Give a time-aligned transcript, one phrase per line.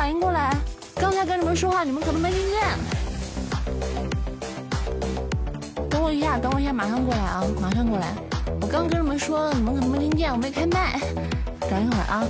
[0.00, 0.56] 反应过来，
[0.94, 2.58] 刚才跟你们说话，你们可能没听见。
[5.90, 8.14] 等我一下，等我一下，马上过来啊，马上过来。
[8.62, 10.98] 我刚跟你们说了，你们可能没听见，我没开麦。
[11.68, 12.24] 等一会儿啊。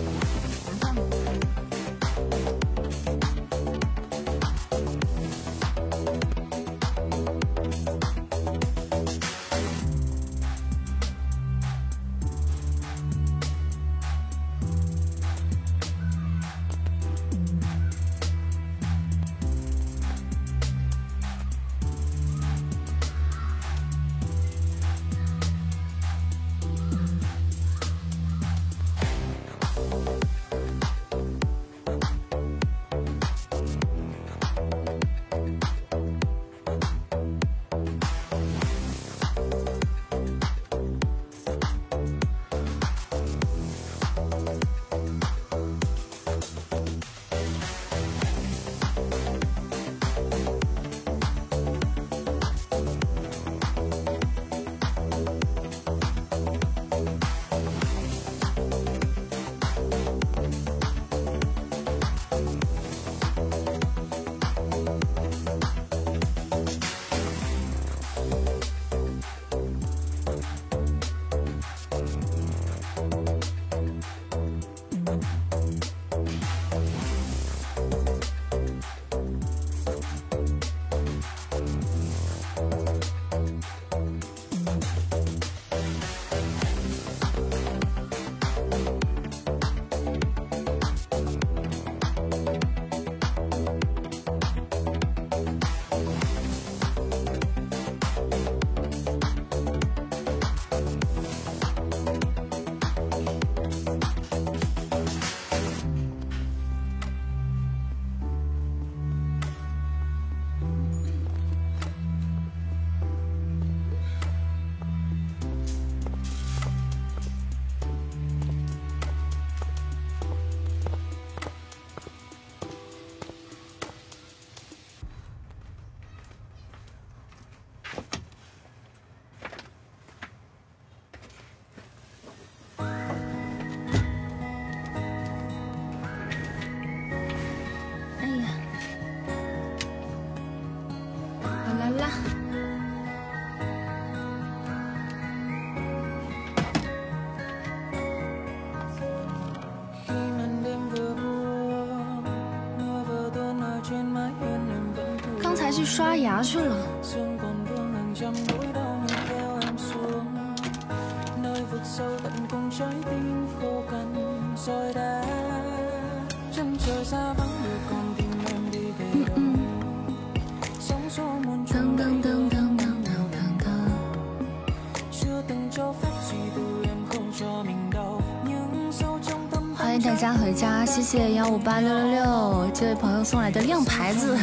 [181.10, 184.38] 谢谢幺五八六六六这位朋友送来的亮牌子，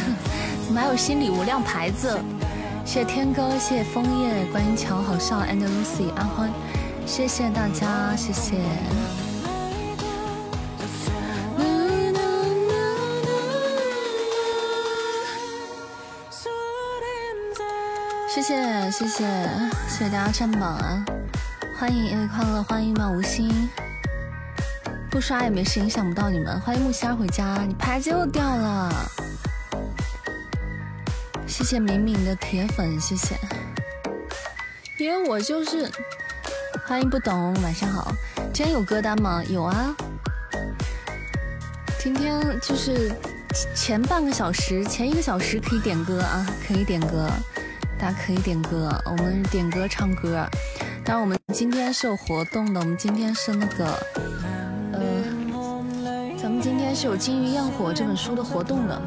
[0.66, 2.20] 怎么还有新礼物亮牌子？
[2.84, 6.50] 谢谢天哥，谢谢枫叶，观音桥好笑，and Lucy 阿欢，
[7.06, 8.58] 谢谢大家，谢谢。
[18.28, 19.24] 谢谢谢谢谢
[19.88, 21.02] 谢大家占榜啊！
[21.80, 23.70] 欢迎因为快乐，欢迎一无心，
[25.18, 26.60] 不刷也没事，影响不到你们。
[26.60, 28.88] 欢迎木仙回家，你牌子又掉了。
[31.44, 33.34] 谢谢敏敏的铁粉，谢谢。
[34.96, 35.90] 因为我就是
[36.86, 38.12] 欢迎不懂，晚上好。
[38.54, 39.42] 今天有歌单吗？
[39.48, 39.92] 有啊。
[41.98, 43.10] 今天就是
[43.74, 47.28] 前半个小时，前一个小时可以点歌啊，可以点歌。
[47.98, 50.46] 大家可以点歌，我们点歌唱歌。
[51.04, 53.98] 当然，我们今天是有活动的，我们今天是那个，
[57.00, 59.00] 是有金鱼焰火》这本书的活动了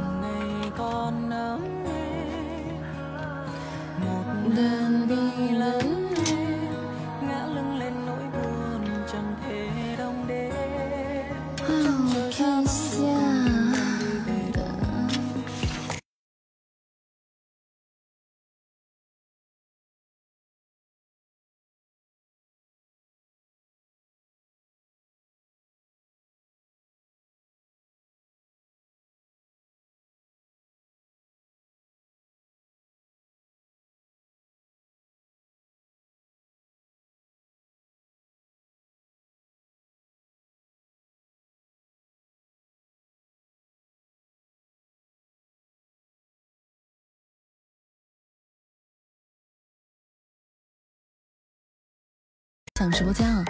[52.82, 53.46] 享直播间啊！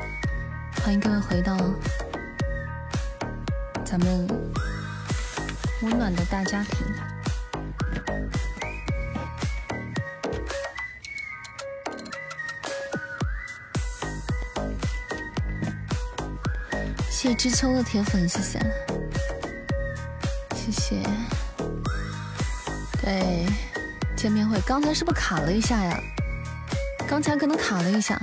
[0.83, 1.55] 欢迎各位回到
[3.85, 4.27] 咱们
[5.81, 6.85] 温暖的大家庭。
[17.09, 18.59] 谢知秋的铁粉，谢谢，
[20.53, 21.03] 谢谢。
[23.01, 23.45] 对，
[24.17, 25.97] 见面会刚才是不是卡了一下呀？
[27.07, 28.19] 刚才可能卡了一下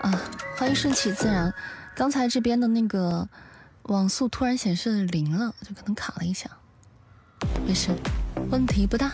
[0.00, 0.20] 啊！
[0.56, 1.52] 欢迎顺其自然。
[1.94, 3.28] 刚才这边的那个
[3.84, 6.48] 网速突然显示零了，就可能卡了一下。
[7.66, 7.90] 没事，
[8.50, 9.12] 问题不大，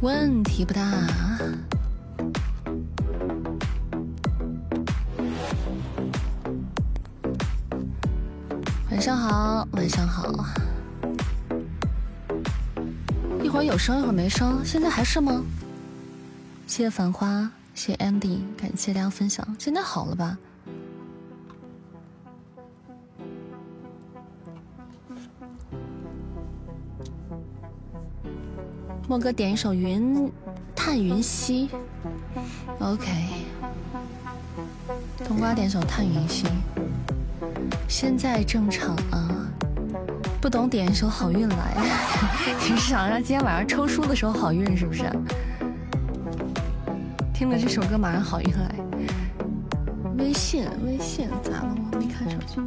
[0.00, 0.82] 问题不大。
[8.90, 10.44] 晚上好，晚上好。
[13.42, 15.42] 一会儿有声，一会儿没声，现在还是吗？
[16.66, 19.46] 谢谢繁花，谢 Andy，感谢大家分享。
[19.58, 20.38] 现在好了吧？
[29.06, 30.32] 莫哥点一首《云
[30.74, 31.68] 叹云兮》
[32.80, 33.06] ，OK。
[35.28, 36.46] 冬瓜点首《叹云兮》，
[37.86, 39.46] 现在正常啊。
[40.40, 41.76] 不懂点一首《好运来》，
[42.70, 45.02] 你是想让今天晚上抽书的时候好运是不是？
[47.36, 48.74] 听了这首歌马上好运来。
[50.16, 51.76] 微信，微信咋了？
[51.92, 52.58] 我没看手机。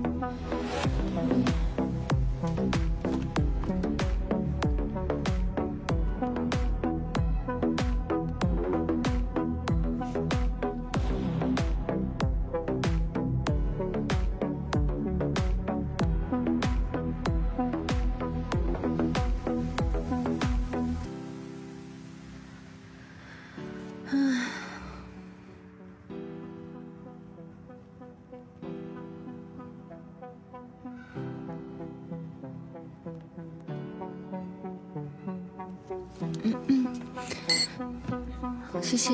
[38.81, 39.13] 谢谢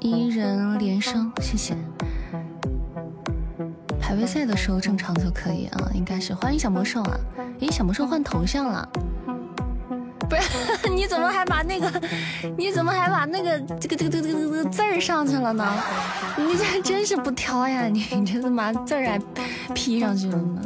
[0.00, 1.76] 伊人连声，谢谢。
[4.00, 6.34] 排位赛的时候正常就可以啊，应该是。
[6.34, 7.16] 欢迎小魔兽啊！
[7.60, 8.88] 咦，小魔兽换头像了？
[10.28, 12.02] 不是， 你怎么还把那个，
[12.56, 15.64] 你怎么还把那个这个这个这个这个字儿上去了呢？
[16.36, 17.86] 你这真是不挑呀！
[17.86, 19.18] 你 你这怎么把字儿还
[19.74, 20.62] P 上去了呢？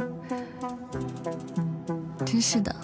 [2.25, 2.75] 真是的。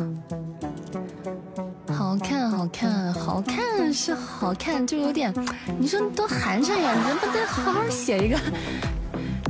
[2.72, 5.34] 看，好看，是好看，就有点，
[5.78, 6.94] 你说多寒碜呀！
[6.96, 8.40] 你不得好好写一个，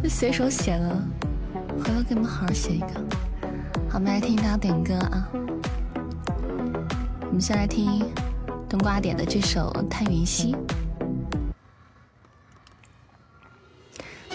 [0.03, 1.01] 就随手写的，
[1.77, 2.87] 回头给你们好好写一个。
[3.89, 5.29] 好，我们来听大家点歌啊！
[7.21, 8.03] 我们先来听
[8.67, 10.53] 冬瓜点的这首《叹云兮》。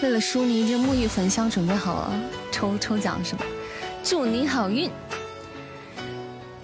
[0.01, 2.11] 为了淑妮，这沐浴焚香准备好了，
[2.51, 3.45] 抽抽奖是吧？
[4.03, 4.89] 祝你好运，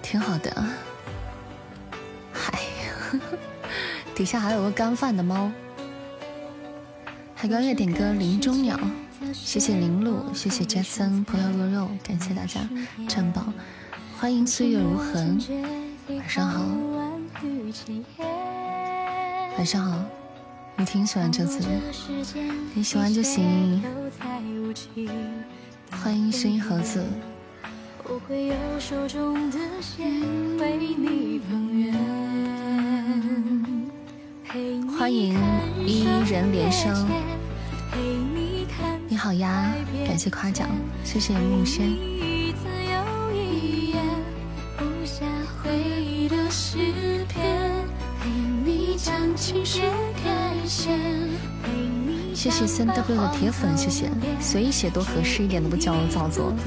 [0.02, 0.64] 挺好的。
[4.14, 5.50] 底下还有个干饭的猫。
[7.34, 8.78] 海关月点歌《林中鸟》，
[9.34, 12.60] 谢谢林露，谢谢 Jason，朋友若肉，感谢大家
[13.08, 13.52] 珍宝，
[14.18, 15.38] 欢迎岁月如痕，
[16.08, 16.64] 晚上好，
[19.58, 20.04] 晚上好，
[20.76, 21.68] 你挺喜欢这次的，
[22.72, 23.82] 你喜欢就行，
[25.90, 27.04] 欢迎声音盒子。
[34.96, 35.36] 欢迎
[35.84, 37.08] 一人连声，
[39.08, 39.74] 你好呀，
[40.06, 40.68] 感谢夸奖，
[41.02, 41.90] 谢谢木轩。
[52.32, 54.08] 谢谢三 W 的铁粉，谢谢，
[54.40, 56.54] 随意写多合适一点都不矫揉造作。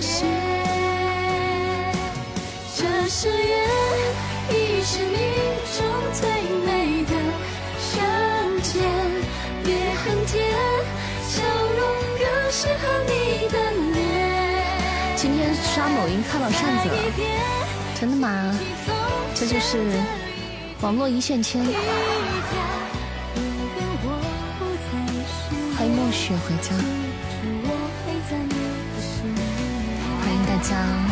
[0.00, 0.57] 是
[2.84, 2.90] 缘，
[4.50, 5.18] 已是命
[5.76, 5.78] 中
[6.12, 6.20] 最
[6.64, 7.12] 美的
[7.80, 7.92] 相
[8.62, 8.72] 见。
[9.64, 10.36] 别恨天，
[11.26, 11.42] 笑
[11.76, 11.80] 容
[12.18, 13.54] 更适合你的
[13.94, 13.96] 脸。
[15.16, 16.94] 今天刷抖音看到扇子了，
[17.98, 18.56] 真的吗？
[19.34, 19.78] 这就是
[20.80, 21.64] 网络一线牵。
[25.76, 26.74] 欢迎暮雪回家，
[30.20, 31.07] 欢迎大家。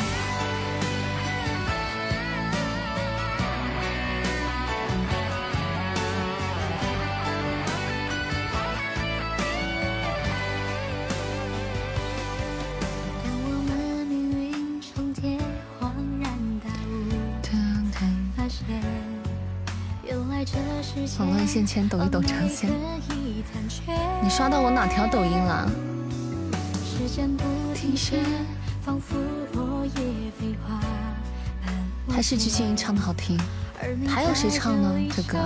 [21.46, 22.70] 线牵抖一抖长线。
[24.22, 25.70] 你刷到我哪条抖音了？
[32.08, 33.38] 还是鞠婧祎唱的好听，
[34.08, 34.94] 还有谁唱呢？
[35.14, 35.38] 这歌，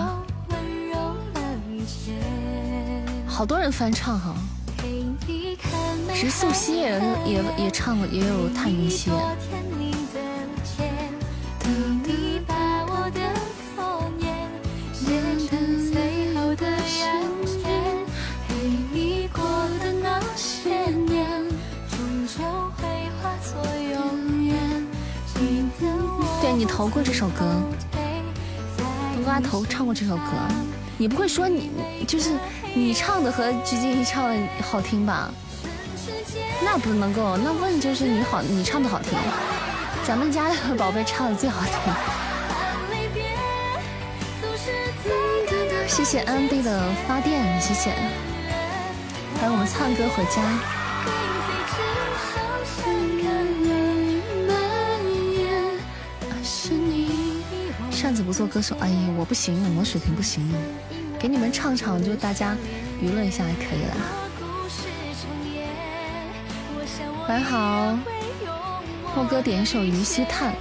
[3.26, 4.34] 好多人翻唱哈。
[6.14, 9.10] 直素汐也也也唱过，也有叹云汐。
[26.80, 27.44] 你投过这首歌，
[29.12, 30.22] 冬瓜头唱过这首歌，
[30.96, 31.70] 你不会说你
[32.08, 32.30] 就是
[32.72, 35.30] 你唱的和鞠婧祎唱的好听吧？
[36.64, 39.12] 那不能够，那问就是你好，你唱的好听，
[40.06, 41.74] 咱们家的宝贝唱的最好听。
[45.86, 47.90] 谢谢安迪的发电，谢谢，
[49.38, 50.79] 还有我们唱歌回家。
[58.00, 60.50] 扇子不做歌手，哎呀，我不行，我水平不行。
[61.18, 62.56] 给你们唱唱，就大家
[62.98, 63.94] 娱乐一下就可以了。
[67.28, 67.98] 晚上好，
[69.14, 70.52] 莫哥点一首《云溪叹》。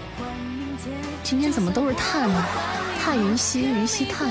[1.24, 2.46] 今天怎么都是叹呢？
[3.02, 4.30] 叹云溪，云溪叹。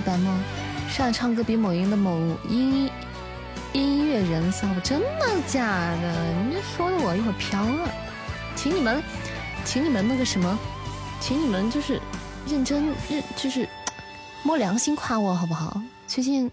[0.00, 0.38] 白梦，
[0.88, 2.90] 上海唱歌比某音的某音
[3.72, 5.66] 音乐人骚，真的假
[6.00, 6.32] 的？
[6.44, 7.90] 你这说的我一会儿飘了，
[8.54, 9.02] 请你们，
[9.64, 10.58] 请你们那个什么，
[11.20, 12.00] 请你们就是
[12.48, 13.68] 认真认，就是
[14.42, 15.80] 摸良心夸我好不好？
[16.06, 16.50] 最近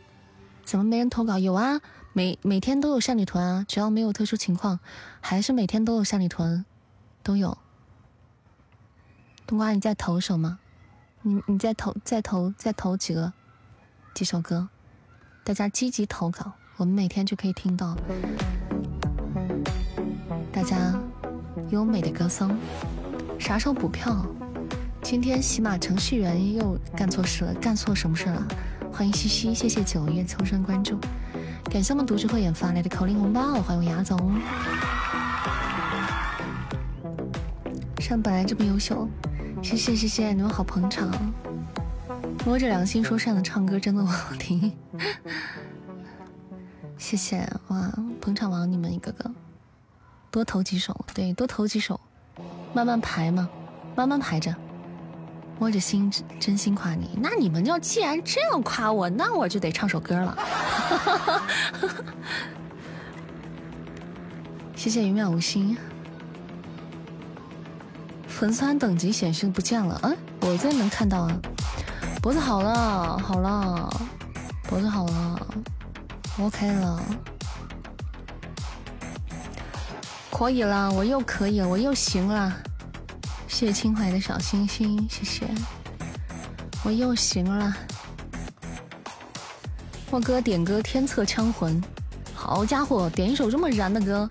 [0.65, 1.37] 怎么没人投稿？
[1.37, 1.79] 有啊，
[2.11, 4.79] 每每天都有善女团啊，只要没有特殊情况，
[5.21, 6.65] 还是每天都有善女团，
[7.21, 7.57] 都有。
[9.45, 10.59] 冬瓜，你在投手吗？
[11.25, 13.31] 你你再投再投再投几个
[14.13, 14.67] 几首歌，
[15.45, 17.95] 大家积极投稿，我们每天就可以听到
[20.51, 20.93] 大家
[21.69, 22.59] 优美的歌声。
[23.39, 24.25] 啥时候补票？
[25.01, 28.45] 今天喜马程序员又干错事了，干错什么事了？
[28.91, 30.99] 欢迎西西，谢谢九月秋生关注，
[31.71, 34.19] 感谢我们读书会员发来的口令红包，欢迎牙总。
[37.99, 39.07] 上本来这么优秀。
[39.63, 41.09] 谢谢谢谢你们好捧场，
[42.45, 44.73] 摸着良心说扇子唱歌真的好听，
[46.97, 47.89] 谢谢哇
[48.19, 49.31] 捧场王你们一个个，
[50.29, 51.97] 多投几首对多投几首，
[52.73, 53.49] 慢慢排嘛，
[53.95, 54.53] 慢慢排着，
[55.57, 60.37] 摸着心真心夸你，那你们要既然这样夸我，那我就得唱首歌了，
[64.75, 65.77] 谢谢云渺无心。
[68.33, 71.39] 粉丝团等级显示不见了，嗯，我这能看到啊。
[72.21, 73.89] 脖子好了，好了，
[74.67, 75.47] 脖子好了
[76.39, 77.01] ，OK 了，
[80.31, 82.53] 可以了，我又可以，我又行了。
[83.47, 85.47] 谢谢清怀的小星星，谢谢，
[86.83, 87.73] 我又行了。
[90.11, 91.81] 莫哥点歌《天策枪魂》，
[92.33, 94.27] 好家伙，点一首这么燃的歌。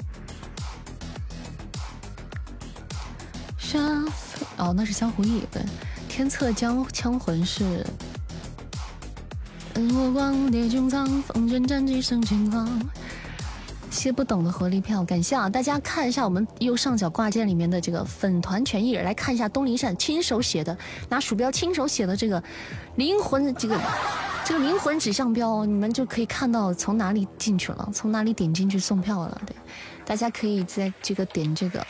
[4.57, 5.63] 哦，那是江湖义对，
[6.09, 7.87] 天策江枪魂是。
[9.75, 12.69] 灯火光，烈军藏，风卷战旗生金光。
[13.91, 15.49] 谢不懂的活力票，感谢啊！
[15.49, 20.77] 大家看一下我们右上角挂件里面的这个粉团权益，来看一下东林善亲手写的，
[21.09, 22.43] 拿鼠标亲手写的这个
[22.97, 23.81] 灵魂这个
[24.45, 29.41] 这个灵魂指向标，你们就可以看到从哪里进去了，从哪里点进去送票了。
[29.47, 29.55] 对，
[30.07, 31.87] 大家可以在这个点这个。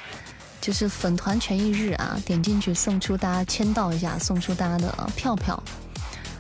[0.63, 5.61] 就是粉团权益日啊，点进去送出大家签到一下，送出大家的票票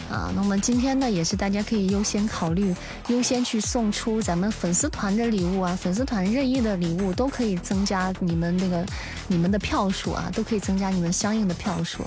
[0.08, 0.32] 啊。
[0.34, 2.72] 那我们今天呢，也是大家可以优先考虑，
[3.08, 8.86] 优先去送出咱们粉丝团的礼物啊，粉丝团任意的礼物都可以增加你们那个
[9.26, 12.04] 你们的票数啊，都可以增加你们相应的票数。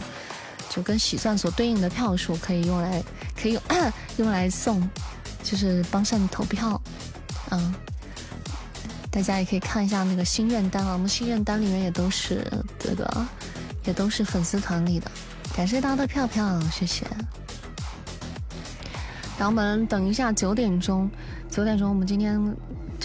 [0.69, 3.03] 就跟喜钻所对应的票数可以用来，
[3.41, 3.61] 可以用
[4.17, 4.89] 用来送，
[5.43, 6.81] 就是帮上投票，
[7.51, 7.73] 嗯，
[9.15, 12.45] 大家也可以看一下那个心愿单啊，我们心愿单里面也都是
[12.77, 13.25] 这个，
[13.85, 15.09] 也都是粉丝团里的，
[15.55, 17.05] 感谢大家的票票，谢谢。
[19.37, 21.09] 然后我们等一下九点钟，
[21.49, 22.37] 九点钟我们今天。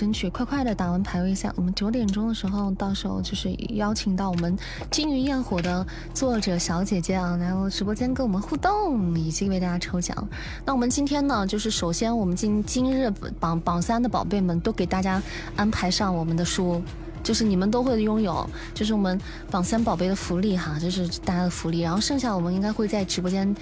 [0.00, 4.56] 争取快快的打完排位赛，我们九点钟的时候，到时候就是邀请到我们
[4.90, 10.16] 《金鱼焰火》的作者小姐姐啊，来我直播间跟我们互动，以及为大家抽奖。
[10.64, 15.22] 那我们今天呢，就是首先我们今今日榜榜三的宝贝们都给大家
[15.54, 16.82] 安排上我们的书，
[17.22, 21.80] 就是你们都会拥有，就是我们榜三宝贝的福利哈，这是大家的福利。
[21.80, 23.54] 然后剩下我们应该会在直播间，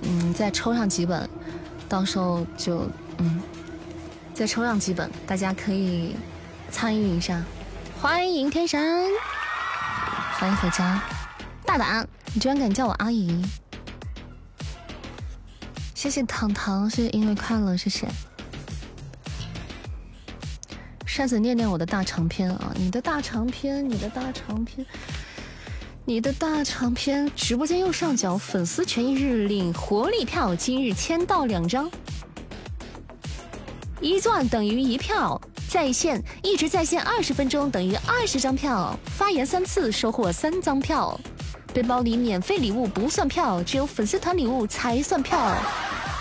[0.00, 1.28] 嗯，再抽上几本，
[1.86, 2.86] 到时候就
[3.18, 3.42] 嗯。
[4.40, 6.16] 再抽上几本，大家可以
[6.70, 7.44] 参与一下。
[8.00, 9.06] 欢迎天神，
[10.32, 10.98] 欢迎回家。
[11.66, 13.44] 大胆，你居然敢叫我阿姨！
[15.94, 18.08] 谢谢糖糖，谢谢因为快乐，谢谢。
[21.04, 24.86] 扇子念念我的大长篇啊，你的大长篇，你的大长篇，
[26.06, 27.30] 你的大长篇。
[27.36, 31.90] 直播间右上角粉丝权益日领活力票，今日签到两张。
[34.00, 41.18] 一钻等于一票，在线一直在线二十分钟等于二十张票，发言三次收获三张票，
[41.74, 45.54] 背包里免费礼物不算票，只有粉丝团礼物才算票。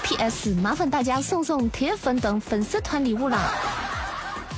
[0.03, 0.53] P.S.
[0.55, 3.53] 麻烦大家送送铁粉等粉丝团礼物啦。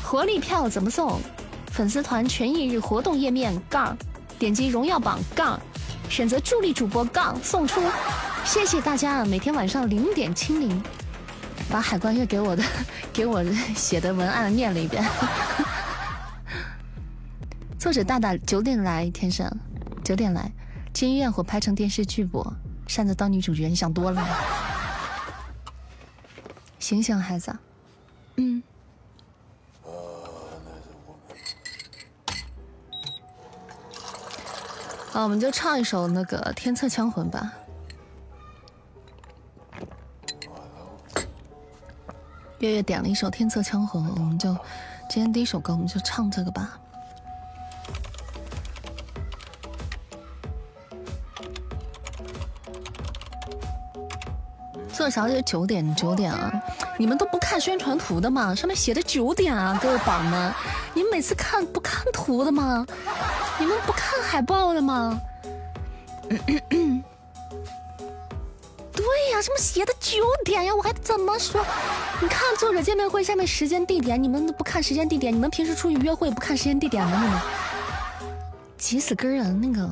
[0.04, 1.22] 活力票怎么送？
[1.72, 3.96] 粉丝团权益日活动页面杠，
[4.40, 5.60] 点击荣耀榜杠，
[6.10, 7.82] 选择助力主播杠送出。
[8.44, 10.82] 谢谢大家，每天晚上零点清零。
[11.72, 12.62] 把海关月给我的、
[13.14, 13.42] 给我
[13.74, 15.02] 写的文案念了一遍。
[17.80, 19.50] 作者大大九点来，天生
[20.04, 20.52] 九点来，
[20.94, 22.46] 金焰火拍成电视剧不？
[22.88, 24.28] 扇子当女主角，你想多了。
[26.78, 27.56] 醒醒，孩子。
[28.36, 28.62] 嗯。
[35.10, 37.54] 好，我们就唱一首那个《天策枪魂》吧。
[42.62, 44.54] 月月点了一首《天策枪魂》，我们就
[45.10, 46.78] 今天第一首歌，我们就唱这个吧。
[54.94, 56.52] 做小姐九点九点啊！
[57.00, 58.54] 你们都不看宣传图的吗？
[58.54, 60.54] 上面写的九点啊，各位宝们，
[60.94, 62.86] 你们每次看不看图的吗？
[63.60, 65.20] 你们不看海报的吗？
[68.94, 70.76] 对呀，什么写的九点呀？
[70.76, 71.66] 我还怎么说？
[72.22, 75.34] 你看作者见面会下面时间地点，你们都不看时间地点？
[75.34, 77.22] 你们平时出去约会不看时间地点吗？
[77.24, 77.40] 你们
[78.78, 79.56] 急死根儿啊！
[79.62, 79.88] 那个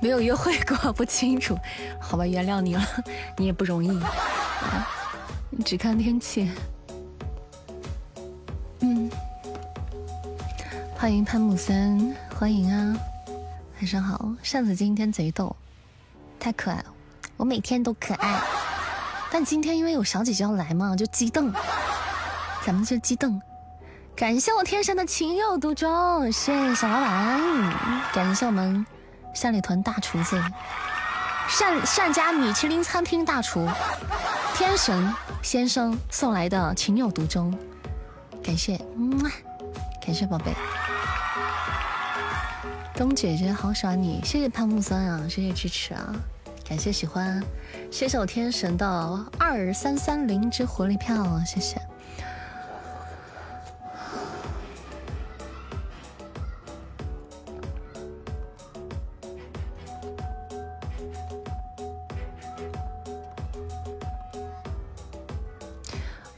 [0.00, 1.56] 没有约会过，不清楚。
[2.06, 2.82] 好吧，原谅你了，
[3.36, 3.88] 你也不容易。
[5.50, 6.50] 你只看天气。
[8.80, 9.10] 嗯，
[10.96, 12.96] 欢迎潘木森，欢迎啊，
[13.78, 14.32] 晚上好。
[14.42, 15.56] 扇子今天贼逗，
[16.38, 16.84] 太可爱了，
[17.36, 18.40] 我每天都可爱。
[19.30, 21.50] 但今天因为有小姐姐要来嘛，就激动，
[22.64, 23.40] 咱们就激动。
[24.14, 27.40] 感谢我天生的情有独钟，谢谢小老板，
[28.12, 28.86] 感谢我们
[29.34, 30.40] 夏里屯大厨子。
[31.48, 33.68] 善善家米其林餐厅大厨。
[34.54, 37.52] 天神先生送来的情有独钟，
[38.42, 39.18] 感谢，嗯，
[40.04, 40.52] 感谢宝贝，
[42.94, 46.14] 冬姐姐好喜欢你，谢谢潘木森啊，谢谢支持啊，
[46.68, 47.42] 感谢喜欢，
[47.90, 48.86] 谢谢我天神的
[49.38, 51.76] 二三三零支活力票，谢谢。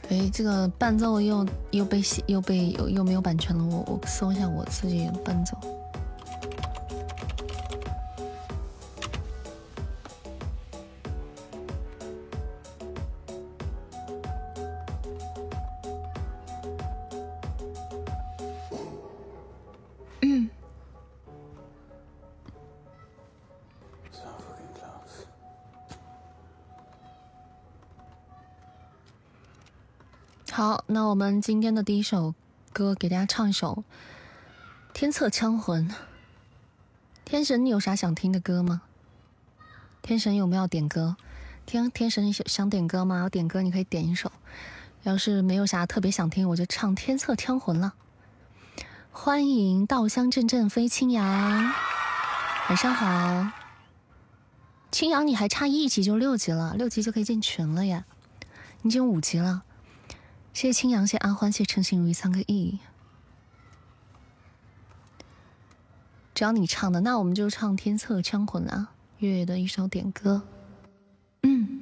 [0.09, 5.57] 哎，这个伴奏又又被又被又又没有版权了，我我搜一下我自己伴奏。
[31.09, 32.35] 我们今天的第一首
[32.73, 33.85] 歌给大家唱一首
[34.93, 35.89] 《天策枪魂》。
[37.23, 38.81] 天神，你有啥想听的歌吗？
[40.01, 41.15] 天神有没有点歌？
[41.65, 43.19] 天天神想想点歌吗？
[43.19, 44.33] 要点歌你可以点一首。
[45.03, 47.93] 要是没有啥特别想听，我就唱《天策枪魂》了。
[49.09, 51.73] 欢迎稻香阵阵飞青扬，
[52.67, 53.49] 晚上好。
[54.91, 58.03] 青扬，你还差一级就六级了，六级就可以进群了呀。
[58.81, 59.63] 你已经五级了。
[60.57, 62.79] 谢谢青扬，谢阿欢，谢称心如意三个亿。
[66.33, 68.91] 只要你唱的，那我们就唱《天策枪魂》啊。
[69.19, 70.41] 月月的一首点歌，
[71.43, 71.79] 嗯。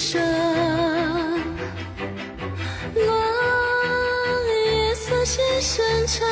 [0.00, 0.18] 金沙，
[2.94, 3.04] 落
[4.48, 6.26] 叶色写深长。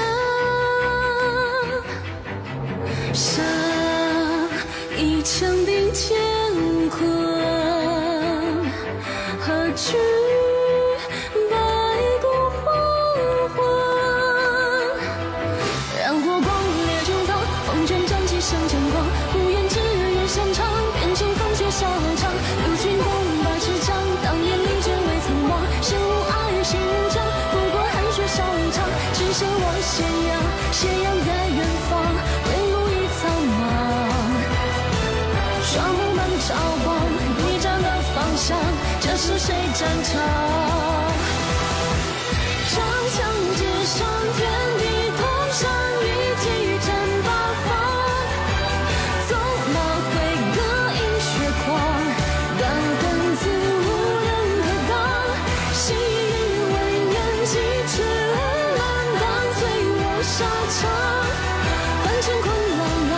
[40.11, 40.16] 长
[43.14, 43.16] 枪
[43.57, 43.97] 直上
[44.37, 44.40] 天
[44.79, 44.83] 地，
[45.18, 45.21] 同
[45.53, 45.61] 上
[46.01, 46.05] 一
[46.40, 46.44] 骑
[46.87, 46.88] 战
[47.25, 47.29] 八
[47.64, 47.68] 方。
[49.29, 49.31] 纵
[49.75, 49.77] 马
[50.09, 50.11] 挥
[50.55, 50.59] 戈
[50.94, 51.29] 饮血
[51.64, 51.66] 狂，
[52.59, 52.61] 断
[52.99, 53.03] 魂
[53.37, 53.42] 自
[53.85, 53.87] 无
[54.25, 54.29] 人
[54.62, 54.90] 可挡。
[55.75, 56.33] 昔日
[56.73, 56.75] 文
[57.12, 57.53] 言几
[57.88, 57.92] 尺
[58.75, 58.81] 乱
[59.21, 59.23] 当，
[59.59, 59.61] 醉
[59.92, 60.37] 卧沙
[60.73, 60.81] 场。
[62.03, 62.47] 换乾坤
[62.79, 63.12] 朗朗，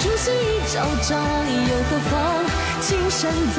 [0.00, 1.10] 朱熹一招仗，
[1.68, 2.12] 又何妨？
[2.80, 3.58] 青山葬，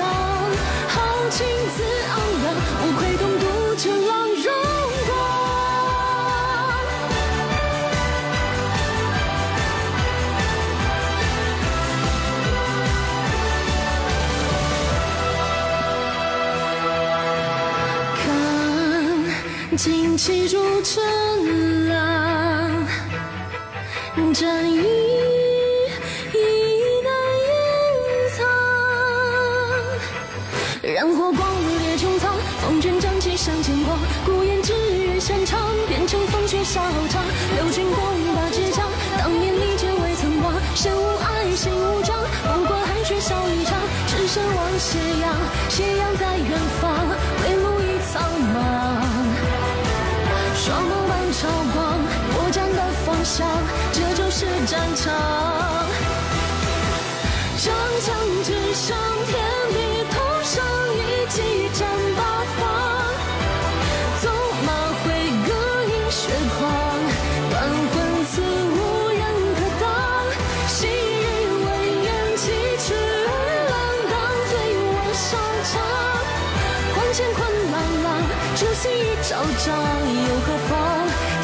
[19.84, 22.86] 旌旗如尘浪，
[24.32, 24.80] 战衣。
[30.84, 33.98] 燃火光烈穹苍，风卷战旗向前狂。
[34.24, 37.24] 孤雁只缘擅长，变成风雪笑场。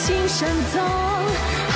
[0.08, 0.16] 妨？
[0.16, 1.67] 青山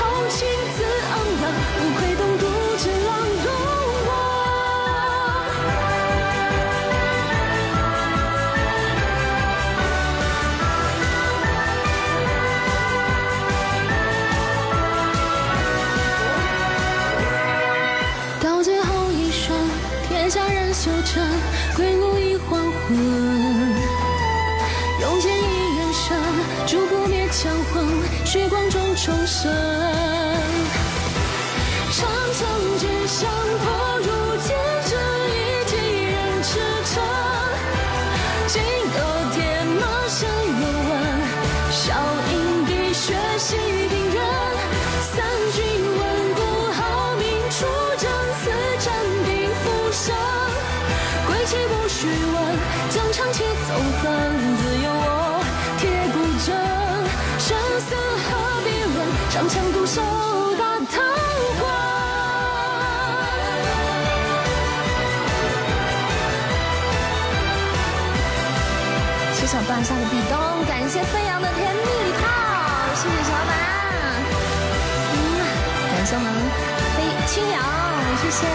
[78.31, 78.47] 谢谢，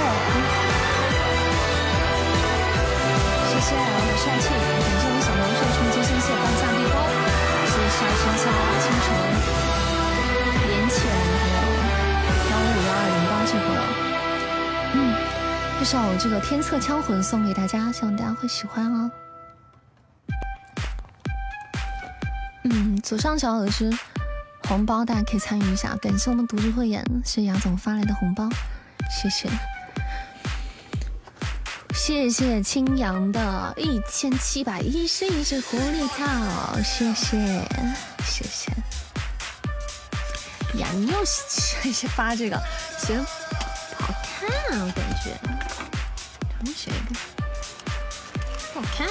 [3.46, 6.96] 谢谢我帅气，感谢我们小龙血冲击，谢谢半夏壁咚，
[7.68, 8.48] 谢谢夏春夏
[8.80, 9.06] 清晨。
[10.56, 10.80] 还有
[12.40, 13.30] 幺五五幺二零八。
[13.44, 13.68] 这个。
[14.94, 14.96] 嗯，
[15.78, 19.10] 这首这个《天策枪魂》送给大家，希望大家会喜欢哦。
[22.64, 23.92] 嗯，左上角的是
[24.66, 25.94] 红包，大家可以参与一下。
[25.96, 28.48] 感谢我们读书会员是杨总发来的红包，
[29.10, 29.48] 谢谢。
[31.94, 36.26] 谢谢青阳的一千七百一十一只狐狸票，
[36.84, 37.36] 谢谢
[38.24, 38.70] 谢谢。
[40.78, 42.62] 呀，你又是发这个，
[42.98, 43.24] 行，
[43.98, 45.36] 好看啊，我感觉，
[46.60, 46.92] 同学，
[48.74, 49.08] 好看。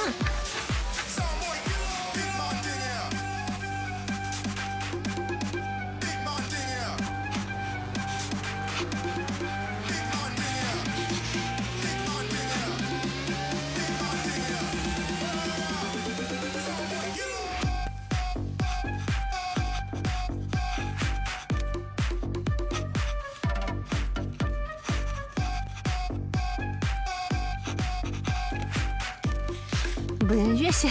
[30.25, 30.89] 不是越写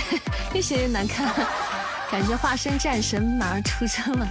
[0.78, 1.28] 越难看，
[2.10, 4.28] 感觉化身战神马上出征了。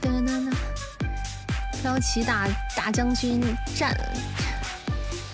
[0.00, 0.54] 噔噔噔，
[1.82, 3.42] 飘骑大大将军
[3.76, 3.94] 战，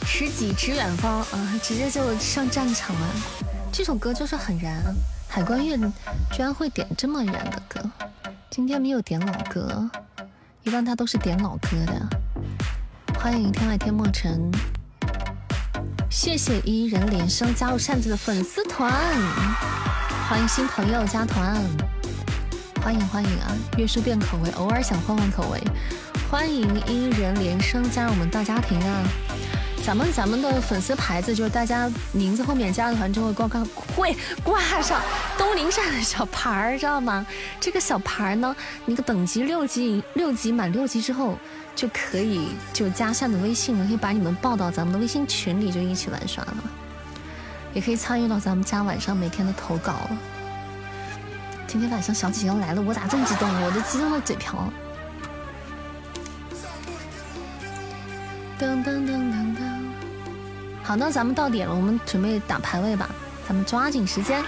[0.05, 3.09] 持戟指远方啊，直接就上战场了。
[3.73, 4.83] 这首歌就是很燃，
[5.29, 5.77] 海关月
[6.33, 7.81] 居然会点这么燃的歌，
[8.51, 9.88] 今天没有点老歌，
[10.64, 12.09] 一般他都是点老歌的。
[13.21, 14.51] 欢迎天外天莫尘。
[16.09, 18.92] 谢谢伊人连声加入扇子的粉丝团，
[20.29, 21.61] 欢迎新朋友加团，
[22.83, 23.53] 欢迎欢迎啊！
[23.77, 25.61] 月叔变口味，偶尔想换换口味，
[26.31, 29.03] 欢迎伊人连声加入我们大家庭啊！
[29.85, 33.64] 咱们咱们的粉丝牌子就是大家名字后面加了团之后挂挂
[33.95, 35.01] 会挂上
[35.37, 37.27] 东林扇的小牌儿，知道吗？
[37.61, 41.37] 这个小牌儿呢，那个等级六级六级满六级之后。
[41.77, 46.57] 就可以就加扇的微信了，可以把你们报到咱们的微信群里，就一起玩耍了，
[47.75, 50.19] 也可以参与到咱们家晚上每天的投稿了。
[51.67, 53.47] 今天晚上小姐姐要来了，我咋这么激动？
[53.62, 54.73] 我都激动的嘴瓢。
[58.59, 59.61] 噔噔噔噔噔。
[60.83, 63.11] 好，那咱们到点了，我们准备打排位吧，
[63.47, 64.43] 咱们抓紧时间，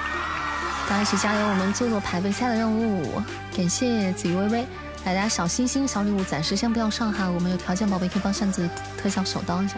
[0.88, 3.22] 大家一起加油，我们做做排位赛的任务。
[3.54, 4.66] 感谢子鱼微微。
[5.04, 9.74] 大家小心心、小礼物暂时先不要上哈，我们有条件宝贝可以帮扇子特效手刀一下。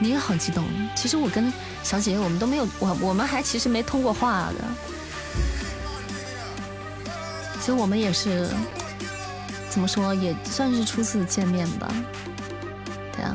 [0.00, 0.64] 你也好激动，
[0.96, 1.52] 其实我跟
[1.84, 4.64] 小姐姐我们都没有，我我们还其实没通过话的。
[7.60, 8.50] 其实我们也是
[9.70, 11.88] 怎么说，也算是初次见面吧。
[13.12, 13.32] 对啊，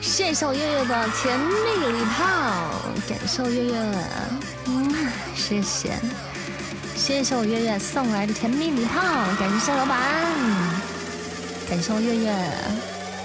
[0.00, 1.52] 谢谢我月月的甜蜜
[1.98, 3.74] 礼炮，感受月月，
[4.64, 4.94] 嗯，
[5.36, 6.00] 谢谢。
[7.10, 9.02] 谢谢我月月送来的甜蜜礼炮，
[9.36, 9.98] 感谢老板，
[11.68, 12.32] 感谢我月月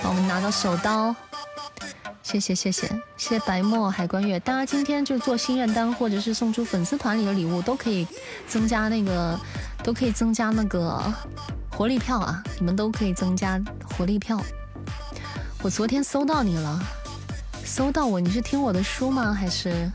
[0.01, 1.15] 帮我们拿到手刀，
[2.23, 8.05] 谢谢谢谢谢谢白墨海关月，大家今天就做心愿单或者是送出粉丝团里的礼物，都可以
[8.47, 9.39] 增加那个，
[9.83, 11.01] 都可以增加那个
[11.69, 13.61] 活力票啊，你们都可以增加
[13.95, 14.41] 活力票。
[15.61, 16.83] 我昨天搜到你了，
[17.63, 19.31] 搜到我，你是听我的书吗？
[19.31, 19.89] 还是？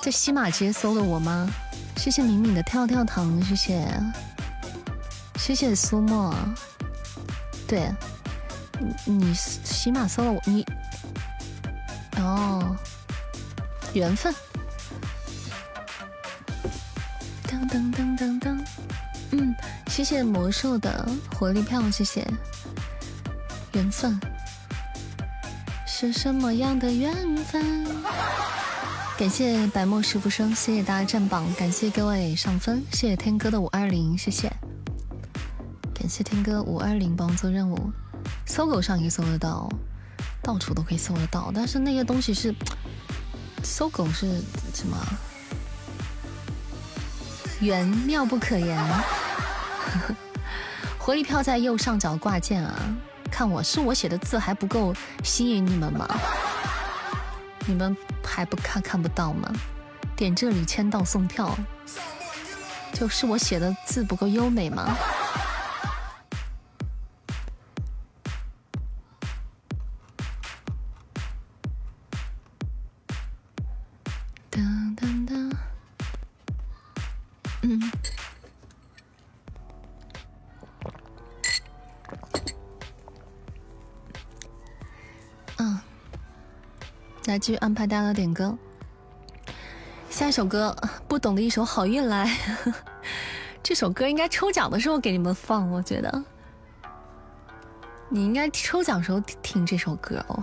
[0.00, 1.48] 在西马街搜的我吗？
[1.96, 3.88] 谢谢敏敏的跳跳糖，谢谢，
[5.36, 6.34] 谢谢苏沫。
[7.66, 7.92] 对，
[9.04, 10.64] 你西马搜了我，你
[12.16, 12.76] 哦，
[13.92, 14.32] 缘分。
[17.44, 18.58] 噔噔噔噔噔，
[19.32, 19.54] 嗯，
[19.88, 22.26] 谢谢魔兽的活力票，谢谢。
[23.72, 24.18] 缘分
[25.86, 27.86] 是什么样的缘分？
[29.18, 34.48] 感谢白墨师傅生，谢谢大家占榜，感谢各位上分，谢谢天哥的五二零，谢谢，
[35.92, 37.90] 感谢天哥五二零帮我做任务，
[38.46, 39.68] 搜狗上也搜得到，
[40.40, 42.54] 到处都可以搜得到，但是那些东西是
[43.64, 44.40] 搜狗是
[44.72, 44.96] 什么？
[47.58, 48.80] 缘妙不可言，
[50.96, 52.72] 活力票在右上角挂件啊，
[53.32, 56.08] 看我是我写的字还不够吸引你们吗？
[57.66, 57.94] 你们
[58.28, 59.50] 还不看看不到吗？
[60.14, 61.56] 点这里签到送票，
[62.92, 64.96] 就是我写的字不够优美吗？
[87.28, 88.56] 来继续安排大家点歌，
[90.08, 90.74] 下一首歌，
[91.06, 92.26] 不懂的一首《好运来》。
[93.62, 96.24] 这首歌应该抽奖的时候给你们放，我觉得。
[98.08, 100.42] 你应该抽奖时候听这首歌哦。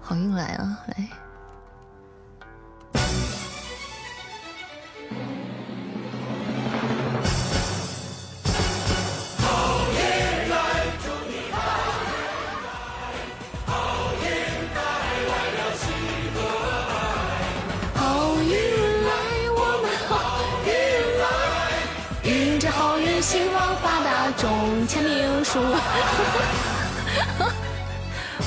[0.00, 1.08] 好运来啊，来！
[24.86, 25.58] 签名书，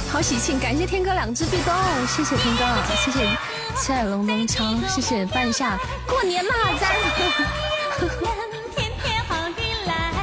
[0.09, 0.57] 好喜庆！
[0.59, 1.73] 感谢天哥两只壁咚，
[2.07, 2.63] 谢谢天哥，
[3.03, 3.27] 谢谢
[3.75, 6.89] 七彩龙龙枪，谢谢半夏，过年啦，咱！
[8.75, 10.13] 天天好运来，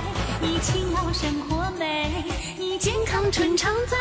[0.40, 2.24] 你勤劳生活美，
[2.56, 3.96] 你健康春常在。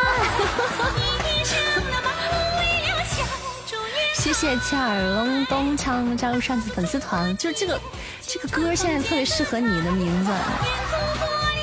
[4.25, 7.79] 谢谢七耳隆咚锵加入扇子粉丝团，就这个
[8.25, 10.31] 这个歌现在特别适合你的名字。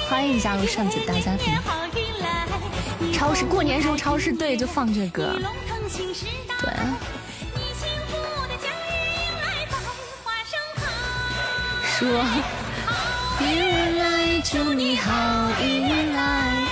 [0.08, 1.52] 欢迎加入扇子大家庭。
[3.12, 5.36] 超市过年时候超市对就放这歌，
[6.60, 6.72] 对。
[11.98, 12.08] 说
[13.40, 15.10] 运来祝你好
[15.60, 16.64] 运来，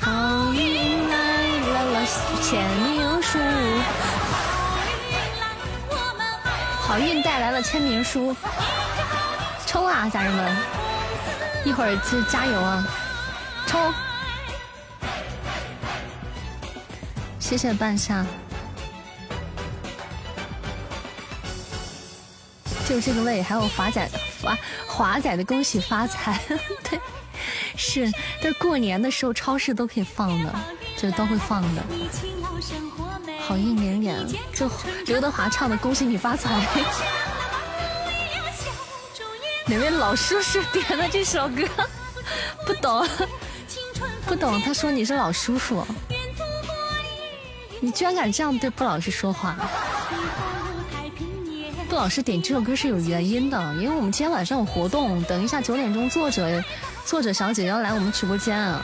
[0.00, 2.06] 好运来了了
[2.40, 3.38] 签名书。
[6.86, 8.36] 好运带来了签名书，
[9.66, 10.56] 抽啊，家人们！
[11.64, 12.86] 一会儿就加油啊！
[13.66, 13.92] 冲！
[17.38, 18.24] 谢谢半夏，
[22.86, 24.08] 就这个味，还有华仔
[24.42, 26.38] 华华仔的恭喜发财，
[26.88, 27.00] 对，
[27.76, 30.54] 是，但过年的时候超市都可以放的，
[30.98, 31.82] 就都会放的。
[33.46, 34.70] 好运连连，就
[35.04, 36.48] 刘德华唱的《恭喜你发财》。
[39.66, 41.62] 哪位老叔叔点的这首歌？
[42.66, 43.06] 不懂，
[44.24, 44.58] 不懂。
[44.62, 45.86] 他说你是老叔叔，
[47.80, 49.54] 你居然敢这样对布老师说话？
[51.86, 56.64] 布老师点这首歌是有原因的，因为我们今天晚上有活动，等一下九点钟作者
[57.04, 58.80] 作者小姐要来我们直播间啊。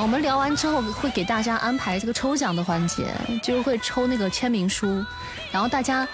[0.00, 5.04] 我们聊完之后会给大家安排这个抽奖的环节，就是会抽那个签名书，
[5.50, 6.06] 然后大家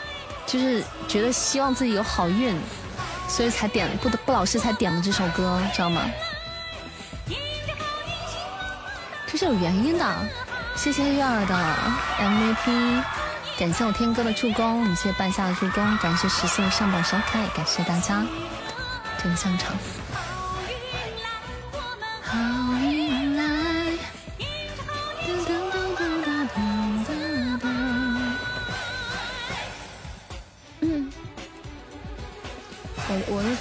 [0.46, 2.56] 就是觉得希望自己有好运。
[3.28, 6.02] 所以才点不不老师才点了这首歌，知道吗？
[9.26, 10.04] 这是有原因的。
[10.76, 11.54] 谢谢月儿的
[12.18, 13.02] MVP，
[13.58, 18.22] 感谢我天哥的助攻，谢谢半夏的助攻，感谢十四上榜小可爱，感谢大家。
[19.22, 19.72] 这个香肠。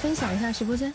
[0.02, 0.92] 分享一下直播间。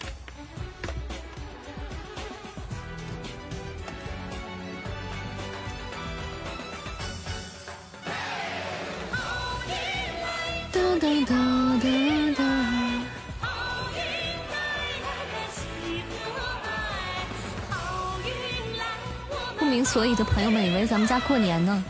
[19.56, 21.84] 不明所以的朋友们以为咱们家过年呢，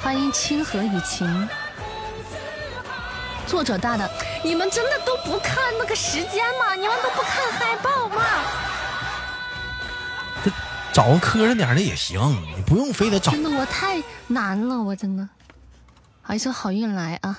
[0.00, 1.48] 欢迎清河雨晴。
[3.46, 4.08] 作者大的，
[4.42, 6.74] 你们真的都不看那个时间吗？
[6.74, 8.24] 你们都不看海报吗？
[10.42, 10.50] 这
[10.92, 12.18] 找个磕碜点的也行，
[12.56, 13.32] 你不用非得找。
[13.32, 15.28] 真的，我太难了，我真的。
[16.22, 17.38] 好，一首好运来啊！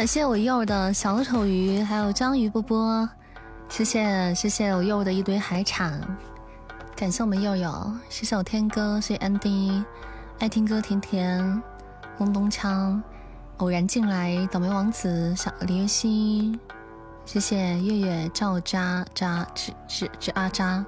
[0.00, 3.08] 谢谢我柚的小丑鱼，还有章鱼波波，
[3.68, 6.00] 谢谢谢谢我柚的一堆海产，
[6.96, 9.84] 感谢我们柚柚，谢谢我天哥，谢谢 Andy，
[10.40, 11.62] 爱听歌甜甜，
[12.18, 13.00] 红东枪，
[13.58, 16.58] 偶然进来，倒霉王子小李月熙，
[17.24, 20.84] 谢谢月月赵渣渣吱吱吱阿渣，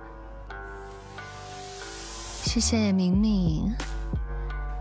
[2.42, 3.72] 谢谢明明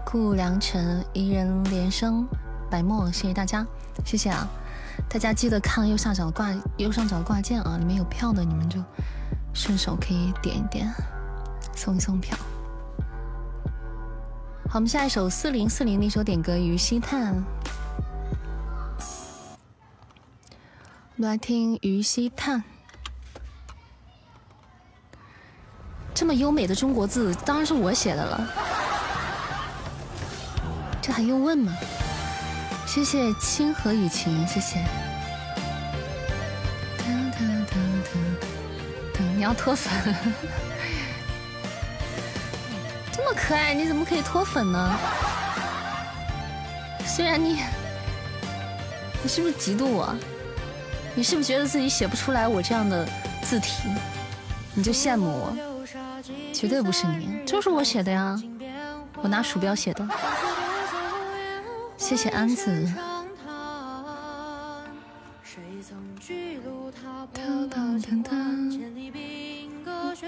[0.04, 2.28] 顾良辰一人连声
[2.70, 3.66] 白墨，谢谢大家，
[4.06, 4.48] 谢谢啊！
[5.10, 8.84] 大家记得看右下角的挂右上角的挂件啊，里面有票的你们就
[9.54, 10.92] 顺手可以点一点，
[11.76, 12.38] 送一送票。
[14.70, 17.34] 好，我们下一首四零四零那首点歌《于西叹》。
[21.16, 22.60] 我们来听《于西叹》，
[26.14, 28.48] 这么优美的中国字，当然是我写的了，
[31.02, 31.72] 这还用问吗？
[32.86, 34.80] 谢谢清河雨晴，谢谢。
[39.36, 39.92] 你要脱粉，
[43.12, 44.96] 这么可爱，你怎么可以脱粉呢？
[47.06, 47.60] 虽然你，
[49.22, 50.16] 你是不是嫉妒我？
[51.16, 53.08] 你是不是觉得自己写不出来我这样的
[53.42, 53.90] 字体，
[54.74, 55.54] 你就羡慕我？
[56.54, 58.40] 绝对不是你，就是我写的呀，
[59.22, 60.08] 我拿鼠标写的。
[62.04, 62.86] 谢谢安子。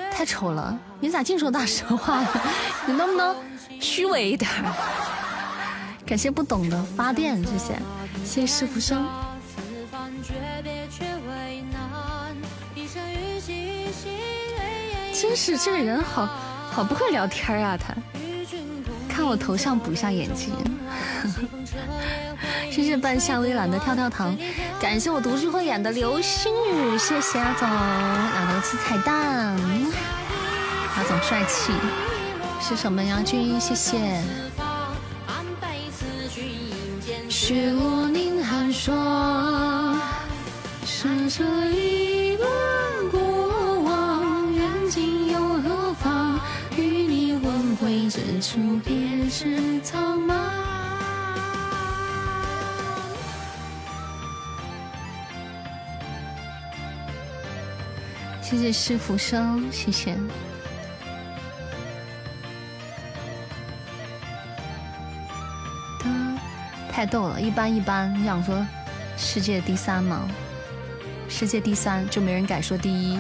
[0.10, 2.42] 太丑了，你咋净说大实话了？
[2.88, 3.36] 你能不能
[3.82, 4.50] 虚伪一点？
[6.06, 7.76] 感谢不懂的发电，谢谢，
[8.24, 9.06] 谢谢师傅生。
[15.14, 16.26] 真是这个人好
[16.72, 17.78] 好不会聊天啊！
[17.78, 17.94] 他
[19.10, 20.54] 看我头像补一下眼睛。
[22.72, 24.36] 谢谢半夏微蓝的跳跳糖，
[24.80, 29.56] 感谢我读书会演的流星雨，谢谢阿总拿了次彩蛋，
[30.96, 31.72] 阿总帅气，
[32.60, 33.22] 是什么呀？
[33.26, 34.22] 君谢谢。
[37.30, 40.00] 雪落凝寒霜，
[40.86, 42.50] 是这一段
[43.12, 46.40] 过往，远近又何妨？
[46.78, 50.45] 与你魂归之处，别是苍茫。
[58.48, 60.16] 谢谢师傅生，谢谢。
[66.92, 68.14] 太逗了，一般一般。
[68.14, 68.64] 你想说
[69.18, 70.28] 世界第三吗？
[71.28, 73.20] 世界第三就没人敢说第一。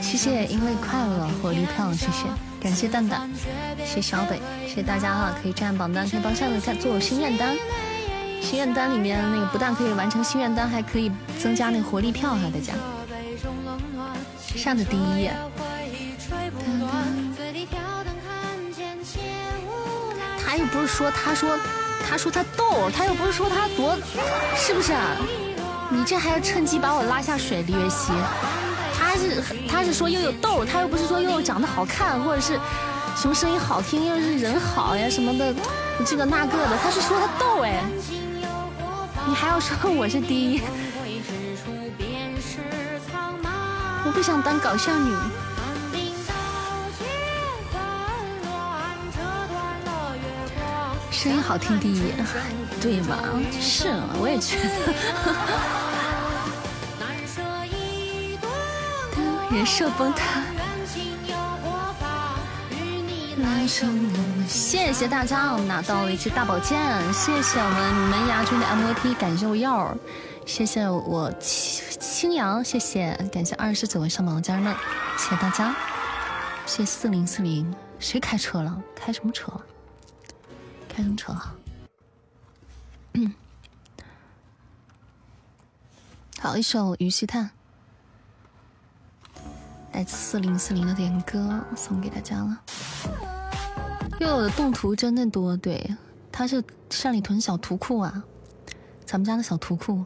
[0.00, 2.28] 谢谢，因为快乐火力票，谢谢，
[2.60, 3.28] 感谢蛋蛋，
[3.78, 7.56] 谢谢小北，谢谢大家哈，可以占榜单，可以帮下子做心愿单。
[8.40, 12.72] 心愿单里面那个不但可以完成心愿单，还可以增加那个活力票哈，大家。
[14.56, 15.32] 上的第一页。
[20.44, 21.58] 他又不是说，他说，
[22.06, 23.96] 他说他逗，他又不是说他多，
[24.54, 24.92] 是不是？
[25.90, 28.12] 你这还要趁机把我拉下水，李月熙。
[28.94, 32.58] 他是他是说又有逗，他又不是说又长得好看，或者是
[33.16, 35.54] 什么声音好听，又是人好呀什么的，
[36.06, 37.82] 这个那个的，他是说他逗哎。
[39.26, 40.60] 你还要说我是第一？
[44.14, 45.14] 不想当搞笑女。
[51.10, 52.12] 声音好听第一，
[52.80, 53.18] 对吧？
[53.60, 54.70] 是，我也觉得。
[59.54, 60.42] 人设崩塌。
[64.48, 66.78] 谢谢大家，我们拿到了一支大宝剑。
[67.12, 69.96] 谢谢我们门牙君的 MVP，感谢我耀儿，
[70.44, 71.32] 谢谢我
[72.02, 74.74] 青阳，谢谢，感谢二十九位上榜的家人们，
[75.16, 75.72] 谢谢大家，
[76.66, 78.82] 谢谢四零四零，谁开车了？
[78.96, 79.52] 开什么车？
[80.88, 81.32] 开什么车？
[83.12, 83.32] 嗯
[86.40, 87.48] 好，一首《鱼戏叹》，
[89.92, 92.60] 来自四零四零的点歌，送给大家了。
[94.18, 95.96] 又有的动图真的多，对，
[96.32, 98.24] 他是山里屯小图库啊，
[99.06, 100.04] 咱们家的小图库。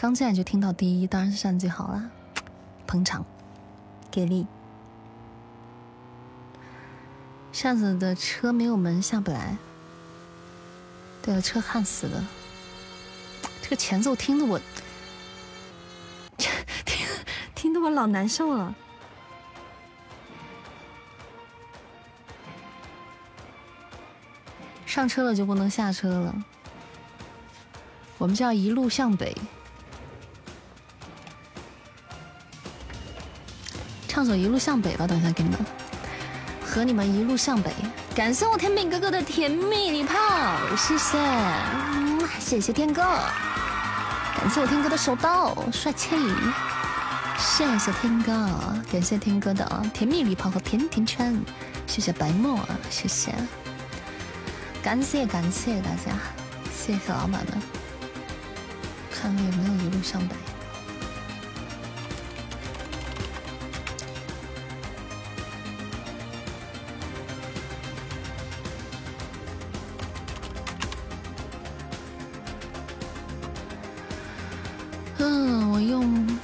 [0.00, 2.08] 刚进来就听到第一，当然是扇子最好啦，
[2.86, 3.26] 捧场，
[4.12, 4.46] 给力。
[7.50, 9.56] 扇子的车没有门下不来，
[11.20, 12.24] 对了，车焊死了。
[13.60, 14.60] 这个前奏听得我，
[16.36, 16.52] 听
[17.56, 18.72] 听得我老难受了。
[24.86, 26.44] 上车了就不能下车了，
[28.16, 29.36] 我们叫一路向北。
[34.18, 35.60] 唱首《一路向北》吧，等一下给你们，
[36.66, 37.70] 和你们一路向北，
[38.16, 40.16] 感谢我天饼哥哥的甜蜜礼炮，
[40.76, 41.16] 谢谢，
[42.40, 43.00] 谢谢天哥，
[44.36, 46.16] 感谢我天哥的手刀，帅气，
[47.38, 48.32] 谢谢天哥，
[48.90, 51.40] 感谢天哥的甜蜜礼炮和甜甜圈，
[51.86, 52.58] 谢谢白沫，
[52.90, 53.32] 谢谢，
[54.82, 56.10] 感谢感谢大家，
[56.76, 57.46] 谢谢老板们，
[59.12, 60.34] 看看有没有一路向北。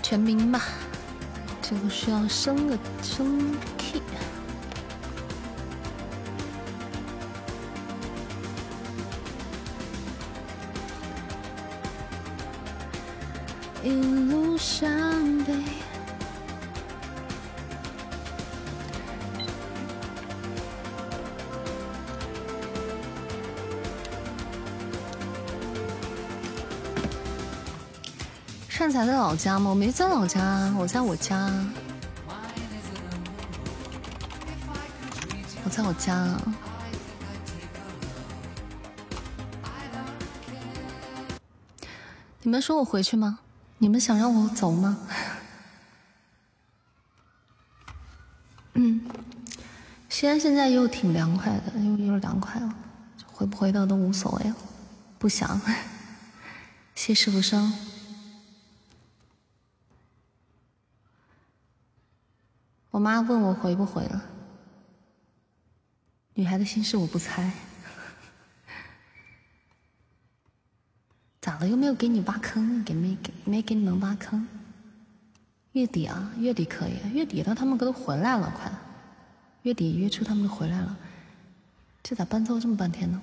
[0.05, 0.61] 全名吧，
[1.62, 4.02] 这个需要升个升 key。
[28.95, 29.70] 才在老家吗？
[29.70, 31.51] 我没在老家，我在我家，
[35.64, 36.40] 我在我家。
[42.42, 43.40] 你们说我回去吗？
[43.78, 44.97] 你们想让我走吗？
[48.74, 49.05] 嗯，
[50.09, 52.72] 西安现在又挺凉快的，又又凉快了，
[53.32, 54.55] 回不回到都无所谓了，
[55.18, 55.61] 不想。
[56.95, 57.76] 谢师傅生。
[63.05, 64.24] 妈问我回不回了，
[66.32, 67.52] 女孩的心事我不猜。
[71.38, 71.68] 咋了？
[71.68, 72.82] 又没有给你挖坑？
[72.82, 73.30] 给没给？
[73.44, 74.48] 没给你们挖坑？
[75.72, 76.94] 月底啊，月底可以。
[77.12, 78.72] 月底了，他们可都回来了，快！
[79.64, 80.96] 月底月初他们都回来了，
[82.02, 83.20] 这咋伴奏这么半天呢？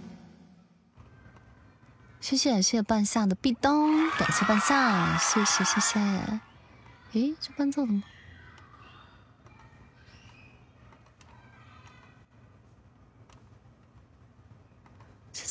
[2.19, 5.99] 谢谢谢谢半夏的壁咚，感谢半夏，谢谢谢谢。
[7.13, 8.03] 诶，这伴奏怎么？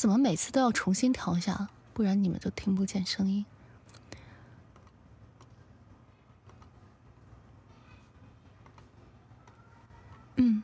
[0.01, 1.69] 怎么每次都要重新调一下？
[1.93, 3.45] 不然你们就听不见声音。
[10.37, 10.63] 嗯，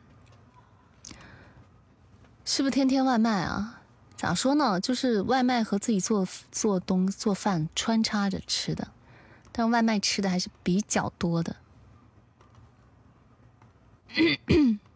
[2.44, 3.84] 是不是天天外卖啊？
[4.16, 4.80] 咋说呢？
[4.80, 8.88] 就是外卖和自己做做东做饭穿插着吃的，
[9.52, 11.58] 但外卖吃的还是比较多的。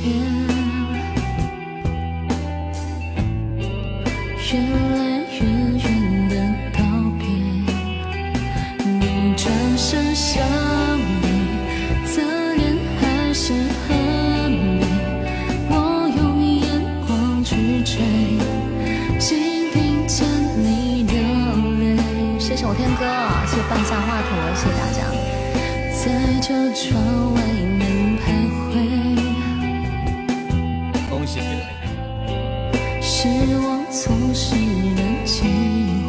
[0.00, 0.08] 前，
[4.46, 4.88] 越来
[5.36, 5.38] 越
[5.76, 5.84] 远
[6.30, 6.34] 的
[6.72, 6.80] 告
[7.18, 7.22] 别，
[8.82, 9.44] 你转
[9.76, 10.42] 身向
[11.20, 11.24] 你，
[12.06, 12.22] 侧
[12.54, 12.62] 脸
[12.98, 13.02] 还
[13.34, 13.92] 是和
[14.48, 14.80] 你，
[15.68, 15.74] 我
[16.16, 16.64] 用眼
[17.06, 18.00] 光去追，
[19.18, 20.26] 心听见
[20.56, 21.12] 你的
[21.84, 21.88] 泪。
[22.38, 23.04] 谢谢我天哥，
[23.46, 24.98] 谢谢半夏话筒，谢谢大家，
[25.92, 27.29] 在这窗。
[33.22, 34.54] 是我错失
[34.94, 35.99] 了记忆。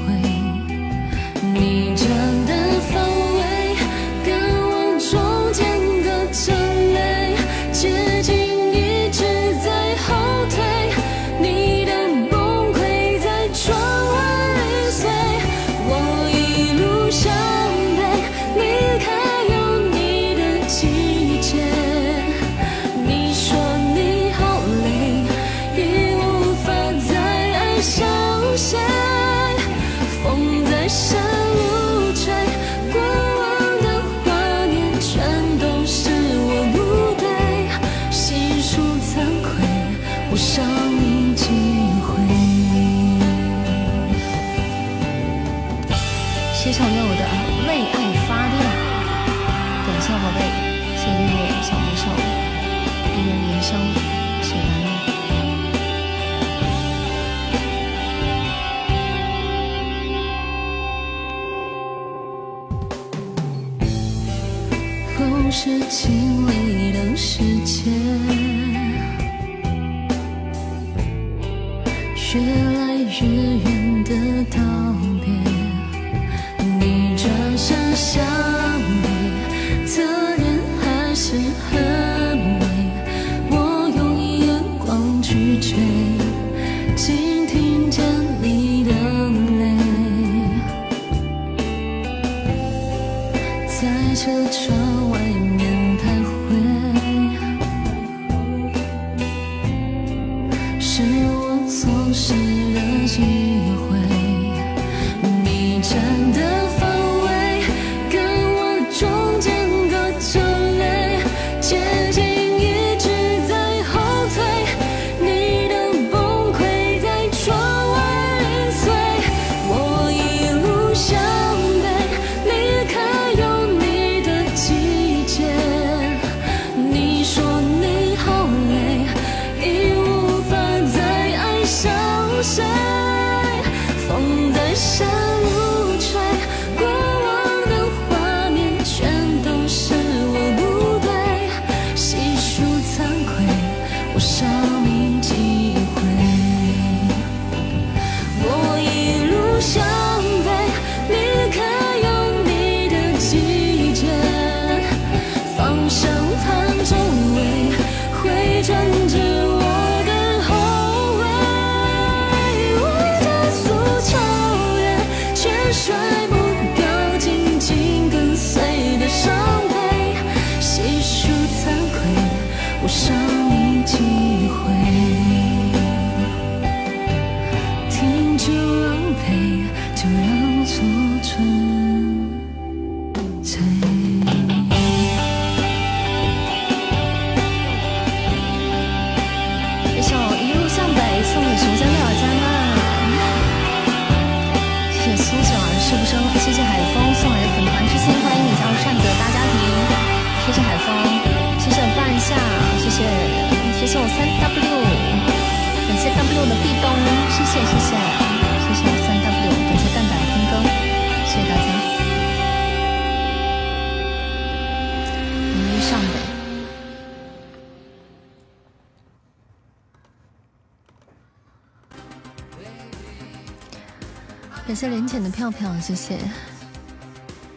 [225.42, 226.20] 票票，谢谢，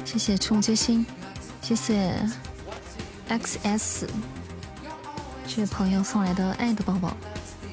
[0.06, 1.04] 谢谢冲击心，
[1.60, 2.14] 谢谢
[3.28, 4.06] XS
[5.46, 7.14] 这位朋友送来的爱的抱抱。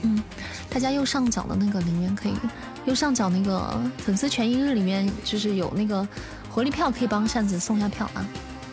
[0.02, 0.22] 嗯，
[0.70, 2.36] 大家右上角的那个里面可以，
[2.84, 6.06] 右上角那个粉丝权益日里面就是有那个
[6.50, 8.26] 活力票，可以帮扇子送一下票啊。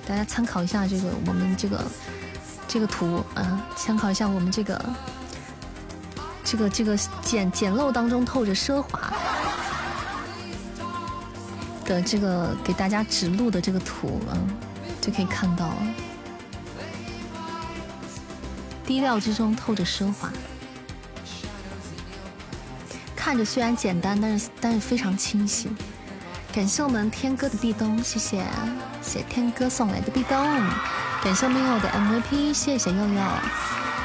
[0.08, 1.84] 大家参考一下这个我们这个
[2.66, 4.84] 这个图啊，参考一下我们这个
[6.42, 9.12] 这个这个简简陋当中透着奢华。
[11.88, 14.36] 的这个给大家指路的这个图啊，
[15.00, 15.72] 就可以看到，
[18.84, 20.30] 低调之中透着奢华，
[23.16, 25.70] 看着虽然简单，但是但是非常清晰。
[26.52, 28.44] 感谢我们天哥的壁咚，谢谢
[29.00, 30.36] 谢谢天哥送来的壁咚，
[31.24, 33.22] 感谢没有的 MVP，谢谢佑佑，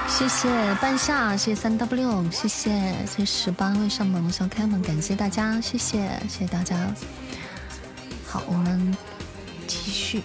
[0.07, 2.71] 谢谢半夏，谢谢三 W，谢谢
[3.05, 5.97] 谢谢十八位上榜的小可爱们，感谢大家，谢谢
[6.29, 6.77] 谢谢大家。
[8.33, 8.97] 好，我们
[9.67, 10.23] 继续。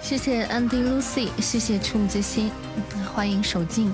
[0.00, 2.50] 谢谢 Andy Lucy，谢谢触目之心，
[3.14, 3.92] 欢迎手劲。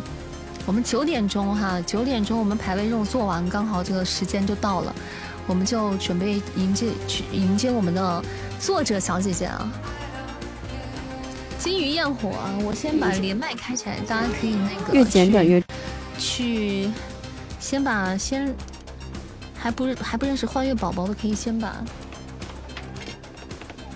[0.64, 4.94] 我们九点钟哈，九点钟我们排位任务做完，刚好这个时间就到了，
[5.48, 8.22] 我们就准备迎接去迎接我们的
[8.60, 9.68] 作者小姐姐啊。
[11.66, 12.54] 金鱼焰火啊！
[12.62, 15.60] 我先把连麦开起来，大家可以那个越简短越
[16.16, 16.88] 去，
[17.58, 18.54] 先把先
[19.52, 21.74] 还不还不认识幻月宝宝的，可以先把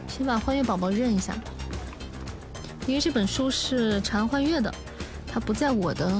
[0.08, 1.32] 先把幻月宝宝认一下，
[2.88, 4.74] 因为这本书是长安欢月的，
[5.32, 6.12] 它不在我的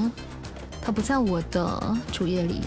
[0.81, 2.61] 它不在我的主页里。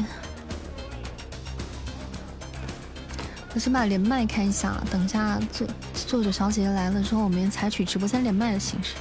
[3.55, 5.67] 我先把连麦开一下，等一下作
[6.07, 8.95] 作者小姐姐来了之后，我们采取直播间连麦的形式。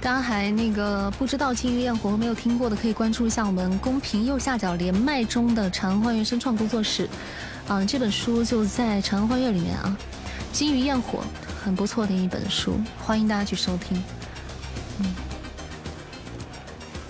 [0.00, 7.08] 大家还那个不知道《金鱼焰火》没有听过的，可以关注一下我们公屏右下角连麦中的长安欢悦声创工作室。
[7.66, 9.96] 啊、这本书就在长安欢悦里面啊，
[10.56, 11.18] 《金鱼焰火》
[11.64, 14.00] 很不错的一本书，欢迎大家去收听。
[15.00, 15.12] 嗯，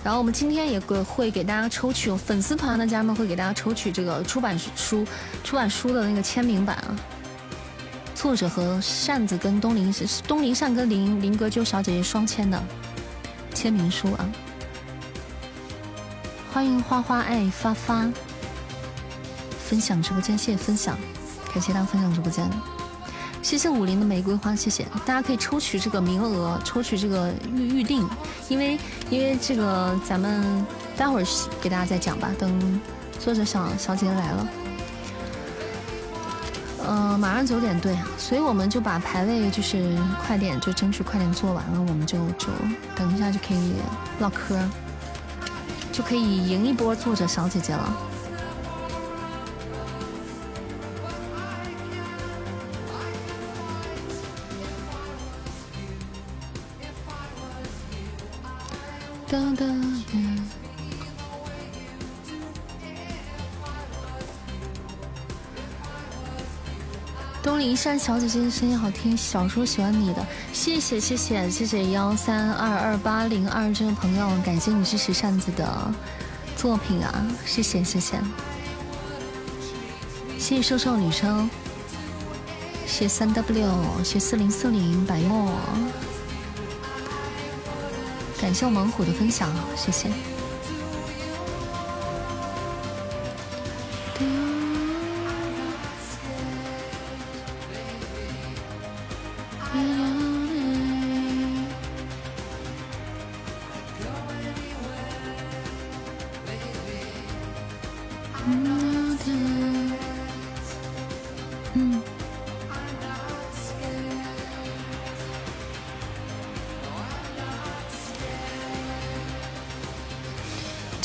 [0.07, 5.05] 然后我们今天也会会给大家抽取粉丝团的家人们会给大家抽取这个出版书
[5.43, 6.95] 出版书的那个签名版啊，
[8.15, 12.63] 作者和扇子跟东林是东林扇跟林林格鸠小姐姐双签的
[13.53, 14.25] 签名书啊。
[16.53, 18.09] 欢迎花花爱发发
[19.59, 20.97] 分享直播间，谢谢分享，
[21.53, 22.49] 感谢大家分享直播间。
[23.41, 28.05] 谢谢五菱的玫瑰花，谢谢大家可以抽取这个名额，抽取这个预预定，
[28.49, 28.77] 因为
[29.09, 30.65] 因为这个咱们
[30.97, 31.25] 待会儿
[31.61, 32.81] 给大家再讲吧，等
[33.19, 34.47] 作者小小姐姐来了，
[36.89, 42.47] 嗯，马上九点对，所以我们就把排位就是快点就争取快点做完了，我们就就
[42.95, 43.75] 等一下就可以
[44.19, 44.59] 唠嗑，
[45.93, 47.97] 就可以赢一波作者小姐姐了。
[59.29, 60.13] 哒哒哒。
[67.43, 75.93] 东林山小姐姐的声音好听，小叔喜欢你的，谢谢谢谢谢谢幺三二二八零二这位朋友，感谢你支持扇子的
[76.55, 78.17] 作品啊，谢谢谢谢，
[80.39, 81.49] 谢谢瘦瘦女生，
[82.85, 85.51] 谢谢三 W，谢四零四零白墨。
[88.39, 90.36] 感谢我猛虎的分享，谢谢。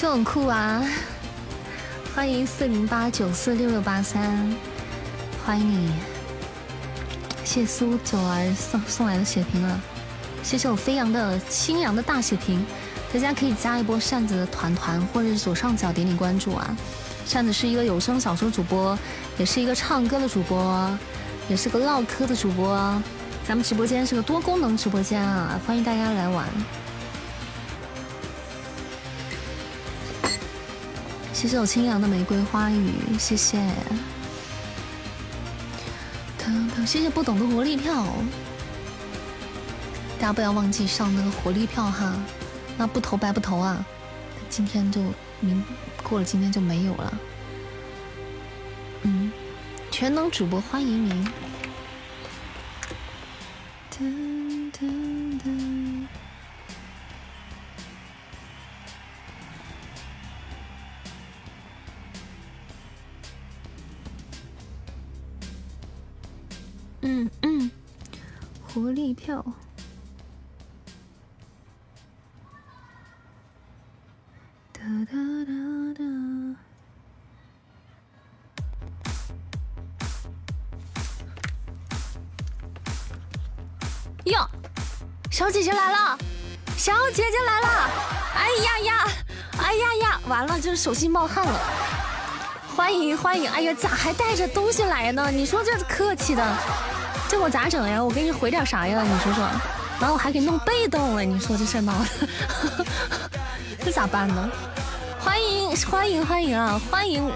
[0.02, 0.84] 就很酷啊！
[2.12, 4.52] 欢迎四零八九四六六八三，
[5.46, 5.92] 欢迎你！
[7.44, 9.80] 谢苏九儿送送来的血瓶啊！
[10.42, 12.66] 谢谢我飞扬的清扬的大血瓶，
[13.12, 16.76] 大家可以加一波扇子的团团，或者是左上角点点关注啊！
[17.24, 18.98] 扇子是一个有声小说主播，
[19.38, 20.90] 也是一个唱歌的主播，
[21.48, 22.76] 也是个唠嗑的主播，
[23.46, 25.60] 咱们直播间是个多功能直播间啊！
[25.64, 26.44] 欢迎大家来玩。
[31.42, 33.58] 谢谢我清扬的玫瑰花语，谢谢，
[36.86, 38.06] 谢谢不懂的活力票，
[40.20, 42.14] 大家不要忘记上那个活力票哈，
[42.78, 43.84] 那不投白不投啊，
[44.48, 45.00] 今天就
[45.40, 45.60] 明
[46.04, 47.12] 过了，今天就没有了，
[49.02, 49.32] 嗯，
[49.90, 51.26] 全能主播欢迎您。
[69.24, 69.40] 跳。
[74.72, 75.12] 哒哒
[75.46, 75.52] 哒
[75.96, 76.02] 哒。
[84.24, 84.44] 哟，
[85.30, 86.18] 小姐姐来了，
[86.76, 87.90] 小姐姐来了！
[88.34, 89.06] 哎呀呀，
[89.58, 91.60] 哎呀呀，完了，这手心冒汗了。
[92.76, 95.30] 欢迎欢迎，哎呀，咋还带着东西来呢？
[95.30, 97.01] 你说这客气的。
[97.32, 98.04] 这我咋整呀？
[98.04, 99.02] 我给你回点啥呀？
[99.02, 99.42] 你说说，
[100.00, 102.86] 完我还给弄被动了，你说这事儿闹的，
[103.82, 104.50] 这咋办呢？
[105.18, 106.78] 欢迎欢迎欢迎啊！
[106.90, 107.26] 欢迎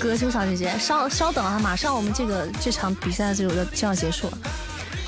[0.00, 4.38] 歌秋小姐姐，稍稍等啊，马上我们这个这场比赛就要就要结束了，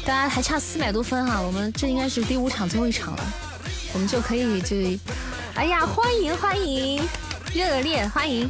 [0.07, 3.24] 大家还差四百多分哈，我们这应该是第五场最后一场了，
[3.93, 4.76] 我们就可以就，
[5.57, 7.03] 哎呀，欢迎欢迎，
[7.53, 8.49] 热烈欢迎，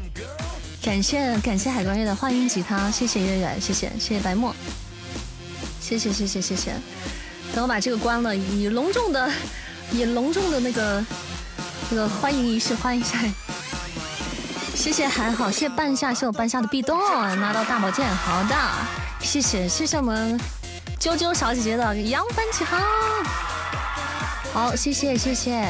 [0.82, 4.54] 感谢感谢海关月的欢迎吉他，谢谢月月，谢谢谢谢白墨。
[5.90, 6.72] 谢谢谢谢谢谢，
[7.52, 9.28] 等我把这个关了，以隆重的，
[9.90, 11.04] 以隆重的那个
[11.90, 13.18] 那个欢迎仪式欢迎一下。
[14.72, 16.96] 谢谢还好，谢谢半夏，谢我半夏的壁咚
[17.40, 18.54] 拿到大宝剑，好的，
[19.20, 20.38] 谢谢谢谢我们
[21.00, 22.80] 啾啾小姐姐的扬帆起航，
[24.52, 25.68] 好谢谢谢谢，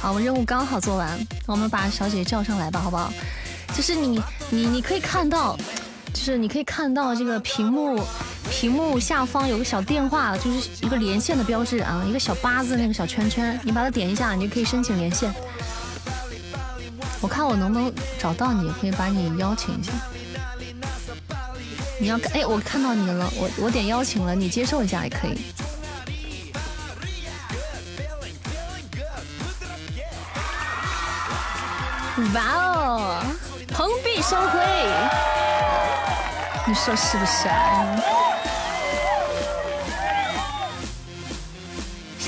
[0.00, 3.12] 好我们任务刚好做完，我们把小姐姐叫上来吧，好不好？
[3.76, 5.58] 就是你你你可以看到，
[6.14, 8.02] 就是你可以看到这个屏幕。
[8.50, 15.32] 屏幕下方有个小电话，就是一个连线的标志啊，一个小八字那个小圈圈，你把它点一下，你就可以申请连线。
[17.20, 19.92] 我看我能不能找到你，可以把你邀请一下。
[22.00, 25.40] 你要哎，我看到你了，我我点邀请了，你接受一下也可以。
[32.34, 33.22] 哇哦，
[33.68, 34.60] 蓬荜生辉，
[36.66, 38.31] 你说是不是啊？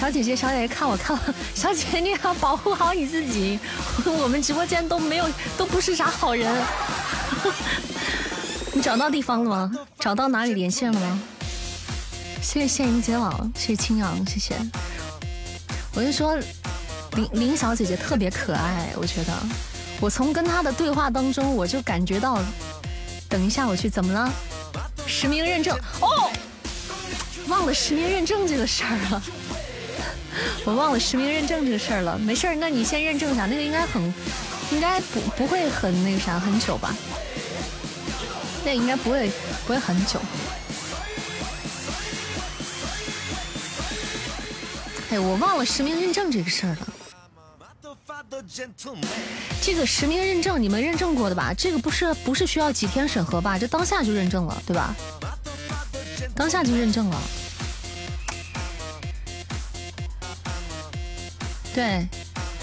[0.04, 3.58] 小姐姐，小姐姐，看我，看我，小姐姐，你要保护好你自己。
[4.04, 5.26] 我们直播间都没有，
[5.56, 6.54] 都不是啥好人。
[8.74, 9.72] 你找到地方了吗？
[9.98, 11.18] 找到哪里连线了吗？
[12.42, 14.54] 谢谢现银接老，谢谢青阳，谢谢。
[15.94, 16.36] 我就说，
[17.12, 19.32] 林林小姐姐特别可爱，我觉得。
[20.02, 22.42] 我从跟她的对话当中，我就感觉到，
[23.26, 24.30] 等一下我去怎么了？
[25.06, 26.30] 实名认证哦，
[27.48, 29.22] 忘了实名认证这个事儿了，
[30.64, 32.18] 我忘了实名认证这个事儿了。
[32.18, 34.02] 没事儿，那你先认证一下，那个应该很，
[34.72, 36.94] 应该不不会很那个啥，很久吧？
[38.64, 39.30] 那应该不会
[39.66, 40.20] 不会很久。
[45.10, 46.88] 哎，我忘了实名认证这个事儿了。
[49.60, 51.54] 这个实名认证你们认证过的吧？
[51.56, 53.58] 这个不是不是需要几天审核吧？
[53.58, 54.94] 这当下就认证了，对吧？
[56.34, 57.22] 当下就认证了。
[61.74, 62.06] 对，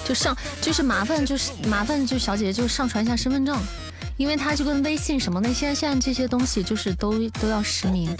[0.06, 3.60] 就上就是麻烦就是麻烦就小姐姐就上传一下身份证，
[4.18, 8.16] 因为她就跟微信什么那些现在这些东西就是都都要实名，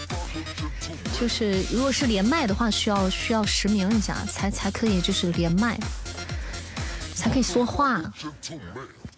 [1.20, 5.80] 就是如果是连麦的话需要需要实名一下才才可以就是连麦。
[7.14, 8.02] 才可以说话，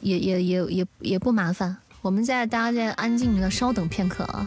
[0.01, 1.78] 也也也也也不麻烦。
[2.01, 4.45] 我们在大家在安静的稍等片刻啊。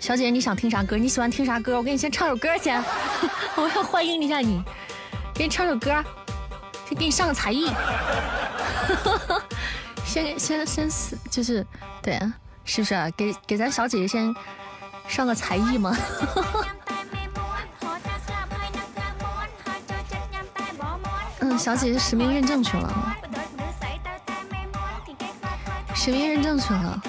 [0.00, 0.96] 小姐姐，你想听啥歌？
[0.96, 1.76] 你喜欢听啥歌？
[1.76, 2.82] 我给你先唱首歌先。
[3.54, 4.60] 我要欢迎一下你，
[5.36, 6.02] 给你唱首歌，
[6.88, 7.70] 先给你上个才艺。
[10.04, 11.66] 先先先死，就是
[12.00, 12.32] 对啊，
[12.64, 13.10] 是不是啊？
[13.16, 14.34] 给给咱小姐姐先
[15.06, 15.94] 上个才艺吗？
[21.58, 23.16] 小姐姐实名认证去了，
[25.94, 27.02] 实名认证去了。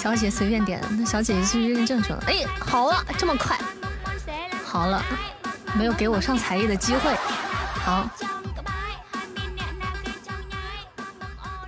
[0.00, 2.22] 小姐随便点，那小姐姐是认证去了。
[2.28, 3.58] 哎，好了，这么快，
[4.64, 5.02] 好了，
[5.74, 7.12] 没有给我上才艺的机会。
[7.84, 8.08] 好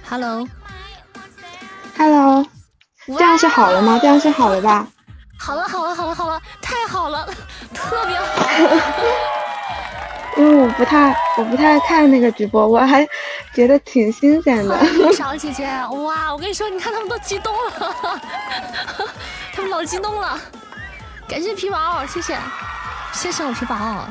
[0.09, 0.47] ，Hello，Hello，
[3.07, 3.99] 这样是好了吗？
[4.01, 4.87] 这样是好了吧？
[5.37, 7.29] 好了好了好了好了，太好了，
[7.75, 8.47] 特别好。
[10.41, 13.07] 因为我不太我不太看那个直播，我还
[13.53, 14.75] 觉得挺新鲜的。
[15.13, 16.33] 小 姐姐，哇！
[16.33, 17.95] 我跟你说，你看他们都激动了，
[19.53, 20.41] 他们老激动了。
[21.29, 22.39] 感谢皮宝，谢谢，
[23.13, 24.09] 谢谢我皮宝，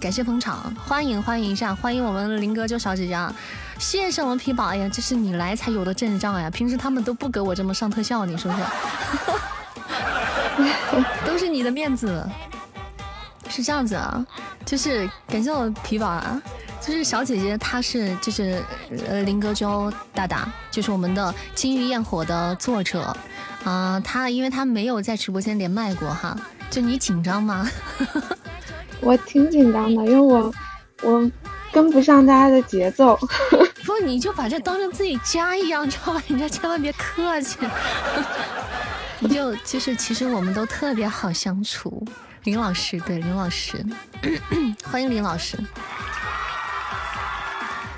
[0.00, 3.16] 感谢捧场，欢迎欢迎一下，欢迎我们林哥救小姐姐，
[3.78, 8.60] 谢谢我们皮宝，哎呀，这是你来才有的阵仗呀，平时他们都不给我这么上特效，你说说。
[11.24, 12.28] 都是你的面子，
[13.48, 14.24] 是这样子啊，
[14.64, 16.40] 就是感谢我皮宝啊，
[16.80, 18.62] 就是小姐姐她是就是
[19.08, 23.16] 呃林格周大大，就是我们的金玉焰火的作者
[23.64, 26.36] 啊，她因为她没有在直播间连麦过哈，
[26.70, 27.68] 就你紧张吗？
[29.00, 30.52] 我挺紧张的，因为我
[31.02, 31.30] 我
[31.72, 33.18] 跟不上大家的节奏。
[33.86, 36.22] 不，你就把这当成自己家一样，知道吧？
[36.26, 37.58] 你这千万别客气。
[39.20, 42.04] 你就就是其实我们都特别好相处，
[42.48, 43.84] 林老师对林老师，
[44.82, 45.58] 欢迎林老师，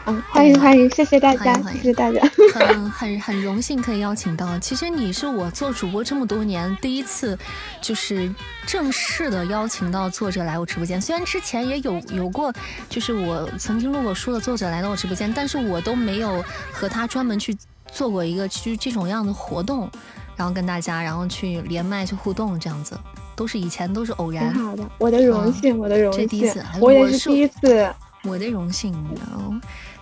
[0.06, 2.20] 嗯，欢迎欢迎，谢谢大家，谢谢大家，
[2.52, 4.58] 很 很很荣幸可以邀请到。
[4.58, 7.38] 其实你是我做主播这么多年第一次，
[7.80, 8.28] 就是
[8.66, 11.00] 正式的邀请到作者来我直播间。
[11.00, 12.52] 虽然之前也有有过，
[12.88, 17.56] 就是我曾经录过书的作者来到我直播间，但是我都没有和他专门去
[17.92, 19.88] 做过一个就这种样的活动。
[20.36, 22.98] 然后跟大家，然后去连麦去互动，这样子
[23.40, 24.52] 都是以前都是偶然。
[24.52, 26.20] 挺好的，我的荣幸，我的荣幸。
[26.20, 27.90] 这第一次，我也是第一次。
[28.24, 29.54] 我的荣幸，然后，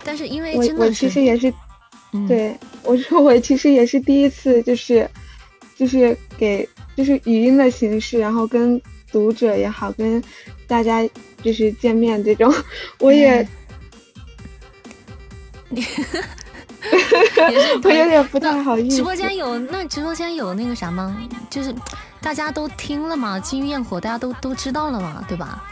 [0.03, 1.53] 但是因为真的是，我其实也是，
[2.27, 5.09] 对，我说我其实也是第一次，就是
[5.77, 6.67] 就是给
[6.97, 10.21] 就是语音的形式，然后跟读者也好，跟
[10.67, 11.01] 大家
[11.41, 12.53] 就是见面这种，
[12.99, 13.47] 我也。
[17.83, 18.97] 我有点不太好意思。
[18.97, 21.15] 直播间有那直播间有那个啥吗？
[21.49, 21.73] 就是
[22.21, 25.63] 大家都听了嘛，《金玉焰火》大家都都知道了嘛，对吧？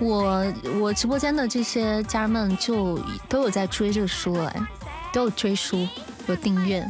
[0.00, 0.44] 我
[0.80, 2.98] 我直播间的这些家人们就
[3.28, 4.62] 都有在追这个书哎，
[5.12, 5.86] 都有追书，
[6.26, 6.80] 有订阅，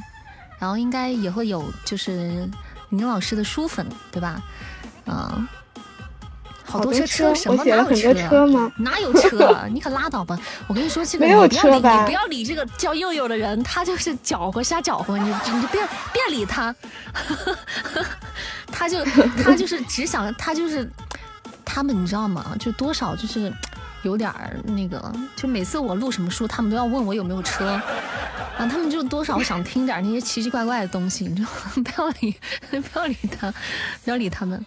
[0.60, 2.48] 然后应该也会有就是
[2.88, 4.40] 宁老师的书粉，对吧？
[5.06, 5.48] 啊，
[6.70, 8.72] 好多车车，什么 哪有车吗？
[8.76, 9.66] 哪有车？
[9.72, 10.38] 你可拉倒吧！
[10.68, 12.00] 我跟你说，这个没有车吧？
[12.00, 15.80] 你不要理这个叫佑佑的人，他就是搅和瞎搅和，你你就别
[16.12, 16.74] 别理他，
[18.70, 19.04] 他就
[19.42, 20.88] 他就是只想他就是
[21.64, 22.54] 他们，你知道吗？
[22.58, 23.52] 就多少就是
[24.02, 27.80] 有点儿那个，就每次我录什么书，他们都要问我有没有车
[28.56, 31.82] 啊，他们就多少想听点那些奇奇怪怪的东西，你知道吗？
[31.84, 32.36] 不要理
[32.70, 33.52] 不要理他，
[34.04, 34.64] 不要理他们。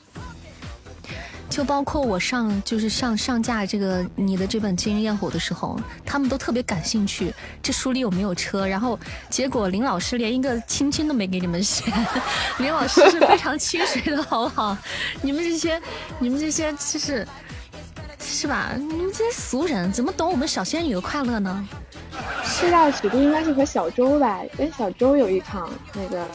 [1.54, 7.32] 就包括我上就是上上架这个你的这本《金鱼焰火》的时候，他们都特别感兴趣，
[7.62, 8.66] 这书里有没有车？
[8.66, 9.00] 然后
[9.30, 11.84] 结果林老师连一个亲亲都没给你们写，
[12.58, 14.76] 林老师是非常清水的好不好？
[15.22, 15.80] 你们这些
[16.18, 17.28] 你们这些就是
[18.20, 18.72] 是吧？
[18.76, 21.70] 你们这些俗人怎么懂我们小仙女的快乐呢？
[22.44, 26.28] 赤道尺度应该是和小周吧，跟小周有一场那个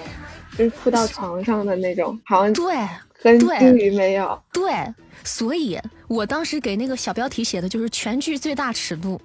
[0.56, 2.72] 就是扑到床上的那种，好像对。
[3.20, 4.72] 跟金鱼没有对，
[5.24, 9.20] 所以我当时给那个小标题写的就是全剧最大尺度，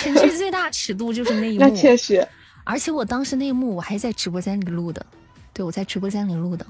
[0.00, 1.60] 全剧最大尺度就是那一 幕。
[1.60, 2.26] 那确实，
[2.64, 5.04] 而且我当时那一幕我还在直播间里录的，
[5.52, 6.64] 对我在直播间里录的，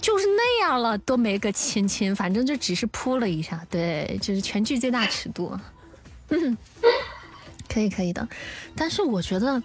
[0.00, 5.56] 就是那样了都没个亲亲，反正就只是扑了一下，对，就是全剧最大尺度。
[6.30, 6.58] 嗯，
[7.72, 8.26] 可以可以的，
[8.74, 9.62] 但是我觉得，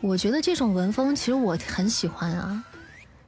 [0.00, 2.62] 我觉得这种文风其实我很喜欢啊。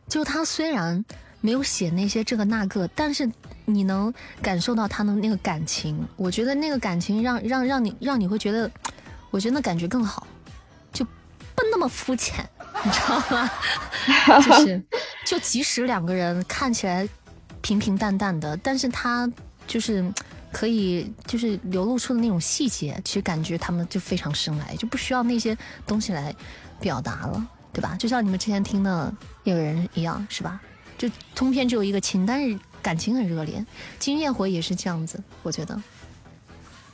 [0.09, 1.05] 就他虽然
[1.41, 3.31] 没有写那些这个那个，但是
[3.65, 6.07] 你能感受到他的那个感情。
[6.17, 8.71] 我觉得那个感情让让让你让你会觉得，
[9.31, 10.27] 我觉得那感觉更好，
[10.93, 12.49] 就不那么肤浅，
[12.85, 13.51] 你知道吗？
[14.43, 14.83] 就是，
[15.27, 17.09] 就即使两个人看起来
[17.63, 19.31] 平平淡淡的，但是他
[19.67, 20.05] 就是
[20.53, 26.35] 可以就是流露出的那种细节，其实感觉他们就非常深来，就不需要那些东西来
[26.81, 27.47] 表达了。
[27.75, 27.95] 对吧？
[27.99, 29.13] 就像你们之前听的
[29.43, 30.59] 《有人》一样，是吧？
[30.97, 33.59] 就通篇只有一个亲，但是感情很热烈。
[33.99, 35.83] 《金焰火》也是这样子，我觉得。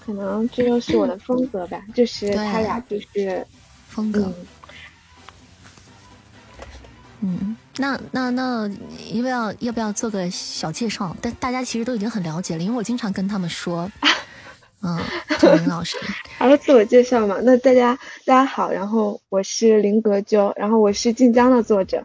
[0.02, 3.46] 可能这就是我的风格吧，就是他俩就是
[3.90, 4.32] 风格。
[7.20, 8.66] 嗯，那那那
[9.12, 11.14] 要不要要不要做个小介绍？
[11.20, 13.92] 但大家其实都已经很了解了，因为我经常跟他们说。
[14.82, 14.98] 嗯，
[15.58, 15.98] 林老师，
[16.38, 17.36] 还是自我介绍嘛？
[17.42, 22.02] 那大家大家好，然后我是林格鸠，然后我是晋江的作者，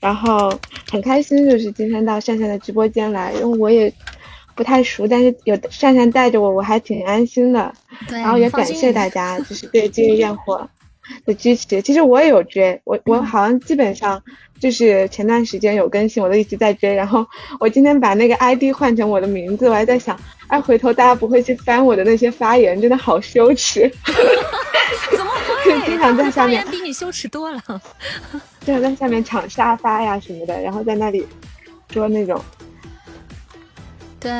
[0.00, 0.52] 然后
[0.90, 3.92] 很开心就是今天到善善的直播间来，因为我也
[4.54, 7.72] 不太熟，但是有善善带着我，我还挺安心的。
[8.08, 10.56] 然后也感谢大家 就是对《今日焰火》
[11.26, 11.82] 的支持。
[11.82, 14.22] 其实我也有追，我我好像基本上。
[14.60, 16.92] 就是前段时间有更新，我都一直在追。
[16.92, 17.24] 然后
[17.60, 23.88] 我今天把那个 ID 换成我的名字，我还在想，哎，回头大家不会去翻我的那些发言，真的好羞耻。
[25.16, 25.30] 怎么
[25.64, 25.80] 会？
[25.86, 27.62] 经常在下面比你羞耻多了。
[28.64, 31.24] 经常在下面抢沙发呀什么的，然后在那里
[31.92, 32.42] 说那种。
[34.20, 34.30] 对，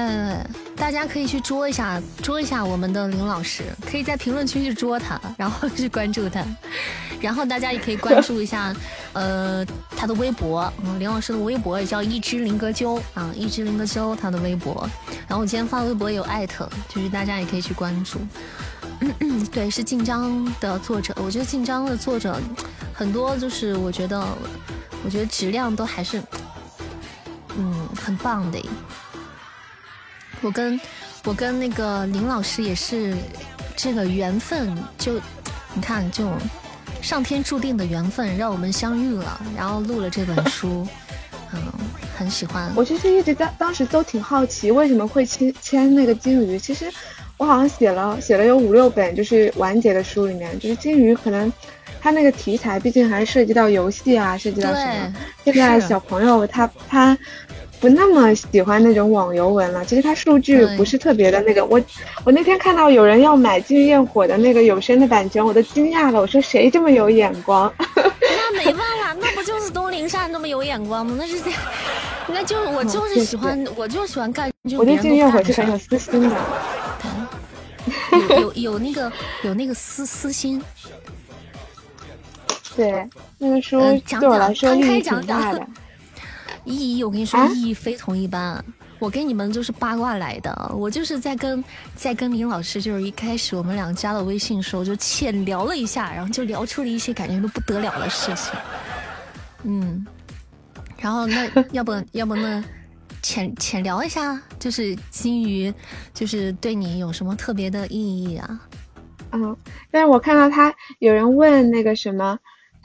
[0.76, 6.44] 大家可以去捉一下，捉一下我们的林老师，可以在评论区去捉他，然后去关注他，
[7.22, 8.74] 然后大家也可以关注一下，
[9.12, 9.64] 呃，
[9.96, 14.88] 他的微博，嗯，林老师的微博也叫一只林格鸠啊，一只林格鸠他的微博，
[15.28, 18.18] 然后我今天发微博有艾特，就是大家也可以去关注。
[19.52, 22.36] 对，是晋江的作者，我觉得晋江的作者
[22.92, 24.20] 很多，就是我觉得，
[25.04, 26.20] 我觉得质量都还是，
[27.56, 28.58] 嗯，很棒的。
[30.40, 30.80] 我跟
[31.24, 33.14] 我跟那个林老师也是
[33.76, 35.14] 这个缘分，就
[35.74, 36.30] 你看，就
[37.02, 40.86] 上天注定的缘分，让我们相遇了，然后录了这本书，
[41.52, 41.60] 嗯，
[42.16, 42.72] 很喜欢。
[42.74, 46.58] 我其实一直在当时都挺好奇，为什么会签签那个金鱼？
[46.58, 46.90] 其实
[47.36, 51.52] 我好像写了写了有五六本，就是完结的书里面，就是金鱼可能
[52.00, 55.14] 它那个题材，毕竟还涉及到游戏啊，涉及到什么？
[55.44, 57.18] 现在小朋友他他。
[57.80, 61.64] 不那么喜欢那种网游文了，其实它数据不是特别的那个。
[61.64, 61.80] 我
[62.24, 66.20] 我那天看到有人要买《金焰火》的那个有声的版权，我都惊讶了。
[66.20, 67.72] 我说谁这么有眼光？
[67.96, 71.14] 那没办法， 那不就是东林善那么有眼光吗？
[71.18, 71.50] 那是这，
[72.28, 74.50] 那就我就是喜欢，我就喜欢干。
[74.76, 76.36] 我对《金焰火》是很有私心的。
[78.12, 79.12] 有有有那个
[79.42, 80.62] 有那个私私心。
[82.76, 83.08] 对，
[83.38, 83.80] 那个书
[84.20, 85.66] 对我来说意义挺大的。
[86.68, 88.64] 意义，我跟你说，意义非同一般。
[89.00, 91.62] 我跟你们就是八卦来的，我就是在跟
[91.94, 98.52] 在跟林老师，就是一开始我们俩加了微信时候就浅聊了一下，然后就聊出了一些感觉都不得了的事情。
[99.62, 100.04] 嗯，
[100.98, 102.62] 然后那要不 要不那
[103.22, 105.72] 浅浅聊一下，就是金鱼，
[106.12, 108.60] 就是对你有什么特别的意义啊？
[109.30, 109.56] 嗯，
[109.92, 112.36] 但是我看到他有人问那个什么。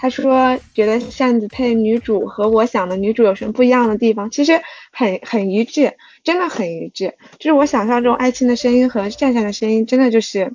[0.03, 4.29] 他说觉得扇子配女主和我想的女主有什么不一样的地方？
[4.29, 4.59] 其实
[4.91, 5.93] 很很一致，
[6.25, 7.13] 真的很一致。
[7.39, 10.51] 就是我想象中爱青的声音和扇扇的声音，真的就是，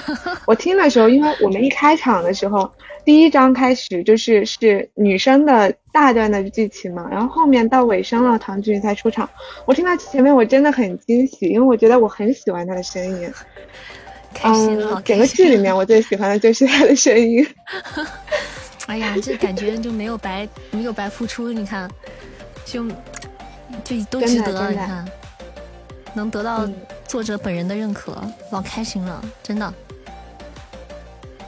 [0.46, 2.70] 我听的时候，因为我们一开场的时候，
[3.02, 9.26] 第一章开始就是是女生的大段的剧情嘛，然后后面到尾声了，唐骏才出场。
[9.64, 13.32] 我听到前面我真的很惊喜，因为我觉得我很喜欢他的声音。
[14.42, 17.42] 嗯，整个剧里面我最喜欢的就是他的声音。
[18.90, 21.88] 哎呀，这感觉就没有白没有白付出，你看，
[22.64, 22.84] 就
[23.84, 25.08] 就都值得，你看，
[26.12, 26.68] 能得到
[27.06, 28.20] 作者本人的认可，
[28.50, 29.72] 老开心了，真的，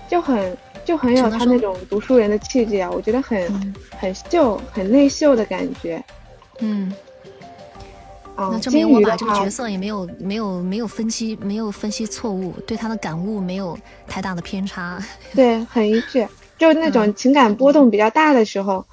[0.08, 6.00] 就很就很有他那种读书人的气质啊，我觉得很很秀，很内秀的感觉，
[6.60, 6.94] 嗯，
[8.36, 13.76] 那证明我把这个角色也没有没有没有分析没有分析错误，对他的感悟没有
[14.06, 15.02] 太大的偏差，
[15.34, 16.24] 对，很一致。
[16.62, 18.86] 就那种情感波动比较大的时候，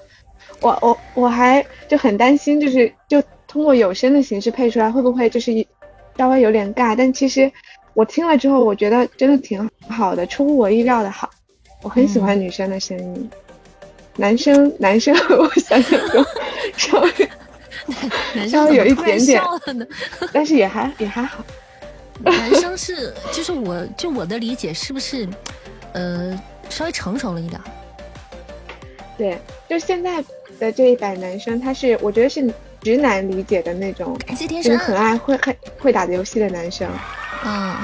[0.59, 5.67] 我我我还就很担心，就是就通过有声的形式配出来，会不会就是一
[6.17, 6.95] 稍微有点尬？
[6.95, 7.51] 但其实
[7.93, 11.30] 我听了之后，我觉得真的挺好的，出乎我意料的好。
[11.84, 13.30] 我很喜欢女生的声音，
[14.15, 16.26] 男生 男生 我想想中
[16.76, 19.39] 稍微 稍微有一点点，
[20.34, 21.45] 但是也还也还好。
[22.24, 25.30] 男生是就是我就我的理解是不是
[25.93, 26.36] 呃？
[26.70, 27.59] 稍微成熟了一点，
[29.17, 30.24] 对，就现在
[30.59, 32.51] 的这一版男生，他是我觉得是
[32.82, 34.17] 直男理解的那种，
[34.47, 36.89] 就是很爱会会会打游戏的男生。
[37.45, 37.76] 嗯，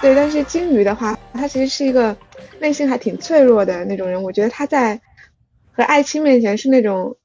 [0.00, 2.16] 对，但是金鱼的话，他其实是一个
[2.58, 4.22] 内心还挺脆弱的那种人。
[4.22, 5.00] 我觉得他在
[5.72, 7.16] 和爱青面前是那种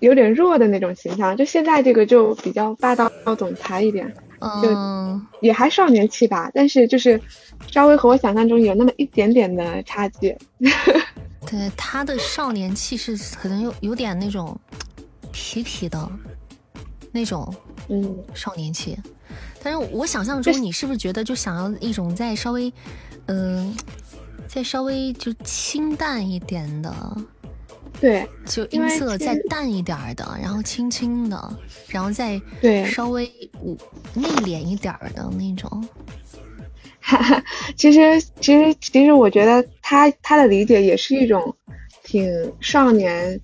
[0.00, 4.12] 有点弱的那种形象，就现在这个就比较霸道总裁一点。
[4.40, 7.20] 嗯，也还少年气吧，但是就是
[7.70, 10.36] 稍微和我想象中有那么一点点的差距。
[11.46, 14.58] 对他的少年气是可能有有点那种
[15.32, 16.10] 痞痞的
[17.12, 17.52] 那种
[17.88, 18.96] 嗯少年气，
[19.62, 22.72] 但是我想象中你是不是觉得就想要一种再稍微
[23.26, 23.74] 嗯
[24.46, 27.16] 再稍微就清淡一点的？
[28.00, 31.56] 对，就音色再淡一点的，然后轻轻的，
[31.88, 33.24] 然后再对稍微
[34.14, 35.86] 内敛一点的那种。
[37.00, 37.44] 哈哈，
[37.76, 41.54] 其实其实其实，我觉得他他的理解也是一种
[42.02, 43.38] 挺少年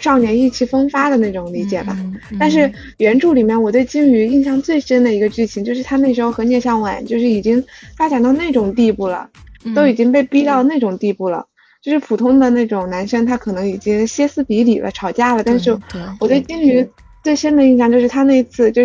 [0.00, 1.96] 少年意气风发的那种理解吧。
[2.38, 7.64] 但是原著里面，我对金鱼印象最深的一个剧情，就是他那时候和聂向晚就是已经
[7.96, 9.28] 发展到那种地步了，
[9.74, 11.46] 都已经被逼到那种地步了。
[11.88, 15.42] 就是普通的那种男生，他可能已经歇斯底里了，吵架了。
[15.42, 15.74] 但是
[16.20, 16.86] 我对金鱼
[17.24, 18.82] 最深的印象就是他那次就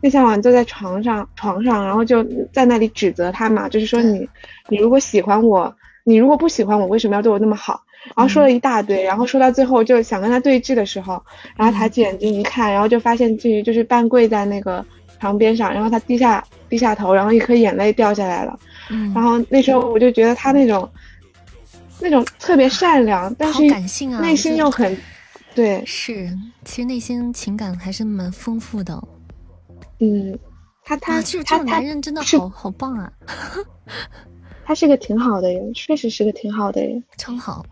[0.00, 4.28] 那天晚上坐在床上，床上，然后就在那里指责他嘛，就是说你
[4.68, 5.74] 你如果喜欢我，
[6.04, 7.82] 你如果不喜欢我，为什么要对我那么好？
[8.14, 11.20] 然后说了一大堆，然后说到最后就想跟他对峙的时候，
[11.56, 14.86] 然后抬起眼睛一看，然后就发现金鱼就是半跪在那个
[15.18, 18.56] 床边上，然后他低下低下头，然后一颗眼泪掉下来了。
[18.90, 20.88] 嗯，然后那时候我就觉得他那种。
[22.00, 23.62] 那种特别善良，但是
[24.20, 24.96] 内心又很，
[25.54, 26.30] 对，是，
[26.64, 29.02] 其实内心情感还是蛮丰富的。
[30.00, 30.38] 嗯，
[30.84, 33.12] 他他这这种男人真的好好棒啊！
[34.64, 37.64] 他是个挺好的人，确实是个挺好的人，真好。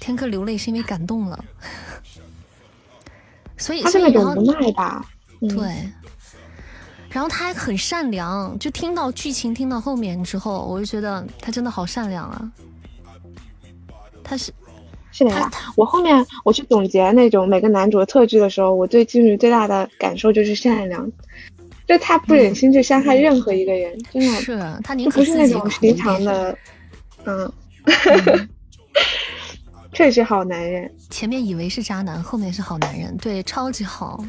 [0.00, 1.44] 天客流泪是因为感动了，
[3.56, 5.04] 所以他是那种无奈吧？
[5.40, 5.92] 对。
[7.10, 12.52] 然后他还很善良，就听到剧情听到后面之后，我就觉得他真的好善良啊。
[14.22, 14.52] 他是
[15.10, 21.10] 是的呀，我后面我去总结那种每个男主的特质的时候，我对金鱼最大的感受就是善良，
[21.86, 26.58] 就他不忍心去伤害任何一个人，真的是他宁可不是那种寻常的，
[27.24, 27.50] 嗯，
[29.94, 30.94] 确实好男人。
[31.08, 34.22] 前面以为是渣男，后面是好男人，对，超级好。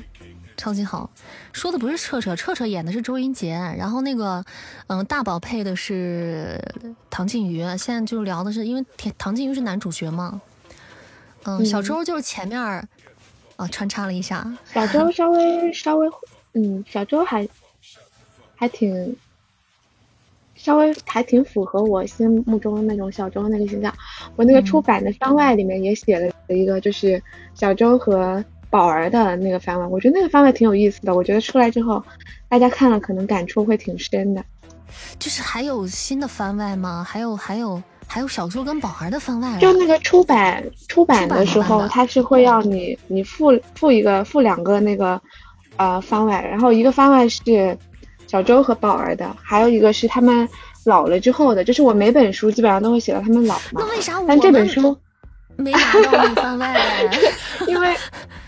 [0.59, 1.09] 超级好，
[1.53, 4.43] 说的不是彻彻，彻彻演的是周云杰，然后那个，
[4.87, 6.61] 嗯，大宝配的是
[7.09, 7.63] 唐静瑜。
[7.77, 10.41] 现在就聊的是，因为唐唐静瑜是男主角嘛，
[11.45, 16.09] 嗯，小周就是前面啊穿插了一下，小周 稍微稍微，
[16.55, 17.47] 嗯，小周还
[18.57, 19.15] 还挺
[20.55, 23.93] 稍微还挺符合我心目中的那种小周那个形象。
[24.35, 27.23] 我那个出版的番外里面也写了一个，就是
[27.55, 28.43] 小周和。
[28.69, 31.15] 宝儿的那个番外，我觉得那个番外挺有意思的。
[31.15, 32.03] 我觉得出来之后，
[32.47, 34.43] 大家看了可能感触会挺深的。
[35.17, 37.05] 就是还有新的番外吗？
[37.07, 39.57] 还有还有还有小周跟宝儿的番外？
[39.59, 45.19] 就那个出版出版的时候，他是会要你你付付一个付两个那个
[45.77, 47.77] 呃番外，然后一个番外是
[48.27, 50.47] 小周和宝儿的，还有一个是他们
[50.85, 53.81] 老了之后的，就是我每本书基本上都会写到他们老嘛。
[53.81, 54.19] 那为啥？
[54.27, 54.97] 但这本书
[55.55, 56.75] 没拿到那番外
[57.67, 57.95] 因为，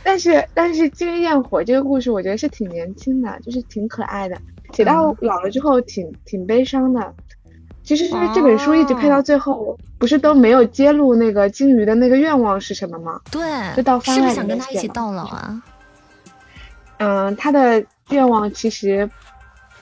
[0.03, 4.37] 但是但是《金玉焰火》这个故事，我觉得是挺年轻的，就是挺可爱的。
[4.73, 7.13] 写到老了之后，挺挺悲伤的。
[7.83, 13.19] 其实是这本书一直配到最后，不是都没有揭露那个金鱼的那个愿望是什么吗？
[13.31, 13.41] 对，
[13.75, 15.63] 就到番外是不是想跟他一起到老啊？
[16.97, 19.09] 嗯，他的愿望其实，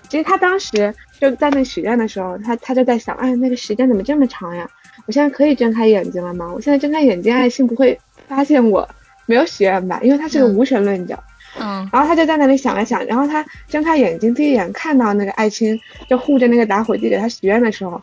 [0.07, 4.67] 其实他当时就在那许愿的时候，他他就在想，哎，那个时间怎么这么长呀？
[5.05, 6.49] 我现在可以睁开眼睛了吗？
[6.53, 8.87] 我现在睁开眼睛，爱信不会发现我
[9.30, 9.99] 没有许愿吧？
[10.01, 11.23] 因为他是个无神论者。
[11.60, 15.80] 嗯，然后他就在那里想了想，然后他睁开眼睛，第一眼看到那个爱青
[16.10, 18.01] 就护着那个打火机给他许愿的时候，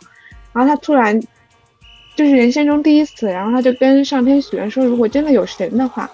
[0.52, 1.20] 然后他突然
[2.14, 6.08] 就是人生中第一次，然后他就跟上天许愿说，如果真的有神的话，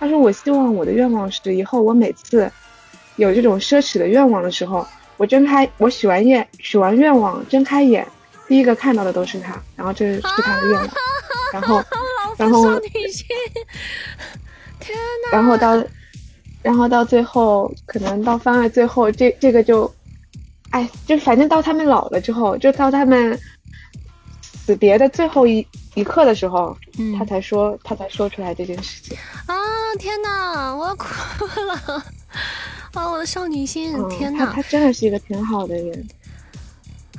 [0.00, 2.50] 他说我希望我的愿望是以后我每次
[3.16, 4.86] 有这种奢侈的愿望的时候，
[5.16, 8.06] 我睁开我许完愿许完愿望睁开眼，
[8.46, 10.88] 第一个看到的都是他，然后这是他的愿望，
[11.52, 11.82] 然后
[12.36, 12.80] 然后
[14.88, 14.98] 天
[15.30, 15.84] 哪，然后到。
[16.60, 19.90] 然后到最后，可能到番外最后，这这个就，
[20.70, 23.38] 哎，就反正到他们老了之后，就到他们
[24.42, 26.76] 死别的最后一一刻的时候，
[27.16, 29.16] 他才说，他才说出来这件事情。
[29.46, 29.54] 啊！
[30.00, 31.06] 天哪，我要哭
[31.62, 32.04] 了！
[32.92, 33.96] 啊，我的少女心！
[34.08, 36.08] 天哪，他他真的是一个挺好的人。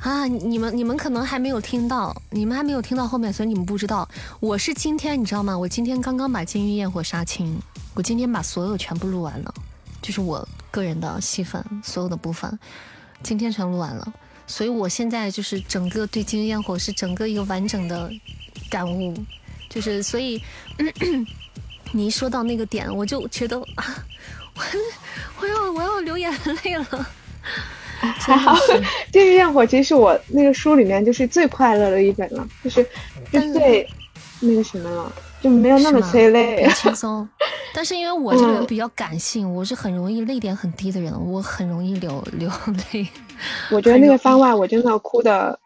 [0.00, 4.08] 啊，你们你们可能还没有听到，你们还没有听到后面，所以你们不知道。
[4.40, 5.56] 我是今天，你知道吗？
[5.56, 7.60] 我今天刚刚把《金玉焰火》杀青。
[7.92, 9.52] 我今天把所有全部录完了，
[10.00, 12.58] 就是我个人的戏份，所有的部分，
[13.22, 14.12] 今天全录完了。
[14.46, 18.10] 所以我现在就是整个对《金鱼焰火》是整个一个完整的
[18.70, 19.14] 感悟，
[19.68, 20.42] 就是所以
[21.92, 23.84] 你一说到那个点，我就觉得啊，
[24.54, 24.62] 我
[25.42, 26.32] 我要我要流眼
[26.64, 27.06] 泪了。
[28.18, 28.54] 还好，
[29.12, 32.82] 《金焰火》其实是我那个书里面就是最快乐的一本了，就是
[33.30, 33.86] 就最
[34.40, 35.12] 那个什么了。
[35.42, 37.26] 就没有那么催泪，轻松。
[37.72, 42.50] 但是因为我这个人比较感性，我是很容易泪点很低的人，我很容易流流
[42.92, 43.08] 泪。
[43.70, 45.58] 我觉得那个番外我真的哭的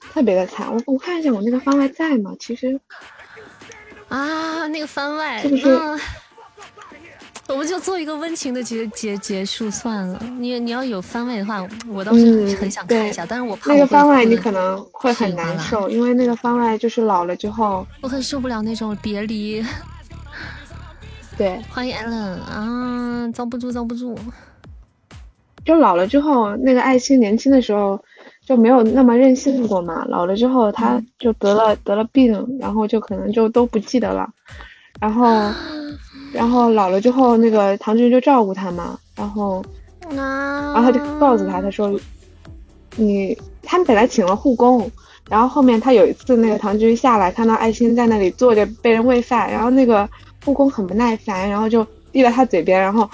[0.00, 0.74] 特别的惨。
[0.74, 2.34] 我我看一下我那个番外在吗？
[2.40, 2.80] 其实
[4.08, 5.78] 啊，那个番外是不是？
[7.48, 10.22] 我们就做一个温情的结结结束算了。
[10.38, 19.64] 你你要有番外的话，我倒是很想看一下，但是我怕那个番外你可能会很难受，因为那个番外就是老了之后，我很受不了那种别离。
[21.38, 24.16] 对，欢迎 Allen 啊，遭不住，遭不住。
[25.64, 27.98] 就老了之后，那个爱心年轻的时候
[28.44, 34.28] 就没有那么任性过嘛，老了之后他就得了得了病，然后就可能就都不记得了，
[35.00, 35.50] 然后。
[36.32, 39.64] 然后老了之后，那个唐军就照顾他嘛，然后，
[40.10, 41.98] 然后他就告诉他，他说，
[42.96, 44.90] 你他们本来请了护工，
[45.28, 50.08] 然后后面他有一次那个唐军下来，看到爱心在那里坐着被人喂饭，然后那个
[50.44, 53.08] 护工很不耐烦，然后就递到他嘴边，然后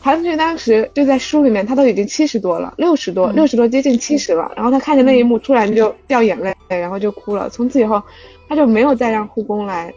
[0.00, 8.02] 唐军当时就在书里面，他都已经七十多了，六十多，六十多接近七十了，然后他看见那一幕，突然就掉眼泪，然后就哭了，从此以后
[8.48, 9.92] 他就没有再让护工来。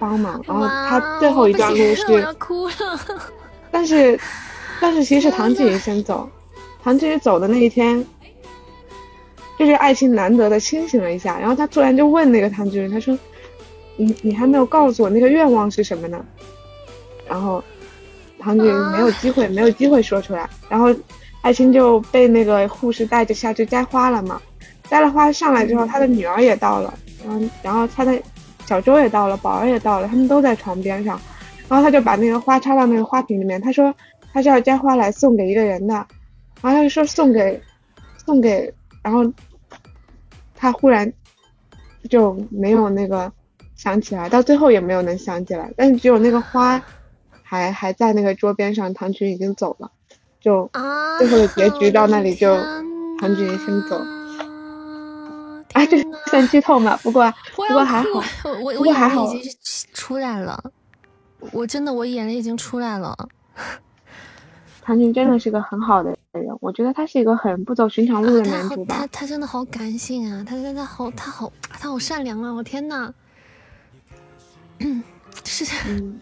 [0.00, 2.34] 帮忙，然后他最后一段路是，
[3.70, 4.18] 但是，
[4.80, 6.26] 但是其实是唐季宇先走，
[6.82, 8.02] 唐季宇走的那一天，
[9.58, 13.16] 就是爱情难得的清醒了一下，然后他突然就问那个唐季宇，他说
[13.96, 16.24] ：“你你还没有告诉我那个愿望是什么呢？”
[17.28, 17.62] 然后
[18.38, 20.92] 唐季宇没有机会，没有机会说出来，然后
[21.42, 24.40] 爱情就被那个护士带着下去摘花了嘛，
[24.88, 28.18] 摘了花上来之后，他的女儿也到了，然后然后他的。
[28.70, 31.20] 小周也到了，宝儿也到了，他们都在床边上，
[31.68, 33.60] 然后他就把那个花插到那个花瓶里面。
[33.60, 33.92] 他说
[34.32, 35.94] 他是要摘花来送给一个人的，
[36.62, 37.60] 然后他就说送给
[38.24, 38.72] 送给，
[39.02, 39.24] 然后
[40.54, 41.12] 他忽然
[42.08, 43.32] 就没有那个
[43.74, 46.80] 想起来，到最后也没有能想起来，但是只有那个花
[47.42, 48.94] 还还在那个桌边上。
[48.94, 49.90] 唐群已经走了，
[50.40, 50.70] 就
[51.18, 52.56] 最后的结局到那里就
[53.20, 54.00] 唐群先走。
[55.72, 56.98] 啊， 这算剧透吗？
[57.02, 58.08] 不过不过还好，
[58.62, 59.52] 我我眼泪已经
[59.92, 60.62] 出来了，
[61.52, 63.16] 我真的我眼泪已经出来了。
[64.82, 68.96] 唐骏真的是个很好的人，我觉得他是一个很不走寻常路的男主吧。
[68.98, 72.52] 他他真的好感性啊，他他他好他好他好善良啊！
[72.52, 73.12] 我天呐。
[74.80, 75.02] 嗯，
[75.44, 76.20] 是嗯，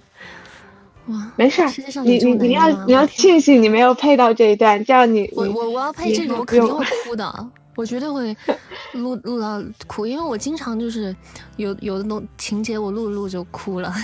[1.07, 1.63] 哇，没事，
[2.05, 7.51] 你你你要你要庆幸你没有配到这一段，这样你我我我要配这个，我肯定会哭的。
[7.79, 8.37] 我绝对会
[8.95, 11.15] 录录到哭，因为我经常就是
[11.59, 13.95] 有有的种情节，我录录就哭了，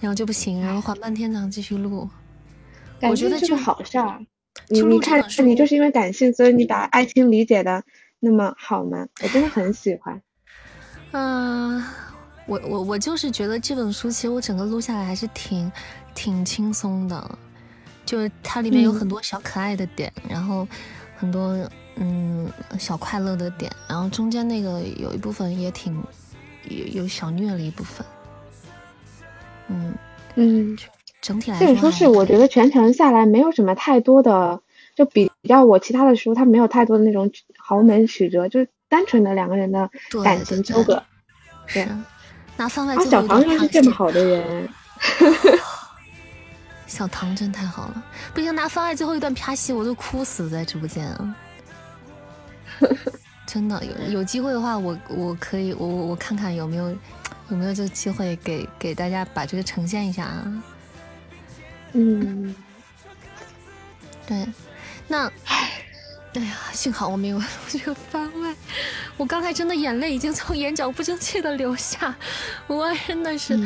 [0.00, 2.10] 然后就不行，然后缓半天才能继续录。
[3.02, 4.18] 我觉得这个好事儿。
[4.68, 7.84] 你你看，你就是因为感性，所以你把爱情理解的
[8.18, 9.06] 那么好吗？
[9.22, 10.20] 我真的很喜欢。
[11.12, 11.80] 嗯，
[12.48, 15.70] 我我我就是觉得这本书，其实我整个录下来还是挺
[16.16, 17.38] 挺轻松的，
[18.04, 20.66] 就是它里面有很多小可爱的点，然后
[21.16, 25.94] 很多嗯小快乐的点，然后中间那个有一部分也挺
[26.64, 28.06] 有有小虐了一部分。
[29.68, 29.94] 嗯
[30.34, 30.78] 嗯。
[31.22, 34.60] 整体来说，这本书是我觉得全程下来没有什么太多的，
[34.94, 39.88] 就比较我其他的书，它没有太多的那种豪门曲折，就是单纯的两个人的
[40.22, 41.02] 感情纠葛。
[41.64, 41.88] 是，
[42.58, 42.94] 那番外。
[43.06, 44.68] 小唐又是这么好的人，
[46.86, 48.04] 小唐真太好了，
[48.34, 51.08] 不行，拿番外最后一段啪戏，我都哭死在直播间。
[53.46, 56.88] 真的有有机会的话，我我可以，我我我看看有没有
[57.50, 60.62] 有没有这个机会给给大家把这个呈现一下啊。
[61.92, 62.54] 嗯，
[64.26, 64.46] 对，
[65.06, 65.82] 那，哎
[66.34, 68.52] 呀，幸好我没有这个番外，
[69.16, 72.12] 我刚才真的眼泪已经从眼角不争气的流下，
[72.66, 73.56] 我真的是。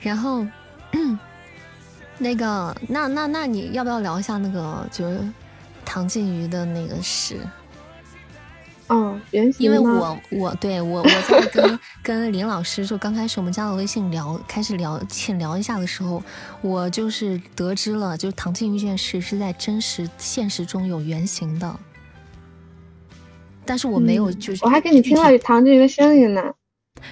[0.00, 0.46] 然后，
[2.18, 5.18] 那个，那那那你要不要聊一下那个，就是
[5.84, 7.40] 唐静瑜的那个事？
[8.88, 16.22] 哦，原因为我我对我我在跟跟林老师就刚开始我们加了微信聊开始聊浅聊一下的时候，
[16.62, 21.76] 我就是得知了，就唐静瑜这件事是在真实现实中有原型的，
[23.66, 26.42] 但是我没有就是我还给你听了唐静瑜的声音呢，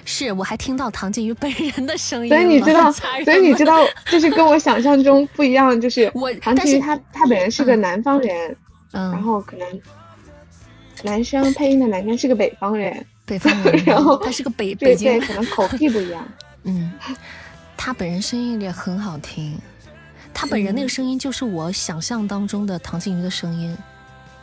[0.03, 8.57] 是我还听到唐静瑜本人的声音，所以你知道，所以你知道就是跟我想象中不一样，就是我唐静瑜他他本人是个南方人，
[8.93, 9.67] 嗯，然后可能。
[11.03, 16.27] 男生配音的男生是个北方人，北方人， 然后他是个北北京，可能口癖不一样。
[16.63, 16.91] 嗯，
[17.75, 19.57] 他本人声音也很好听，
[20.33, 23.77] 他本人那个声音就是我想象当中的唐静瑜的声音。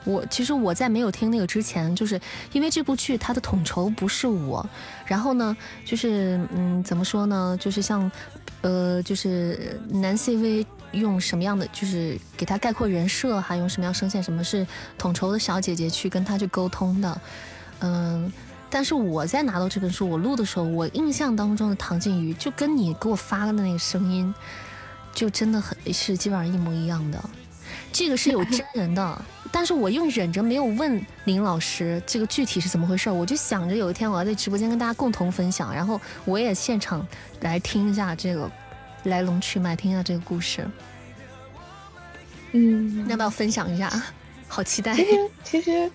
[0.05, 2.20] 我其实我在没有听那个之前，就是
[2.52, 4.64] 因为这部剧它的统筹不是我，
[5.06, 8.10] 然后呢，就是嗯，怎么说呢，就是像。
[8.60, 10.64] 呃，就是男 CV
[10.95, 14.66] 用什么样的，就是给他概括人设，还用什么样声线，什么是
[14.97, 17.21] 统筹的小姐姐去跟他去沟通的，
[17.81, 18.33] 嗯，
[18.71, 24.35] 但是我在拿到这本书我录的时候，我印象当中的唐静瑜就跟你给我发的那个声音，
[25.12, 27.23] 就真的很是基本上一模一样的，
[27.93, 29.23] 这个是有真人的。
[29.53, 37.07] 但是我又忍着没有问林老师这个具体是怎么回事，我就想着有一天我要在直播间跟大家共同分享，然后我也现场
[37.43, 38.51] 来听一下这个
[39.05, 40.68] 来龙去脉，听一下这个故事。
[42.52, 43.90] 嗯，要不要分享一下？
[44.47, 44.94] 好期待。
[44.94, 45.90] 其实其实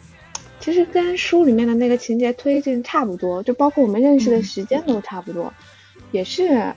[0.59, 5.53] 其实跟书里面的那个情节推进差不多，就包括我们认识的时间都差不多，
[6.11, 6.73] 也是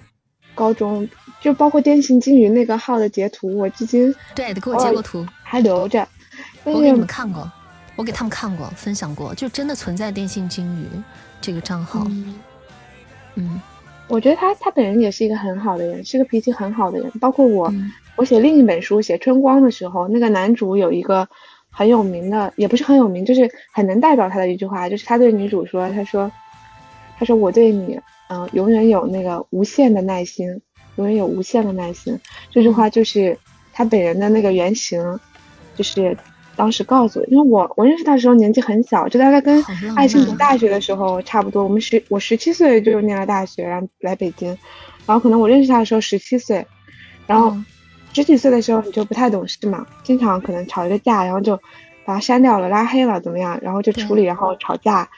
[0.54, 1.08] 高中，
[1.40, 6.06] 就包括电信金鱼那个号的截图，我至今对，给我截过图，还留着。
[6.62, 7.50] 我给你们看过，
[7.96, 10.86] 我给他们看过，分享过，就真的存在电信金鱼
[11.40, 12.06] 这个账号。
[13.34, 13.60] 嗯，
[14.08, 17.10] 我觉得他他本人也是一个很好的人，是个脾气很好的人。
[17.18, 17.72] 包括我，
[18.16, 21.26] 我写另一本书写春光的时候，那个男主有一个
[21.70, 26.30] 很有名的，也不是很有名，就是很能代表他的一句话，就是他对女主说：“他说，
[27.18, 27.98] 他说我对你，
[28.28, 30.60] 嗯，永远有那个无限的耐心，
[30.96, 32.18] 永远有无限的耐心。”
[32.50, 33.38] 这句话就是
[33.72, 35.18] 他本人的那个原型，
[35.74, 36.16] 就是。
[36.54, 39.64] 当时告诉我，因为我我认识他的时候年纪很小，就大概跟
[39.96, 41.64] 爱情读大学的时候差不多。
[41.64, 44.48] 我们十我十七岁就念了大学，然后来北京，
[45.06, 46.66] 然后可能我认识他的时候十七岁，
[47.26, 47.56] 然后
[48.12, 51.56] 十几岁的时候你就不太懂事嘛，经常可能吵一个架，然后就
[52.04, 55.08] 把他删掉了、拉黑了怎么样，然后就处理，然后吵架，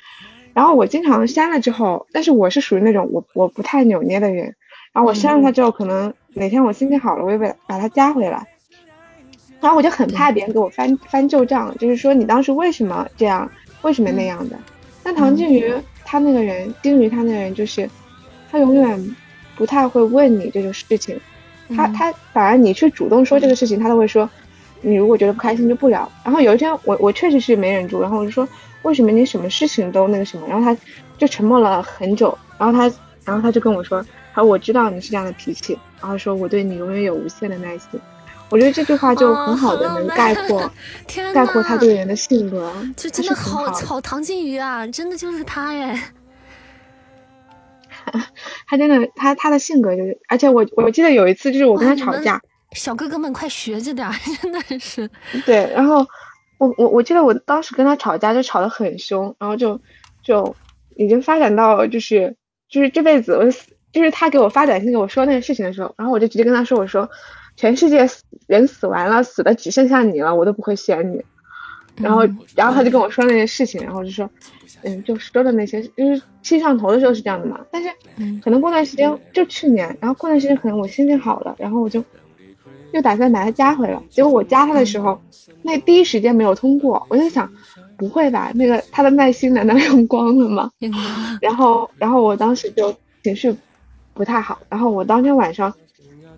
[0.52, 4.54] 然后我经常删了之后，但是我是属于那种我我不太扭捏的人，
[4.92, 8.46] 然后我删了他之后，可能哪天我心情好了，我又把把他加回来。
[9.64, 13.50] 然后我就很怕别人给我翻翻旧账，就是说你当时为什么这样，
[13.80, 14.58] 为什么那样的？
[15.02, 15.72] 但唐静瑜
[16.04, 17.88] 他那个人，丁瑜他那个人就是，
[18.50, 19.16] 他永远
[19.56, 21.18] 不太会问你这种事情，
[21.74, 24.28] 他他反而你去主动说这个事情，他都会说，
[24.82, 26.06] 你如果觉得不开心就不聊。
[26.22, 28.46] 然后有一天我我确实是没忍住，然后我就说
[28.82, 30.46] 为什么你什么事情都那个什么？
[30.46, 30.78] 然后他
[31.16, 34.04] 就沉默了很久，然后他然后他就跟我说，
[34.34, 37.98] 他说我知道你是这样的脾气，然后说我对你永远有无限的耐心。
[38.54, 40.70] 我觉得这句话就很好的能概 括，
[41.34, 46.00] 概括他这个人的性格，就真的好好唐静瑜啊，真的就是他耶。
[48.68, 52.40] 他真的，他他的性格就是，而且我我记得有一次就是我跟他吵架，
[52.76, 54.08] 小哥哥们快学着点，
[54.40, 55.10] 真的是。
[55.44, 56.06] 对，然后
[56.58, 59.80] 我我我记得我当时跟他吵架就吵得很凶，然后就
[60.22, 60.54] 就
[60.94, 62.36] 已经发展到就是
[62.68, 63.44] 就是这辈子我
[63.90, 67.10] 就是他给我发短信给我说那个事情的时候，然后我就直接跟他说我说。
[67.56, 68.08] 全世界
[68.46, 71.22] 人死完了，死的只剩下你了，我都不会选你。
[71.96, 72.22] 然后，
[72.56, 74.28] 然后他就跟我说那些事情，然后就说，
[74.82, 77.60] 嗯，就说的那些，就是气上头的时候是这样的嘛。
[77.70, 77.88] 但是，
[78.42, 82.02] 可能过段时间就去年，然后过段时间可能我心情好了，然后我就
[82.92, 84.02] 又打算把他加回来。
[84.10, 85.20] 结果我加他的时候，
[85.62, 87.48] 那第一时间没有通过，我就想，
[87.96, 88.50] 不会吧？
[88.56, 90.68] 那个他的耐心难道用光了吗？
[91.40, 93.54] 然后，然后我当时就情绪
[94.14, 95.72] 不太好，然后我当天晚上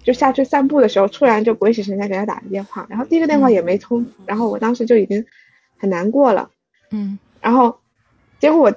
[0.06, 5.26] 就下去散步的时候，突然就鬼使神差给他打了电话，然后第一个电话也没通，然后我当时就已经。
[5.78, 6.48] 很难过了，
[6.90, 7.80] 嗯，然后，
[8.40, 8.74] 结果我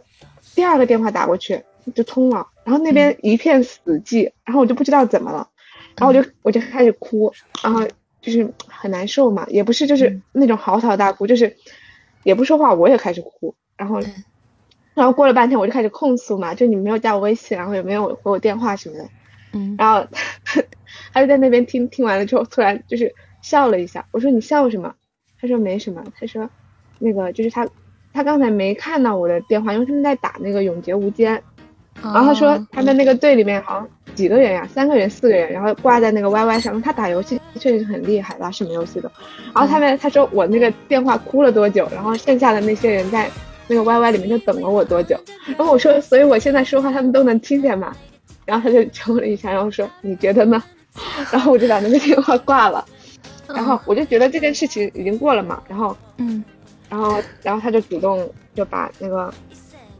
[0.53, 1.63] 第二个电话打过去
[1.95, 5.47] 就通了，然后那边一片死寂，然后我就不知道怎么了，
[5.95, 7.33] 然后我就我就开始哭，
[7.63, 7.87] 然后
[8.21, 11.55] 就是很难受嘛，也不是就是那种嚎啕大哭，就是
[12.23, 14.01] 也不说话，我也开始哭，然后，
[14.93, 19.09] 然后过了半天我就开始控诉嘛，就你没有加我微信，然后也没有回我电话什么的，
[19.53, 20.05] 嗯，然后
[21.13, 24.93] 他就在那边听听完了之后，突然就是笑了一下，我说你笑什么？
[25.39, 26.49] 他说没什么，他说。
[27.01, 27.65] 那个就是他，
[28.11, 31.41] 他刚才没看到我的电话，因为他们在打那个永劫无间，
[32.03, 39.09] 然后他说他们那个队里面好像几个人呀，三个人四个人，然后挂在那个 YY 上，他打游戏确实很厉害的，什么游戏的。
[39.55, 43.31] 然后他们他说我那个电话哭了多久，然后剩下的那些人在
[43.69, 45.17] 那个 YY 里面就等了我多久。
[45.45, 47.95] 然后我说，所以我现在说话他们都能听见嘛。
[48.45, 50.61] 然后他就瞅了一下，然后说你觉得呢？
[51.31, 52.83] 然后我就把那个电话挂了。
[53.47, 55.61] 然后我就觉得这件事情已经过了嘛。
[55.67, 56.43] 然后嗯。
[56.89, 59.31] 然后，然后他就主动就把那个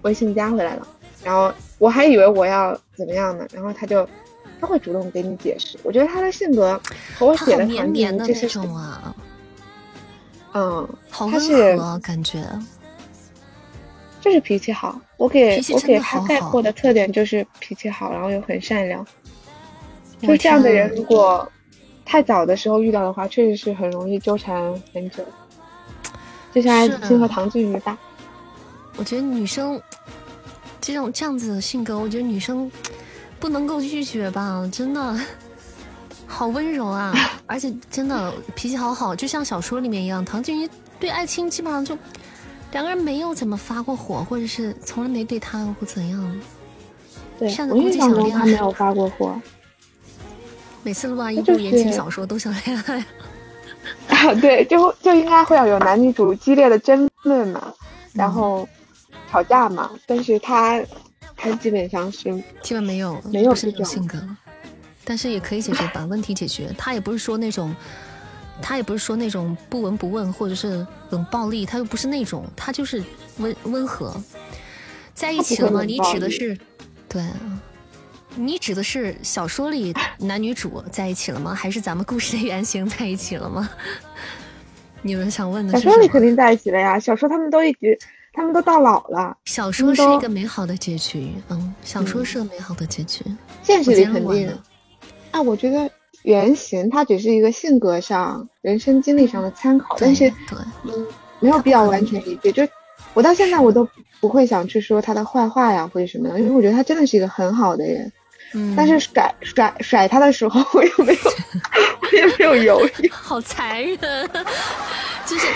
[0.01, 0.87] 微信加回来了。
[1.23, 3.45] 然后我还以为我要怎么样呢？
[3.53, 4.09] 然后他就
[4.59, 5.77] 他会主动给你解释。
[5.83, 6.81] 我觉得他的性格
[7.15, 9.15] 和我写的绵绵的那种啊，
[10.53, 12.43] 嗯，好温和感觉，
[14.19, 14.99] 就是脾气好。
[15.17, 19.05] 我给我给他概括的特点就是脾气好，然后又很善良。
[20.21, 21.49] 就这样的人，如果
[22.05, 25.23] 太早的时候遇到的话，确实是很容易纠缠很久。
[26.51, 27.97] 就像爱情和唐俊瑜吧，
[28.97, 29.79] 我觉得女生
[30.81, 32.69] 这种这样子的性格，我觉得女生
[33.39, 35.15] 不能够拒绝吧，真的
[36.25, 37.13] 好温柔啊，
[37.45, 40.25] 而且真的脾气好好，就像小说里面一样。
[40.25, 40.69] 唐俊瑜
[40.99, 41.95] 对爱青基本上就
[42.71, 46.41] 两个人没有怎么发过火，或者是从来没对他或怎样。
[47.37, 49.39] 对，我印象中他没有发过火。
[50.83, 53.05] 每次录完一部言情小说都想恋爱。
[54.09, 57.73] 啊，对，就就应该会要有男女主激烈的争论嘛，
[58.13, 58.67] 然后
[59.31, 60.83] 吵架嘛，但是他
[61.35, 64.17] 他基本上是基本没有没有这种性格，
[65.05, 66.73] 但是也可以解决，把问题解决。
[66.77, 67.73] 他也不是说那种，
[68.61, 73.01] 他也不是说那种不闻不问或者是冷暴力，他又不是那种，他就是
[73.37, 74.21] 温温和，
[75.13, 75.83] 在一起了吗？
[75.83, 76.57] 你指的是
[77.07, 77.23] 对。
[78.35, 81.53] 你指的是小说里男女主在一起了吗？
[81.53, 83.69] 还是咱们故事的原型在一起了吗？
[85.01, 85.83] 你们想问的是？
[85.83, 87.97] 小说里肯定在一起了呀，小说他们都一直，
[88.33, 89.35] 他们都到老了。
[89.45, 93.23] 小说是一个美好的结局，嗯，小说是个美好的结局。
[93.63, 94.49] 现实里肯定。
[95.31, 95.89] 啊，我觉得
[96.23, 100.31] 原型它只是一个性格上、人生经历上的参考，但是，
[100.83, 101.07] 嗯，
[101.39, 102.51] 没有必要完全一致。
[102.51, 102.67] 就
[103.13, 103.87] 我到现在我都
[104.19, 108.11] 不会想去说他的坏话呀或者什么的，因为我觉得他真的是一个很好的人。
[108.75, 111.19] 但是甩甩甩他的时候，我又没有，
[112.01, 113.09] 我也没有犹豫。
[113.09, 113.97] 好残忍，
[115.25, 115.47] 就是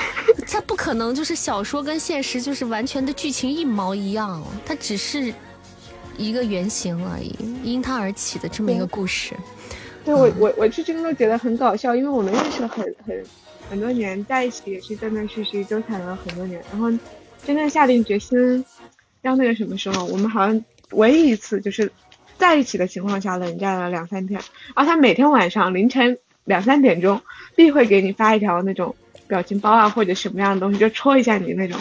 [0.48, 5.34] 他不可能，就是小说跟现实就是完全的剧情一毛一样，它只是
[6.18, 9.34] 一个原型而已，因他而起的这么一个故事。
[10.06, 13.24] 对我我我是真的觉得很搞笑，因为我们认识了很很
[13.72, 16.92] 很多年，在一起也是断断续续纠缠了很多年，然后
[17.44, 18.64] 真正下定决心
[19.24, 21.92] 要那个什么时候，我们好像唯一一次就是。
[22.38, 24.42] 在一起的情况下冷战了两三天，
[24.76, 27.22] 然后他每天晚上凌晨两三点钟
[27.56, 28.96] 必会给你发一条那种
[29.28, 31.80] 表情包啊或者什么样的东西，就戳一下你那种。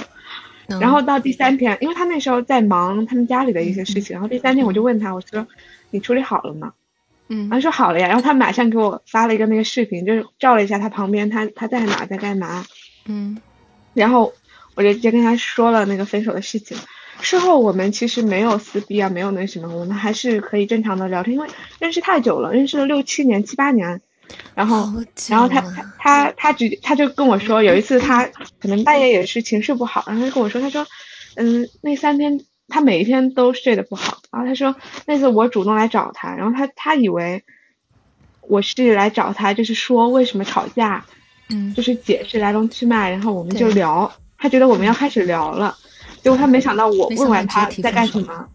[0.81, 5.47] 然后到第三天，因为他那时候在忙他们家里的一些事情，然后第三天我就问他，我说
[5.91, 6.73] 你处理好了吗？
[7.29, 12.65] 嗯，他说好了呀，然后他马上给我发了一个那个视频，就是照了一下他旁边他他在哪在干嘛。
[13.07, 13.39] 嗯，
[13.93, 14.33] 然后
[14.75, 16.79] 我就直接跟他说了那个分手的事情。
[17.23, 24.01] 事后我们其实没有撕逼啊，没有那什么，我们还是可以正常的聊天，因为认识太久了，认识了六七年、七八年，
[24.55, 24.93] 然后，
[25.29, 28.27] 然后他他他他直他就跟我说，有一次他
[28.61, 30.87] 可能半夜也是情绪不好，然后就跟我说，他说，
[31.37, 34.75] 嗯，那三天他每一天都睡得不好，然后他说
[35.07, 37.45] 那次我主动来找他，然后他他以为
[38.43, 41.05] 我是来找他，就是说为什么吵架，
[41.49, 45.79] 嗯，就是解释来龙去脉，然后我们就聊，他觉得我们要开始聊了。
[46.23, 48.49] 结果他没想到我问完他在干什么，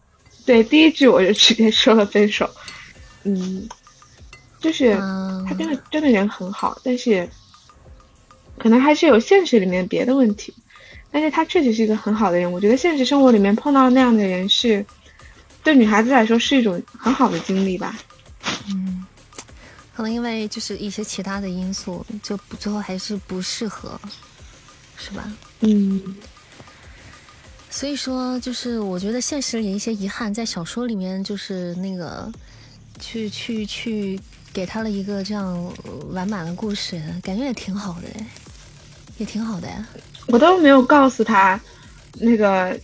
[0.46, 2.50] 对第一句我就直接说了分手，
[3.24, 3.68] 嗯，
[4.60, 4.96] 就是
[5.48, 7.30] 他真的真的人很好，但是
[8.58, 10.54] 可能还是有现实里面别的问题。
[11.10, 14.86] 但是他确实是一个很好的人，我觉得现实生活里面碰到那样的人是
[15.64, 17.98] 对女孩子来说是一种很好的经历吧。
[18.70, 19.06] 嗯，
[19.96, 24.00] 可能因为就是一些其他的因素，就最后还是不适合，
[24.98, 25.32] 是吧？
[25.62, 26.16] 嗯。
[27.78, 32.28] 所以说，就是我觉得现实里一些遗憾，在小说里面就是那个，
[33.00, 34.20] 去去去
[34.52, 35.72] 给他了一个这样
[36.10, 38.08] 完满的故事，感觉也挺好的，
[39.20, 39.88] 也挺好的呀。
[40.26, 41.62] 我都没有告诉他
[42.14, 42.76] 那个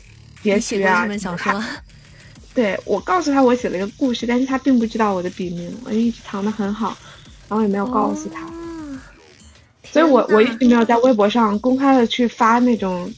[0.44, 1.08] 结局啊。
[1.18, 1.60] 小说。
[2.54, 6.96] 对，我告诉他我写了一个故事，但是他并不知道我的笔名，我一直藏的很好，
[7.50, 8.48] 然后也没有告诉他。
[9.92, 13.12] 所以我我一直没有在微博上公开的去发那种。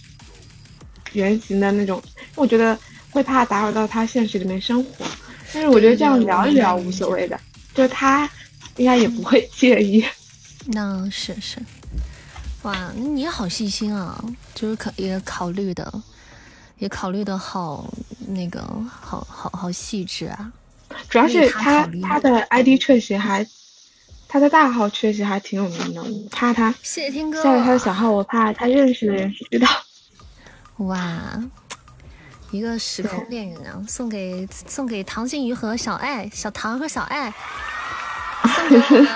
[1.16, 2.02] 原型的那种，
[2.36, 2.78] 我觉得
[3.10, 5.06] 会怕打扰到他现实里面生活，
[5.54, 7.40] 但是我觉得这样聊一聊无所谓的，
[7.74, 8.30] 就他
[8.78, 10.06] 应该也不会介意。
[10.68, 11.60] 那是是，
[12.64, 14.24] 哇，你也好细心啊，
[14.54, 16.02] 就是考也考虑的，
[16.80, 17.94] 也考虑的好
[18.28, 20.52] 那个，好好好细致啊。
[21.10, 23.46] 主要是他他的 ID 确实还，
[24.28, 29.68] 他的大号确实还挺有名的，我怕他谢谢听哥下了他的小号，我怕他认识的人知道。
[30.80, 31.42] 哇，
[32.52, 33.82] 一个时空恋人啊！
[33.88, 37.34] 送给送给唐静瑜和小爱，小唐和小爱，
[38.44, 39.08] 送给我们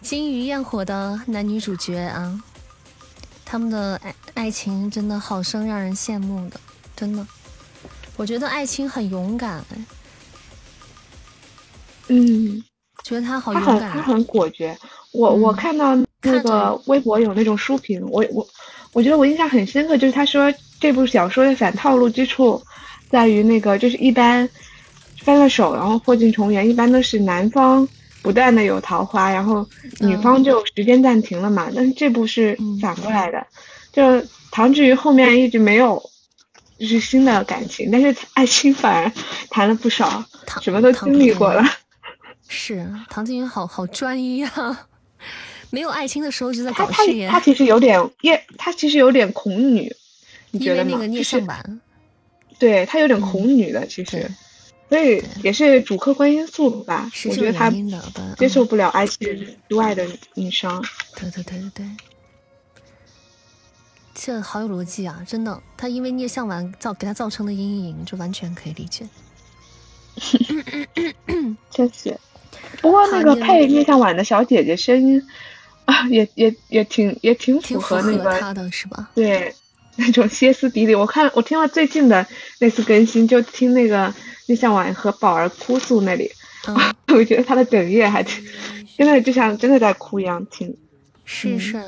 [0.00, 2.40] 金鱼焰火的男女主角啊！
[3.44, 6.60] 他们的爱爱情真的好生让人羡慕的，
[6.94, 7.26] 真的，
[8.16, 9.64] 我觉得爱情很勇敢。
[12.06, 12.62] 嗯，
[13.02, 14.78] 觉得他好勇敢，他很果决。
[15.10, 18.46] 我我看到那个微博有那种书评，我我
[18.92, 20.54] 我觉得我印象很深刻，就是他说。
[20.80, 22.62] 这部小说的反套路之处，
[23.10, 24.48] 在于那个就是一般
[25.18, 27.88] 分了手，然后破镜重圆，一般都是男方
[28.22, 29.66] 不断的有桃花，然后
[30.00, 31.70] 女方就时间暂停了嘛。
[31.74, 33.46] 但是这部是反过来的，
[33.92, 36.02] 就唐志宇后面一直没有
[36.78, 39.12] 就是新的感情，但是爱情反而
[39.50, 40.24] 谈了不少，
[40.60, 41.64] 什么都经历过了。
[42.48, 44.86] 是唐静云好好专一啊，
[45.70, 47.28] 没有爱情的时候就在搞事业。
[47.28, 49.92] 他其实有点也，他其实有点恐女。
[50.58, 51.80] 因为那个聂向晚，
[52.58, 54.30] 对他有点恐女的，其实，
[54.88, 57.10] 所以也是主客观因素吧。
[57.28, 57.70] 我觉得他
[58.38, 59.18] 接受不了爱情
[59.68, 60.82] 之外的女生。
[61.16, 61.86] 对对对对对，
[64.14, 65.22] 这好有逻辑啊！
[65.26, 69.06] 真的，他因为聂向晚造给他造成的阴影，就完全可以理解。
[71.70, 72.18] 确实，
[72.80, 75.22] 不过那个配聂向晚的小姐姐声音
[75.84, 79.10] 啊，也也也挺也挺符合那个他的是吧？
[79.14, 79.54] 对。
[79.98, 82.26] 那种歇斯底里，我看我听了最近的
[82.60, 84.12] 那次更新，就听那个
[84.46, 86.30] 聂向晚和宝儿哭诉那里，
[87.08, 88.44] 我觉得他的哽咽还挺，
[88.98, 90.76] 真的就像真的在哭一样听。
[91.24, 91.82] 是是，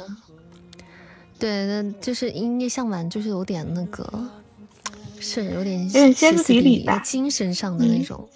[1.38, 4.10] 对，那就是因聂向晚就是有点那个，
[5.20, 8.28] 是有点歇斯底里的，精神上的那种，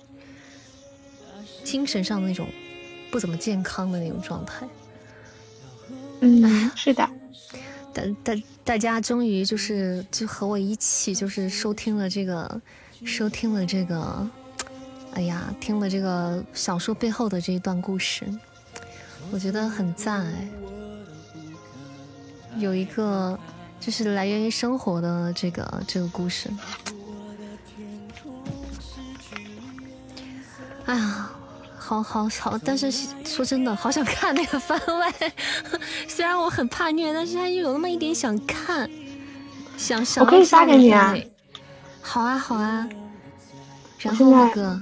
[1.65, 2.47] 精神上的那种
[3.11, 4.69] 不怎么健康的那种状态。
[6.21, 7.09] 嗯， 是的。
[7.93, 12.61] 大大大家终于就是就和我一起就是收听了这个，
[13.05, 14.29] 收听了这个，
[15.13, 18.27] 哎呀，听了这个小说背后的这一段故事，
[19.31, 20.49] 我觉得很赞哎。
[22.57, 23.39] 有一个
[23.81, 26.49] 就是来源于生活的这个这个故事，
[30.87, 31.31] 哎呀。
[31.93, 32.91] 好好好，但是
[33.25, 35.13] 说真的，好想看那个番外。
[36.09, 38.89] 虽然我很怕虐，但是他又有那么一点想看，
[39.77, 40.25] 想想。
[40.25, 41.15] 我可以发给你啊。
[42.01, 42.89] 好啊，好啊。
[43.99, 44.81] 然后那个，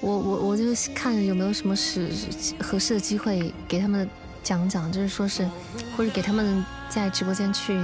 [0.00, 0.64] 我我我就
[0.94, 2.08] 看有没有什么是
[2.58, 4.08] 合适的机会给他们
[4.42, 5.46] 讲讲，就是说是，
[5.94, 7.78] 或者给他们在直播间去。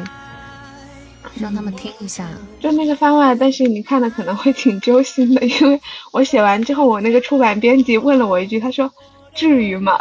[1.38, 2.28] 让他们听一下，
[2.58, 5.80] 就那个番外，但是你看的可能会挺揪心的，因为
[6.12, 8.92] 我写完之后，我那个出版编辑问了我一句，他说
[9.34, 9.98] ：“至于吗？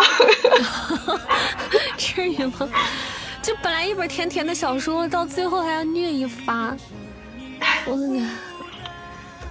[1.97, 2.69] 至于吗？
[3.41, 6.75] 就本来一本甜甜的小说，到最后还要虐一发，
[7.85, 8.29] 我的天，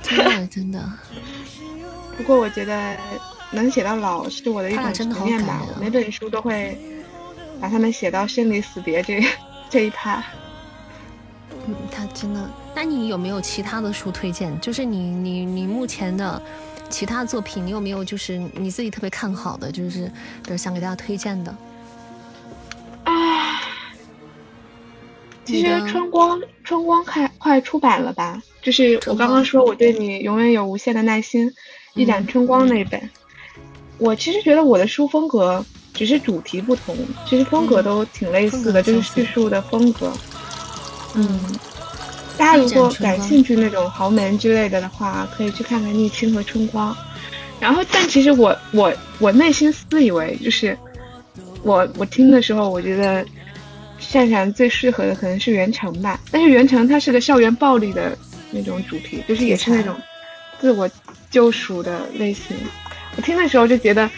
[0.03, 0.93] 真的真的。
[2.17, 2.97] 不过我觉得
[3.51, 6.77] 能写到老是我的一种执念吧，每本书都会
[7.61, 9.25] 把他们写到生离死别这
[9.71, 10.23] 这一趴。
[11.91, 14.59] 他真的，那你有没有其他的书推荐？
[14.61, 16.41] 就是你你你目前的
[16.89, 20.07] 其他作品，你有没有就是你自己特别看好的，就是
[20.43, 21.55] 比如想给大家推荐的？
[23.05, 23.61] 唉，
[25.45, 28.43] 其实春光春光快快出版了吧？
[28.61, 31.51] 就是我刚刚说我对你永远有无限的耐心，
[31.95, 33.11] 一盏春光那一本，
[33.99, 35.65] 我其实觉得我的书风格
[35.95, 36.95] 只是主题不同，
[37.27, 40.13] 其实风格都挺类似的，就是叙述的风格。
[40.13, 40.38] 嗯，
[41.15, 41.41] 嗯
[42.37, 46.93] 大家如果感兴趣那种豪门之类的的话，可以去看看《逆清》和《春光》。
[47.59, 50.79] 然后，但其实我我我内心私以为就是，
[51.65, 53.27] 我我听的时候，我觉得
[53.99, 56.21] 善善最适合的可能是袁成吧。
[56.31, 58.17] 但是袁成他是个校园暴力的
[58.53, 59.97] 那种主题，就是也是那种
[60.61, 60.89] 自我
[61.33, 62.57] 救赎的类型。
[63.17, 64.09] 我听的时候就觉得，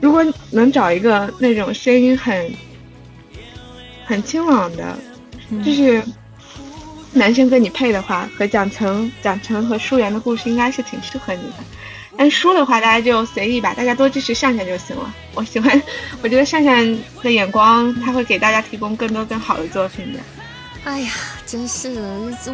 [0.00, 2.52] 如果能找一个那种声音很
[4.04, 4.98] 很清朗的，
[5.64, 6.02] 就是
[7.12, 11.56] 男生跟你配的话，和蒋成、蒋成和舒言的故事应该是挺适合你的。
[12.16, 15.14] 但书的话，大家就随意吧，大家多支持善善就行了。
[15.34, 15.80] 我喜欢，
[16.20, 20.18] 我觉得善善的眼光，他会给大家提供更多更好的作品的。
[20.84, 21.12] 哎呀，
[21.46, 22.02] 真是的，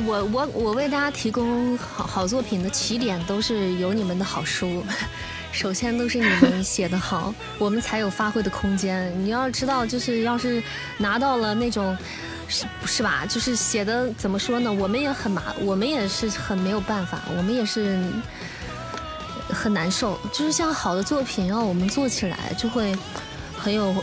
[0.05, 4.85] 我我我为大家提供好好作品的起点都是有你们的好书，
[5.53, 9.11] 首先都是你们写的好，我们才有发挥的空间。
[9.23, 10.63] 你要知道，就是要是
[10.99, 11.97] 拿到了那种，
[12.55, 13.27] 是是吧？
[13.29, 14.73] 就是写的怎么说呢？
[14.73, 17.99] 我们也很麻，我们也是很没有办法，我们也是。
[19.51, 22.97] 很难受，就是像好的作品，让我们做起来就会
[23.57, 23.95] 很有，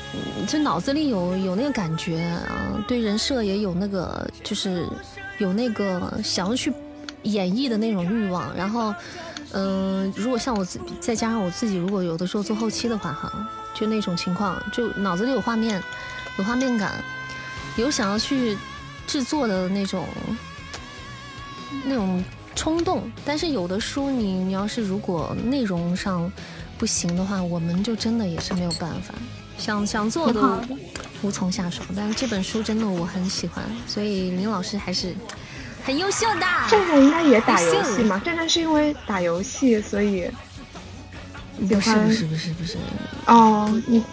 [0.47, 4.85] 就脑子里有有那个感觉啊，对人设也有那个，就是
[5.39, 6.71] 有那个想要去
[7.23, 8.55] 演绎的那种欲望。
[8.55, 8.93] 然后，
[9.51, 15.81] 嗯，如果像我自再加上我自己，如果有的时候做后期的话，哈，就那种情况，就脑子里有画面，
[16.37, 17.03] 有画面感，
[17.75, 18.57] 有想要去
[19.07, 20.07] 制作的那种
[21.85, 22.23] 那种。
[22.53, 26.29] 冲动，但是有的书你你要是如果内容上
[26.77, 29.13] 不行的话，我们就真的也是没有办法，
[29.57, 30.61] 想想做都
[31.21, 31.81] 无从下手。
[31.95, 35.15] 但是这本书真的我很喜欢，所以林老师还是
[35.85, 36.41] 很优秀的。
[36.69, 38.21] 战战应该也打游戏嘛？
[38.23, 40.29] 战战是因为打游戏所以
[41.57, 42.77] 不是不是不是不是
[43.27, 44.03] 哦，你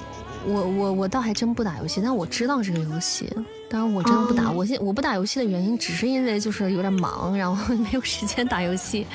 [0.49, 3.31] 我我我倒还真不打游戏，但我知道这个游戏。
[3.71, 9.07] 当然我真的不打，我现我不打游戏的原因只是因为就是有点忙，然后 没有时间打游戏。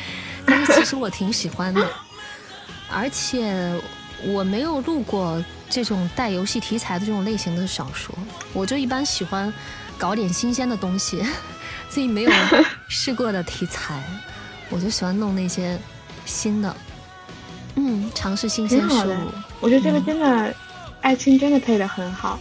[0.46, 1.88] 但是其实我挺喜欢的，
[2.92, 3.74] 而且
[4.28, 8.14] 我没有录过这种带游戏题材的这种类型的小说，
[8.54, 9.52] 我就一般喜欢
[9.98, 11.24] 搞点新鲜的东西，
[11.90, 12.32] 自己没有
[12.88, 14.04] 试过的题材，
[14.70, 15.80] 我就喜欢弄那些
[16.26, 16.76] 新的，
[17.76, 19.16] 嗯，尝试新鲜事物。
[19.60, 20.56] 我觉得这个真的，
[21.04, 22.40] 爱青真的配的很好。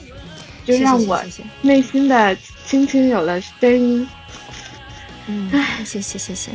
[0.64, 1.20] 就让我
[1.60, 4.08] 内心的青青有了声音。
[5.26, 5.50] 嗯，
[5.84, 6.52] 谢谢谢谢，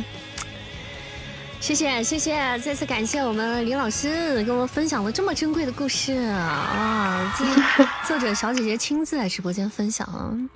[1.60, 7.34] 谢谢谢谢，再次感谢我们李老师给我们分享了这么珍贵的故事啊！
[8.08, 10.48] 作者小姐姐亲自来直播间分享，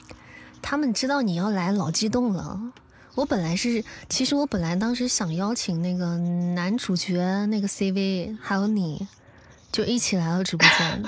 [0.63, 2.59] 他们知道你要来，老激动了。
[3.15, 6.17] 我本来是，其实我本来当时想邀请那个
[6.55, 9.07] 男主角那个 CV，还有你，
[9.71, 11.03] 就一起来到直播间。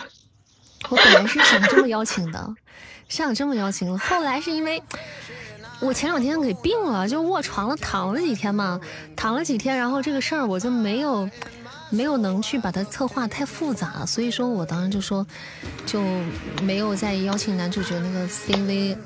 [0.90, 2.54] 我本来是想这么邀请的，
[3.08, 3.98] 是想这么邀请的。
[3.98, 4.82] 后来是因为
[5.80, 8.80] 我前两天给病了，就卧床了，躺了几天嘛，
[9.16, 11.28] 躺了几天，然后这个事儿我就没有
[11.90, 15.26] 没有能去把它策划太复杂，所以说我当时就说
[15.84, 16.02] 就
[16.62, 18.96] 没有再邀请男主角那个 CV，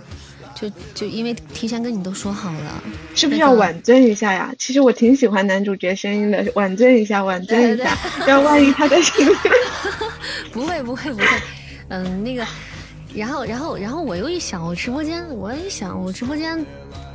[0.54, 2.82] 就就因为提前跟你都说好了，
[3.14, 4.52] 是不是要婉尊一下呀？
[4.58, 7.96] 其实我挺喜欢男主角声音的，婉尊一下，婉尊一下，
[8.26, 9.36] 要万一他的声音，
[10.52, 11.26] 不会不会不会。
[11.90, 12.46] 嗯，那个，
[13.14, 16.64] 然后，然后，然后我又一想，我直播间，我一想，我直播间，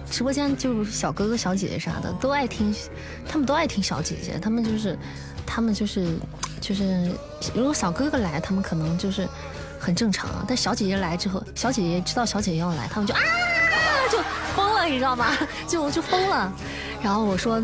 [0.10, 2.74] 直播间就是小哥哥、小姐姐啥的都爱听，
[3.30, 4.98] 他们都爱听小姐姐，他们就是，
[5.46, 6.18] 他们就是，
[6.60, 7.12] 就是，
[7.54, 9.28] 如果小哥哥来，他们可能就是
[9.80, 13.20] 很正常啊，但小姐姐来之后，小姐姐知道小姐姐要来，他们就啊，
[14.12, 14.18] 就
[14.56, 15.38] 疯了，你知道吗？
[15.68, 16.52] 就 就疯了。
[17.02, 17.62] 然后我说，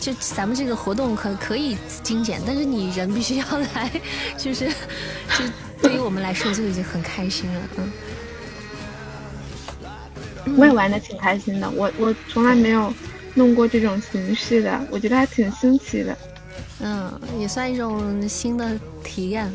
[0.00, 3.88] 就咱们这个活动可可以精简，但是你人必须要来，
[4.36, 5.44] 就是，就。
[5.84, 7.92] 对于我们来说就已经很开心了，嗯。
[10.56, 12.92] 我也玩的挺开心的，我我从来没有
[13.34, 16.16] 弄过这种形式的，我觉得还挺新奇的，
[16.80, 19.52] 嗯，也算一种新的体验。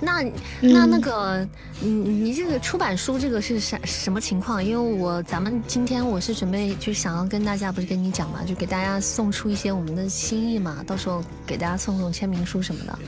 [0.00, 0.24] 那
[0.60, 1.46] 那那个，
[1.78, 4.64] 你你这个出版书这个是啥什么情况？
[4.64, 12.98] 因为我咱们今天我是准备就想要跟大家不是跟你讲嘛，就给大家送出一些我们的心意嘛，到时候给大家送送签名书什么的。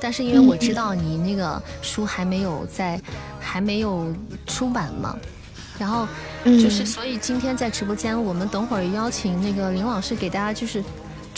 [0.00, 3.00] 但是因为我知道你那个书还没有在，
[3.38, 4.12] 还没有
[4.46, 5.16] 出版嘛，
[5.78, 6.06] 然后
[6.44, 10.82] 就是所以今天在直播间，我们等会儿邀请那个林老师给大家就是。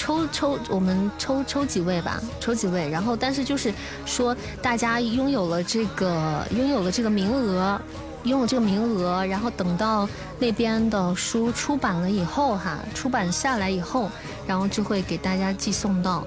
[0.03, 2.91] 抽抽，我们抽抽几位吧，抽几位。
[2.91, 3.73] 然后，但是就是
[4.05, 7.81] 说，大家拥有了这个，拥有了这个名额，
[8.24, 9.24] 拥有这个名额。
[9.27, 10.09] 然后等到
[10.41, 14.11] 那边的书出版了以后，哈，出版下来以后，
[14.45, 16.27] 然后就会给大家寄送到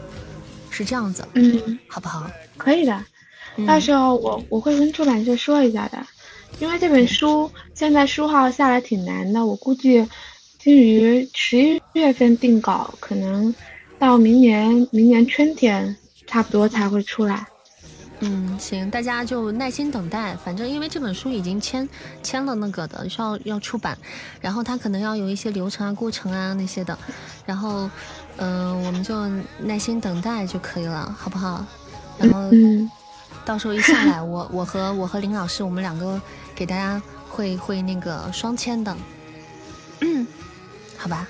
[0.69, 2.31] 是这样子，嗯，好不好？
[2.55, 3.03] 可以的，
[3.67, 5.97] 到时候我我会跟出版社说一下的，
[6.59, 10.07] 因为这本书现在书号下来挺难的，我估计
[10.65, 13.53] 金鱼十一月份定稿，可能
[13.99, 17.45] 到明年明年春天差不多才会出来。
[18.21, 20.35] 嗯，行，大家就耐心等待。
[20.37, 21.87] 反正因为这本书已经签
[22.23, 23.95] 签了那个的，需要要出版，
[24.41, 26.97] 然后它可能要有一些流程啊、过程啊那些的，
[27.45, 27.87] 然后，
[28.37, 29.15] 嗯，我们就
[29.59, 31.63] 耐心等待就可以了，好不好？
[32.17, 32.49] 然后，
[33.45, 36.19] 到时候一下来，我我和我和林老师，我们两个
[36.55, 38.97] 给大家会会那个双签的，
[39.99, 40.25] 嗯，
[40.97, 41.27] 好吧？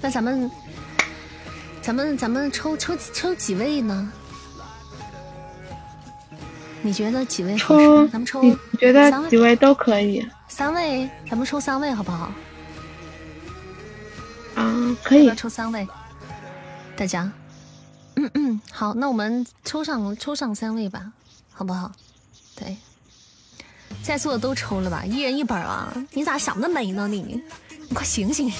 [0.00, 0.50] 那咱们。
[1.80, 4.12] 咱们咱们抽抽抽几位呢？
[6.82, 8.08] 你觉得几位合适？
[8.10, 10.28] 咱们抽，你觉得几位都可以。
[10.48, 12.30] 三位，咱们抽三位好不好？
[14.54, 15.34] 啊，可以。
[15.34, 15.88] 抽三位，
[16.94, 17.32] 大家。
[18.16, 21.10] 嗯嗯，好，那我们抽上抽上三位吧，
[21.54, 21.90] 好不好？
[22.54, 22.76] 对，
[24.02, 25.04] 在座的都抽了吧？
[25.04, 25.92] 一人一本啊！
[26.12, 27.06] 你咋想的美呢？
[27.06, 27.42] 你，
[27.88, 28.50] 你快醒醒！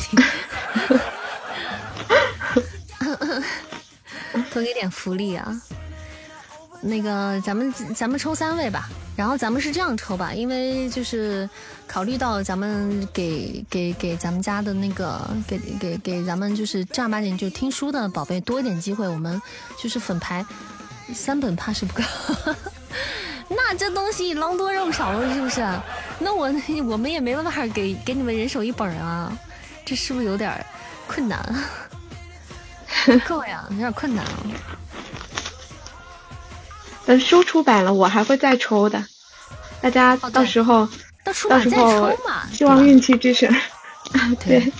[4.52, 5.62] 多给点福利啊！
[6.80, 11.48] 那个，咱们咱们抽三位吧，然后咱们是这样抽吧，因为就是
[11.86, 19.40] 考虑到咱们给给给咱们家的那个给给给咱们就是正儿八经就听书的宝贝多一点机会，我们
[19.76, 20.44] 就是粉牌
[21.12, 22.02] 三本怕是不够，
[23.48, 25.66] 那这东西狼多肉少了是不是？
[26.18, 26.52] 那我
[26.86, 29.32] 我们也没办法给给你们人手一本啊，
[29.84, 30.64] 这是不是有点
[31.06, 31.40] 困难？
[33.06, 34.42] 不够呀， 有点困难啊。
[37.06, 39.02] 等书出版了，我还会再抽的。
[39.80, 40.86] 大家到时候
[41.24, 43.48] 到出版再抽嘛，希望运气支持。
[44.44, 44.70] 对，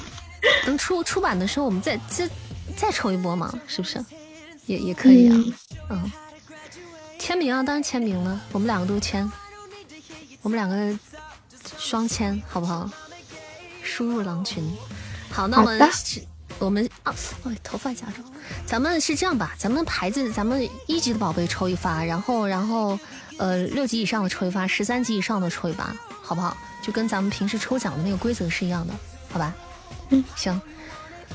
[0.66, 2.28] 等出出版的时候，我们再再
[2.76, 4.04] 再抽一波嘛，是不是？
[4.66, 5.34] 也也可以啊。
[5.88, 6.12] 嗯，
[7.18, 8.40] 签名啊，当然签名了。
[8.52, 9.30] 我们两个都签，
[10.42, 10.98] 我们两个
[11.76, 12.90] 双签，好不好？
[13.82, 14.64] 输入狼群。
[15.30, 15.90] 好，那我们。
[16.60, 17.14] 我们啊，
[17.44, 18.20] 哎，头发夹住。
[18.66, 19.54] 咱们是这样吧？
[19.56, 22.98] 咱们牌子，咱们一级的宝贝抽一发，然后，然后，
[23.36, 26.56] 呃，六级以上的抽一发，十三级以上的抽一发，好不好？
[26.82, 28.94] 就跟咱们平时抽奖的那个规则是一样的，
[29.30, 29.54] 好吧？
[30.08, 30.60] 嗯，行。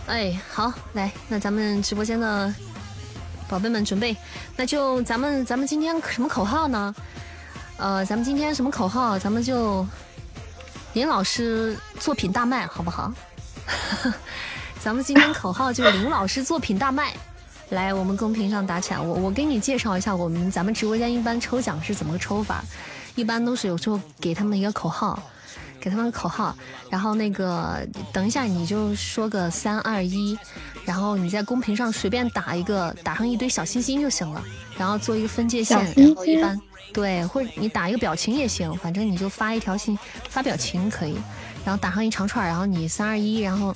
[0.08, 2.54] 哎，好，来，那咱们直播间的
[3.54, 4.18] 宝贝们准备，
[4.58, 6.96] 那就咱们，咱们今天什么口号呢？
[7.78, 9.20] 呃，咱们今天什么口号？
[9.20, 9.86] 咱们就
[10.94, 13.14] 林老师作品大卖，好不好？
[14.82, 17.14] 咱们今天口号就是林老师作品大卖，
[17.70, 19.00] 来我们公屏上打起来。
[19.00, 22.64] 我我给你介绍一下，我们咱们直播间一般抽奖是怎么抽法，
[23.14, 25.22] 一般都是有时候给他们一个口号，
[25.84, 26.56] 给他们个口号，
[26.90, 30.38] 然后那个等一下你就说个三二一，
[30.86, 34.42] 然后你在公屏上随便打一个，打上一堆小心心就行了，
[34.78, 36.58] 然后做一个分界线，然后一般
[36.94, 40.00] 对，或者你打一个表情也行，反正你就发一条信
[40.30, 41.18] 发表情可以，
[41.66, 43.76] 然后打上一长串，然后你三二一，然后。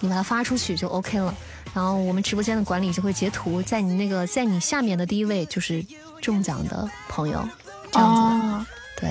[0.00, 1.34] 你把它发出去就 OK 了，
[1.72, 5.82] 然后我们直播间的管理就会截图，在你那个在你下面的第一位就是
[6.20, 7.48] 中奖的朋友，
[7.90, 8.66] 这样子，
[9.00, 9.10] 对。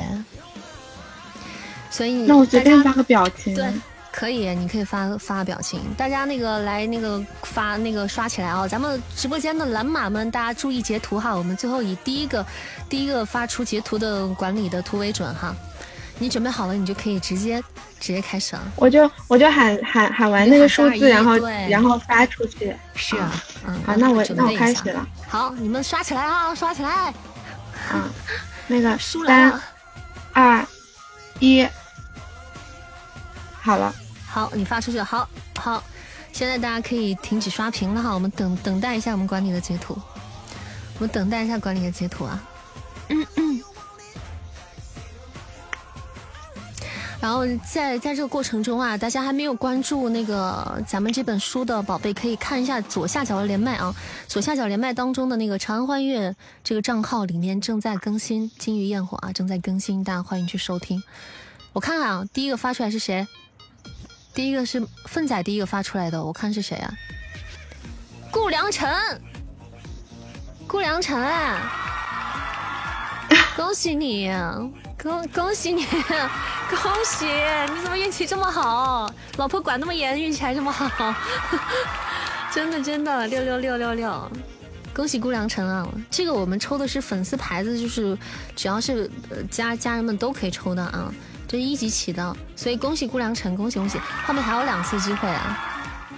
[1.94, 3.72] 所以那我随便发个表情，对，
[4.12, 8.68] 可以，你可以发发表情，大家那个来那个发那个刷起来啊！
[8.68, 12.44] 咱们直播间的蓝马们，大家注意截图哈，我们最后以第一个
[12.90, 15.56] 第一个发出截图的管理的图为准哈。
[16.18, 17.62] 你准备好了，你就可以直接
[18.00, 18.62] 直接开始了。
[18.76, 21.38] 我就我就喊喊喊完那个数字，然后
[21.70, 22.76] 然后发出去。
[22.96, 23.32] 是啊，
[23.68, 25.08] 嗯，好，那我那我开始了。
[25.28, 26.90] 好，你们刷起来啊，刷起来。
[26.90, 28.10] 啊，
[28.68, 29.60] 那个三
[30.34, 30.66] 二
[31.40, 31.68] 一，
[33.64, 33.96] 好了。
[34.28, 35.00] 好，你发出去。
[35.00, 35.82] 好，好，
[36.34, 39.98] 现在大家可以停止刷屏了哈，我们等等待一下我们管理的截图。
[40.96, 42.44] 我们等待一下管理的截图啊。
[47.22, 53.96] 然后在在这个过程中啊，大家还没有关注那个咱们这本书的宝贝，可以看一下左下角的连麦啊，
[54.28, 56.36] 左下角连麦当中的那个长安欢悦
[56.66, 61.02] 这个账号里面正在更新金鱼焰火啊，正在更新，大家欢迎去收听。
[61.72, 63.26] 我看看啊，第一个发出来是谁？
[64.34, 66.94] 第一个是粪仔，第一个发出来的，我看是谁啊？
[68.32, 68.90] 顾良辰，
[70.68, 71.16] 顾良辰，
[73.56, 74.32] 恭喜你！
[75.02, 77.26] 恭恭喜你，恭喜！
[77.26, 79.14] 你怎么运气这么好？
[79.38, 81.14] 老婆管那么严，运气还这么好，
[82.52, 84.32] 真的真的六六六六六！
[84.96, 85.88] 恭喜顾良辰啊！
[86.10, 88.18] 这个我们抽的是粉丝牌子，就是
[88.56, 89.10] 只要是
[89.52, 91.14] 家家人们都可以抽的啊，
[91.54, 94.00] 这是一级起的，所以恭喜顾良辰，恭喜恭喜！
[94.26, 95.56] 后面还有两次机会啊！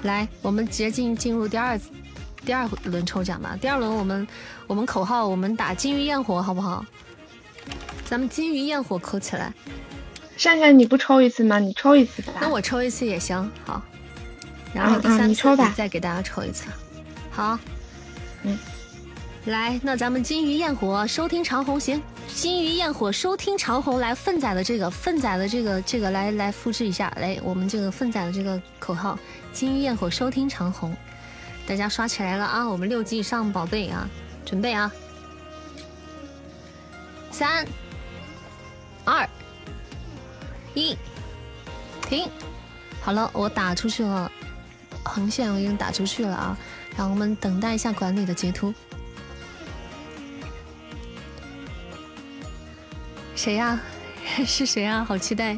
[0.03, 1.77] 来，我们直接进进入第二
[2.45, 3.57] 第二轮抽奖吧。
[3.59, 4.25] 第二轮我们
[4.65, 6.85] 我们口号我们打金鱼焰火好不好？
[8.05, 9.53] 咱们金鱼焰火扣起来。
[10.37, 11.59] 善善你不抽一次吗？
[11.59, 12.31] 你抽一次吧。
[12.39, 13.81] 那我抽一次也行，好。
[14.73, 15.43] 然后第三次
[15.75, 16.67] 再给大家抽一次，
[17.29, 17.59] 好。
[18.43, 18.57] 嗯。
[19.45, 22.01] 来，那咱们金鱼焰火收听长虹行。
[22.33, 29.17] 金鱼焰火收听长虹来奋仔的这个奋仔的这个这个来来复制一下，来我们这个奋仔的这个口号：
[29.53, 30.95] 金鱼焰火收听长虹，
[31.67, 32.67] 大家刷起来了啊！
[32.67, 34.09] 我们六级以上宝贝啊，
[34.43, 34.91] 准备啊！
[37.29, 37.63] 三、
[39.03, 39.29] 二、
[40.73, 40.97] 一，
[42.09, 42.27] 停！
[42.99, 44.31] 好了，我打出去了，
[45.03, 46.57] 横线我已经打出去了啊！
[46.97, 48.73] 让我们等待一下管理的截图。
[53.35, 53.79] 谁呀？
[54.45, 55.05] 是谁呀？
[55.07, 55.57] 好期待！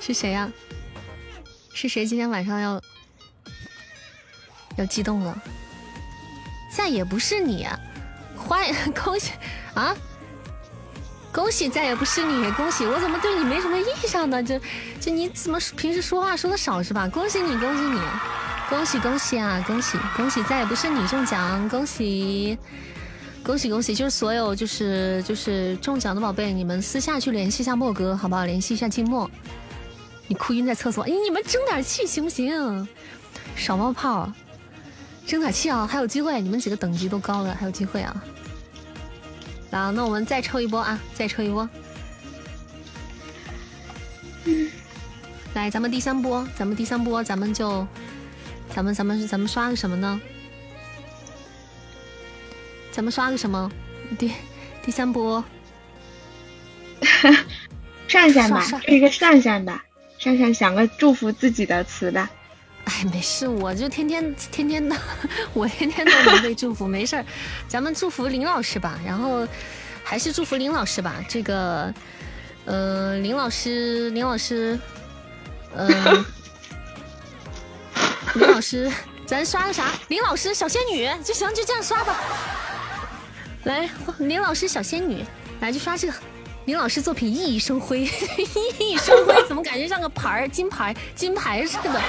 [0.00, 0.50] 是谁呀？
[1.72, 2.80] 是谁今天晚上要
[4.76, 5.36] 要激动了？
[6.76, 7.66] 再也不是你，
[8.36, 9.32] 欢迎 恭喜
[9.74, 9.94] 啊！
[11.32, 12.84] 恭喜再也不是你，恭喜！
[12.84, 14.42] 我怎么对你没什么印象呢？
[14.42, 14.60] 就
[15.00, 17.08] 就你怎么平时说话说的少是吧？
[17.08, 18.00] 恭喜你，恭喜你，
[18.68, 19.62] 恭喜恭喜啊！
[19.66, 22.58] 恭喜恭喜再也不是你中奖，恭喜！
[23.44, 23.94] 恭喜恭喜！
[23.94, 28.46] 就是所有就是就是中奖的宝贝，你们私下去联系一下莫哥，好不好？
[28.46, 29.30] 联系一下静默。
[30.26, 32.88] 你哭晕在厕所，你们争点气行不行？
[33.54, 34.32] 少冒泡，
[35.26, 35.86] 争点气啊！
[35.86, 38.24] 还有机会，你们几个等级都高了，还有机会啊！
[39.70, 40.98] 来，那我们再抽一波啊！
[41.12, 41.68] 再抽一波。
[45.52, 47.86] 来，咱们第三波，咱们第三波，咱们就，
[48.74, 50.18] 咱们咱们咱们刷个什么呢？
[52.94, 53.68] 咱们刷个什么？
[54.16, 54.30] 第
[54.80, 55.42] 第三波，
[58.06, 59.84] 善善吧，一个善善吧，
[60.16, 62.30] 善善想个祝福自己的词吧。
[62.84, 64.96] 哎，没事，我就天天天天的，
[65.54, 67.26] 我天天都能被祝福，没事儿。
[67.66, 69.44] 咱们祝福林老师吧，然后
[70.04, 71.16] 还是祝福林老师吧。
[71.28, 71.92] 这个，
[72.64, 74.78] 呃，林老师，林老师，
[75.74, 76.24] 嗯，
[78.36, 78.88] 林老师，
[79.26, 79.86] 咱刷个啥？
[80.06, 82.16] 林老师小仙女就行，就这样刷吧。
[83.64, 83.88] 来，
[84.18, 85.24] 林老师小仙女，
[85.60, 86.14] 来就刷这个。
[86.66, 88.46] 林老师作品熠熠生辉， 熠
[88.78, 92.00] 熠生辉，怎么感觉像个牌儿，金牌，金牌似的？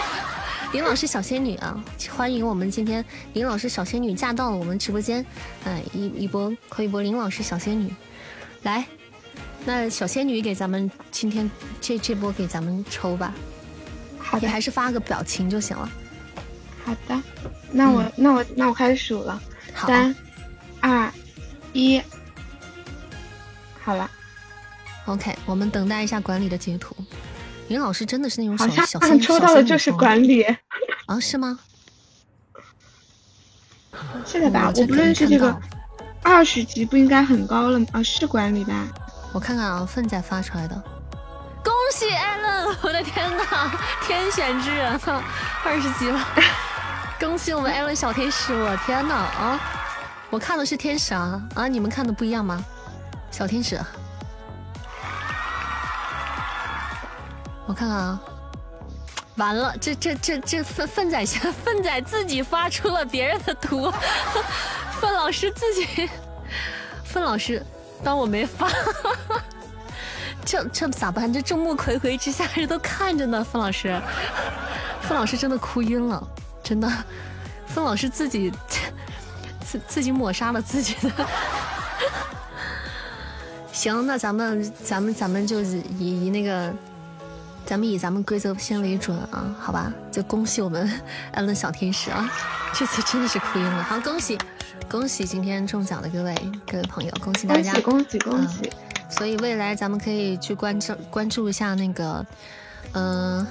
[0.72, 3.04] 林老师小仙女啊，欢迎我们今天
[3.34, 5.26] 林老师小仙女驾到了我们直播间，
[5.66, 7.94] 哎，一一波扣一波林老师小仙女，
[8.64, 8.86] 来，
[9.66, 11.50] 那小仙女给咱们今天
[11.82, 13.34] 这这波给咱们抽吧，
[14.18, 15.90] 好的，还是发个表情就行了。
[16.86, 17.22] 好的，
[17.72, 19.42] 那我那我那我开始数了，
[19.76, 20.16] 三
[20.80, 21.12] 二。
[21.76, 22.02] 一，
[23.84, 24.10] 好了
[25.06, 26.96] ，OK，我们等待一下管理的截图。
[27.68, 30.42] 云老师真的是那种小小仙抽到的就是管理
[31.06, 31.20] 啊？
[31.20, 31.60] 是吗？
[34.26, 34.72] 是的吧？
[34.74, 35.54] 我不认识这个
[36.24, 37.86] 二十级不应该很高了吗？
[37.92, 38.88] 啊，是管理吧？
[39.34, 40.82] 我看看啊，粪仔发出来的。
[41.62, 42.78] 恭喜艾伦！
[42.84, 43.72] 我的天呐，
[44.08, 45.24] 天选之人啊，
[45.66, 46.26] 二十级了！
[47.20, 48.54] 恭喜我们艾伦小天使！
[48.54, 49.60] 我天呐啊！
[50.30, 51.68] 我看的是天使啊啊！
[51.68, 52.64] 你们看的不一样吗？
[53.32, 53.80] 小天使，
[57.68, 58.20] 我看看啊，
[59.36, 63.92] 完了，这这这这粪粪仔先粪仔自己发出了别人的图，
[65.00, 66.10] 粪老师自己，
[67.04, 67.62] 粪老师
[68.04, 68.70] 当我没发，
[70.44, 71.32] 这这咋办？
[71.32, 74.02] 这众目睽睽之下人都看着呢，粪老师，
[75.02, 76.26] 粪老师真的哭晕了，
[76.64, 76.90] 真的，
[77.68, 78.52] 粪老师自己。
[79.66, 81.26] 自自己抹杀了自己的，
[83.74, 86.72] 行，那咱们咱们咱们就以以那个，
[87.66, 89.92] 咱们以咱们规则先为准啊，好吧？
[90.12, 90.90] 就恭喜我们
[91.34, 92.32] 安乐小天使啊，
[92.74, 94.38] 这次真的是哭晕了，好，恭喜
[94.88, 96.36] 恭喜今天中奖的各位
[96.72, 98.70] 各位朋友，恭喜大家，恭喜恭喜！
[99.10, 102.26] 所以未来咱们可以去关注关注一下那个，
[102.94, 103.46] 嗯。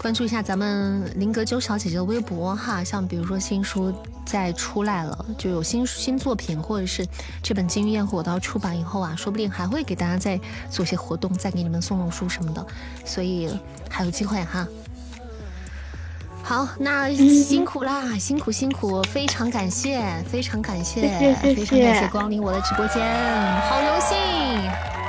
[0.00, 3.92] 关注一下咱们林格鸠小姐姐的微博哈，像比如说新书
[4.24, 7.06] 再出来了，就有新新作品，或者是
[7.42, 10.40] 这本《金鱼焰火》到出版以后啊，说不定还会给大家再
[10.70, 12.66] 做些活动，再给你们送送书什么的，
[13.04, 13.50] 所以
[13.90, 14.66] 还有机会哈。
[16.42, 23.04] 好，那辛苦啦，辛苦辛苦，非常感谢，非常感谢，非常感谢光临我的直播间，
[23.68, 24.99] 好荣幸。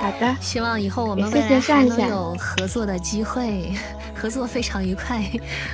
[0.00, 3.72] 好的，希望以后我们未来 还能有合作的机会，
[4.14, 5.22] 合作非常愉快，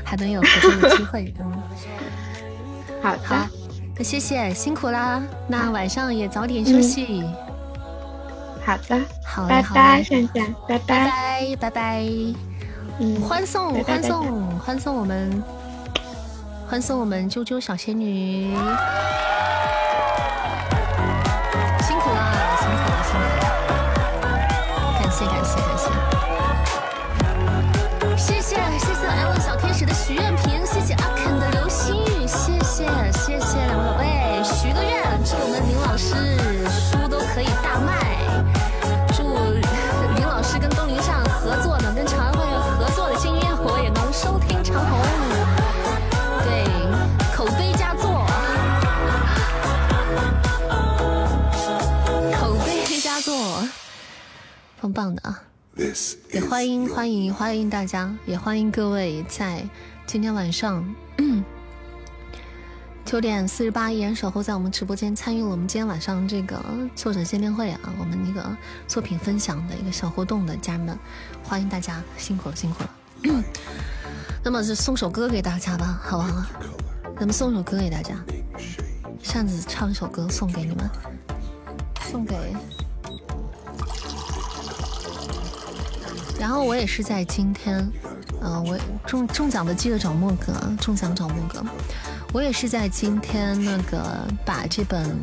[0.05, 1.32] 还能有合作的机会。
[1.39, 1.62] 嗯，
[3.03, 3.48] 好的，
[3.97, 7.23] 那谢谢，辛苦啦，那晚上也早点休息。
[8.65, 12.05] 好的，好，拜拜，善善，拜拜，拜拜，
[12.98, 15.43] 嗯，欢送，欢送，欢送我们
[16.69, 18.53] 欢送我们啾啾小仙女。
[54.97, 55.43] 棒的啊！
[56.32, 59.62] 也欢迎欢迎欢迎大家，也欢迎各位在
[60.06, 60.82] 今天晚上
[63.05, 66.59] 九点四十八依然守候在我们直播间，参与了我们今天晚上这个
[66.94, 68.56] 作者见面会啊，我们那个
[68.89, 70.98] 作品分享的一个小活动的家人们，
[71.44, 73.44] 欢迎大家，辛苦了辛苦了。
[74.43, 76.47] 那么就送首歌给大家吧，好不好？
[77.16, 78.14] 咱们送首歌给大家，
[79.23, 80.89] 扇子唱一首歌送给你们，
[82.10, 82.35] 送给。
[86.39, 87.79] 然后我也是在今天，
[88.43, 91.65] 嗯，我中中奖的记得找莫哥，中奖找莫哥。
[92.33, 95.17] 我也是在今天那个把这本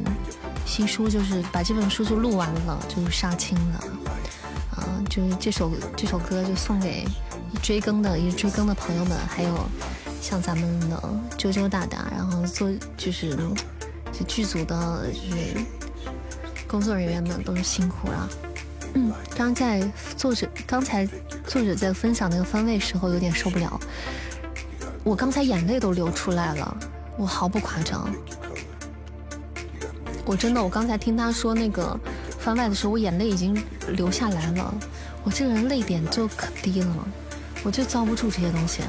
[0.66, 3.84] 新书，就是把这本书就录完了，就杀青了。
[4.76, 7.06] 啊，就是这首这首歌就送给
[7.62, 9.70] 追更的一追更的朋友们，还有
[10.20, 10.98] 像咱们的
[11.38, 12.68] 啾啾大大，然后做
[12.98, 13.38] 就是
[14.12, 15.58] 就剧组的，就是
[16.68, 18.30] 工作人员们都是辛苦了。
[18.96, 19.82] 嗯，刚在
[20.16, 21.08] 作者刚才
[21.48, 23.80] 作者在分享那个番位时候有点受不了，
[25.04, 26.78] 我刚才眼泪都流出来了，
[27.18, 28.08] 我毫不夸张，
[30.26, 32.00] 我真的我刚才听他说那个
[32.40, 33.60] 番外的时候，我眼泪已经
[33.90, 34.74] 流下来了，
[35.24, 37.08] 我这个人泪点就可低了，
[37.64, 38.82] 我就遭不住这些东西，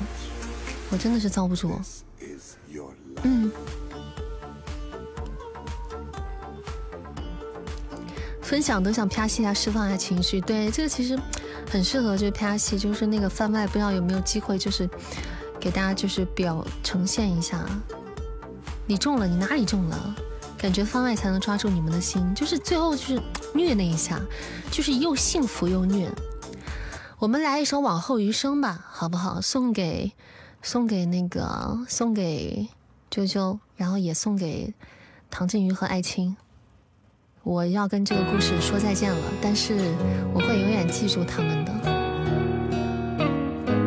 [0.90, 1.80] 我真的是遭不住，
[3.22, 3.50] 嗯。
[8.54, 10.40] 分享都想啪戏一下，释放一下情绪。
[10.40, 11.18] 对，这个其实
[11.68, 14.88] 很适合，就是啪戏，就是那个番外，不知道有没有机会，就是
[15.58, 17.66] 给大家就是表呈现一下。
[18.86, 20.14] 你中了，你哪里中了？
[20.56, 23.20] 感觉番外才能抓住你们的心，就是最后就是
[23.52, 24.20] 虐那一下，
[24.70, 26.08] 就是又幸福又虐。
[27.18, 29.40] 我们来一首《往后余生》吧，好不好？
[29.40, 30.12] 送给
[30.62, 32.68] 送给那个送给
[33.10, 34.72] 啾啾，然后也送给
[35.28, 36.36] 唐静瑜和艾青。
[37.44, 39.74] 我要跟这个故事说再见了，但是
[40.32, 41.72] 我会永远记住他们的，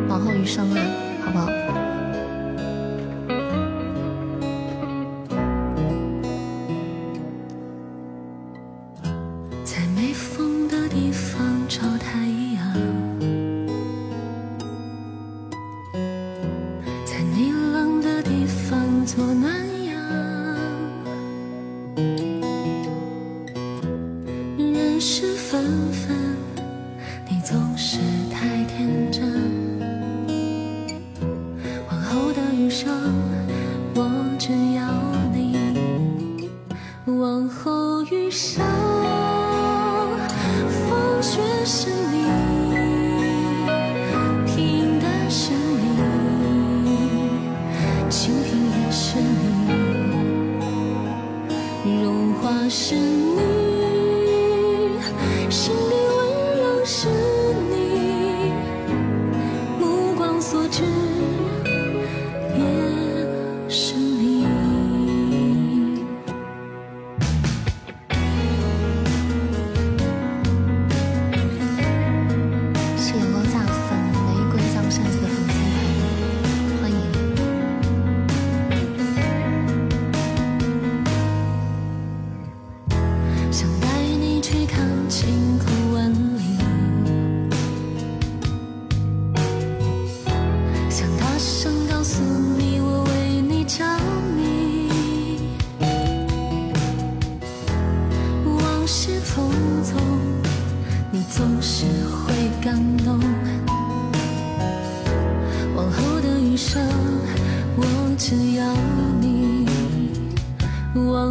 [0.08, 0.78] 往后余生啊，
[1.24, 1.57] 好不好？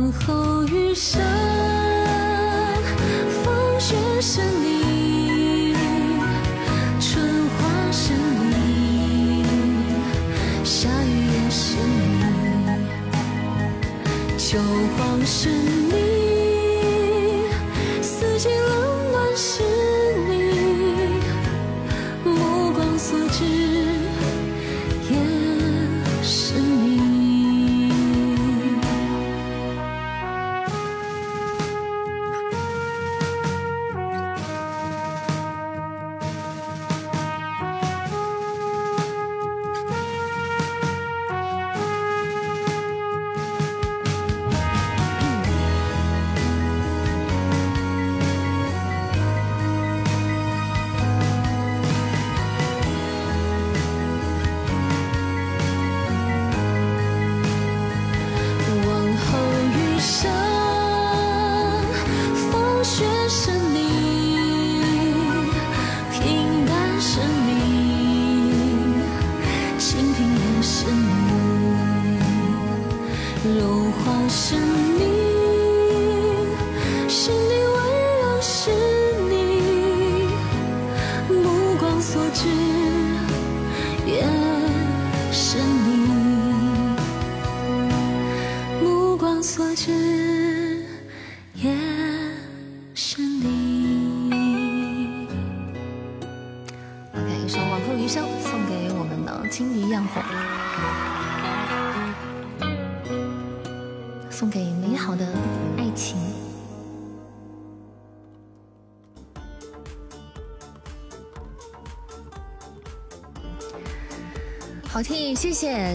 [0.07, 1.21] 往后余生
[3.43, 4.76] 风雪是你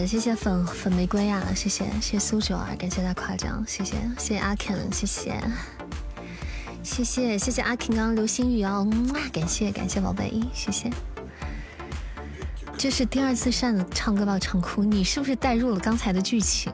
[0.05, 5.39] 谢谢粉粉玫瑰啊，谢谢谢谢苏九啊，感谢他夸奖，谢谢谢谢阿 k 谢谢
[6.83, 8.87] 谢谢谢谢阿 k 刚刚流星雨哦，
[9.31, 10.89] 感谢感谢宝贝，谢谢。
[12.75, 16.73] 这是第二次扇子唱歌把我唱哭，你是不是带入了刚才的剧情？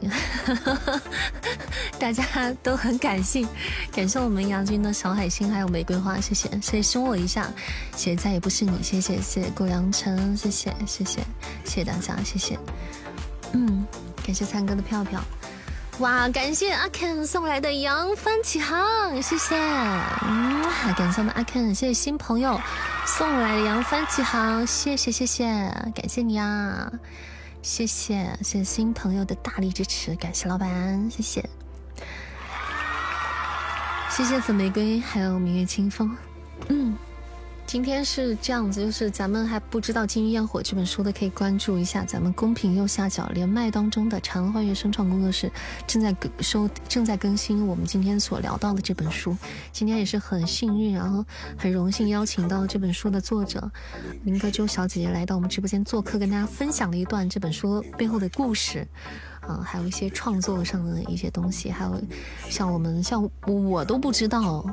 [2.00, 2.24] 大家
[2.64, 3.48] 都很感性，
[3.92, 7.52] 感谢我们杨军的小海星还有玫瑰花，谢谢，谢谢凶我一下，
[7.96, 11.22] 谢谢再也不是你，谢谢谢谢顾阳晨，谢谢谢谢谢
[11.66, 12.58] 谢大家，谢谢，
[13.54, 13.86] 嗯，
[14.26, 15.22] 感谢灿哥的票票。
[16.00, 16.30] 哇！
[16.30, 19.54] 感谢阿 Ken 送来的扬帆起航，谢谢。
[20.22, 20.64] 嗯，
[20.96, 22.58] 感谢我们阿 Ken，谢谢新朋友
[23.06, 25.46] 送来的扬帆起航，谢谢谢谢，
[25.94, 26.90] 感谢你啊，
[27.62, 31.44] 谢谢谢谢新朋友的大力支持，感谢老板，谢谢，
[34.10, 36.16] 谢谢粉玫瑰，还有明月清风，
[36.70, 36.96] 嗯。
[37.70, 45.52] 今天是这样子，就是咱们还不知道《金鱼焰火》这本书的，可以关注一下咱们公屏右下角连麦当中的长安幻乐声创工作室
[45.86, 49.38] 正在更收正在更新我们今天所聊到的这本书。
[49.72, 51.24] 今天也是很幸运，然后
[51.60, 53.70] 很荣幸邀请到这本书的作者
[54.24, 58.88] 林格鸠小姐姐来到我们直播间做客，跟大家分享了一段这本书背后的故事。
[59.50, 62.00] 啊，还有一些创作上的一些东西，还有
[62.50, 64.64] 像我们像我都不知道，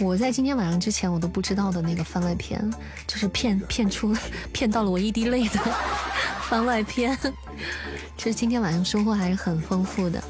[0.00, 2.70] 我在今天晚上之前我都不知道的那个番外篇，
[3.06, 4.14] 就是骗骗出
[4.52, 5.58] 骗到了我一滴泪的
[6.46, 7.16] 番外篇，
[8.18, 10.22] 其 实今天晚上收获还是很丰富的，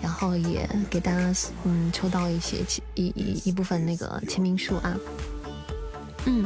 [0.00, 2.58] 然后也给大家嗯抽到一些
[2.94, 4.96] 一一一部分那个签名书啊，
[6.26, 6.44] 嗯，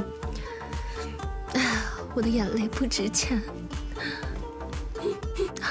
[1.53, 1.61] 啊，
[2.17, 3.43] 我的眼泪不值钱。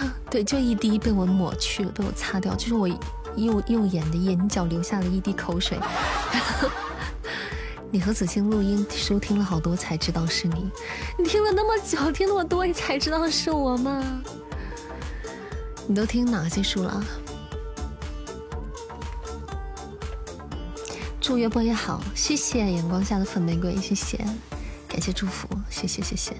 [0.30, 5.80] 对，就一滴被我抹去了，被我擦掉，就是我右右眼的眼角流下了一滴口水。
[7.91, 10.72] 你和子清录音收听了好多才知道是你，
[11.18, 14.22] 你听了那么久，听那么多，你才知道是我吗？
[15.86, 17.03] 你都听哪些书了？
[21.22, 24.18] 祝月波也好，谢谢阳光下的粉玫瑰，谢谢，
[24.88, 26.36] 感谢祝福，谢谢谢谢，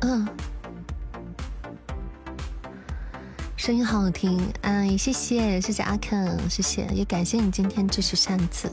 [0.00, 0.26] 嗯。
[3.70, 8.68] 声音好好听，哎，谢谢谢谢阿肯，谢谢也感谢你今天支持扇子，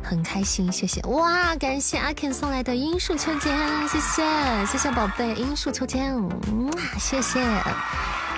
[0.00, 6.70] 很开心，谢谢哇，感谢阿肯送来的樱树秋千，谢谢谢谢宝贝樱树秋千，嗯，
[7.00, 7.42] 谢谢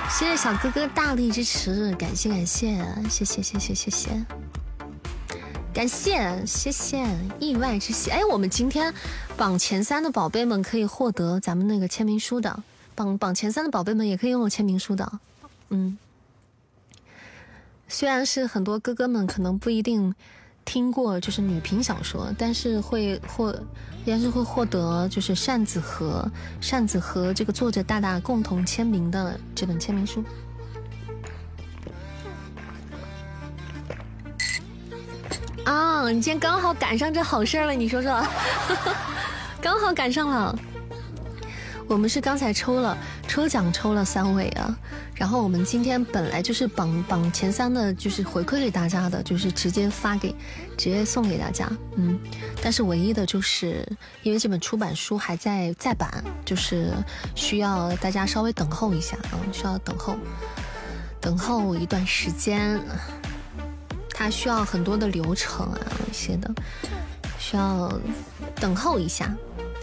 [0.08, 2.74] 谢谢小哥哥大力支持，感谢感谢
[3.10, 4.24] 谢谢谢谢谢谢，
[5.74, 7.06] 感谢谢谢
[7.38, 8.90] 意外之喜，哎，我们今天
[9.36, 12.62] 榜前三的宝贝们可以获得咱们那个签名书的。
[12.96, 15.20] 榜榜前三的宝贝们也可以拥有签名书的，
[15.68, 15.98] 嗯，
[17.86, 20.14] 虽然是很多哥哥们可能不一定
[20.64, 23.52] 听过就是女频小说，但是会获，
[24.06, 26.28] 应该是会获得就是扇子和
[26.60, 30.24] 扇子和这个作者大大共同签名的这本签名书。
[35.64, 38.26] 啊，你今天刚好赶上这好事儿了，你说说，
[39.60, 40.58] 刚好赶上了。
[41.88, 42.98] 我们是刚才抽了
[43.28, 44.76] 抽奖抽了三位啊，
[45.14, 50.34] 然后我们今天本来就是榜榜前三的，就是回馈给大家的，就是直接发给，
[50.76, 52.18] 直接送给大家，嗯，
[52.60, 53.86] 但是唯一的就是
[54.24, 56.92] 因为这本出版书还在再版，就是
[57.36, 60.16] 需要大家稍微等候一下啊，需要等候，
[61.20, 62.80] 等候一段时间，
[64.10, 65.78] 它需要很多的流程啊
[66.10, 66.52] 一些的，
[67.38, 67.92] 需要
[68.56, 69.32] 等候一下，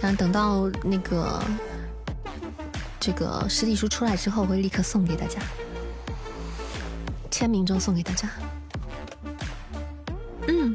[0.01, 1.41] 然后等到那个。
[3.05, 5.37] 这个实体书出来之后，会立刻送给大家，
[7.29, 8.29] 签名中送给大家。
[10.47, 10.73] 嗯，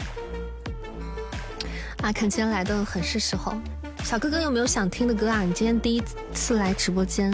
[2.02, 3.55] 阿肯今天来的很是时候，
[4.05, 5.40] 小哥哥有没有想听的歌啊？
[5.40, 6.02] 你今天第一
[6.34, 7.32] 次来直播间，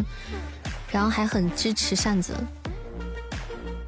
[0.93, 2.33] 然后还很支持扇子，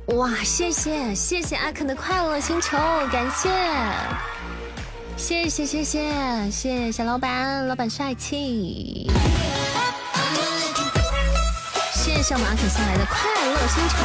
[0.06, 0.34] 哇！
[0.42, 2.76] 谢谢谢谢阿肯的快乐星球，
[3.12, 3.48] 感谢，
[5.16, 9.08] 谢谢谢谢谢谢老板，老板帅气。
[12.16, 13.97] 谢谢我们阿肯送来的快乐星球。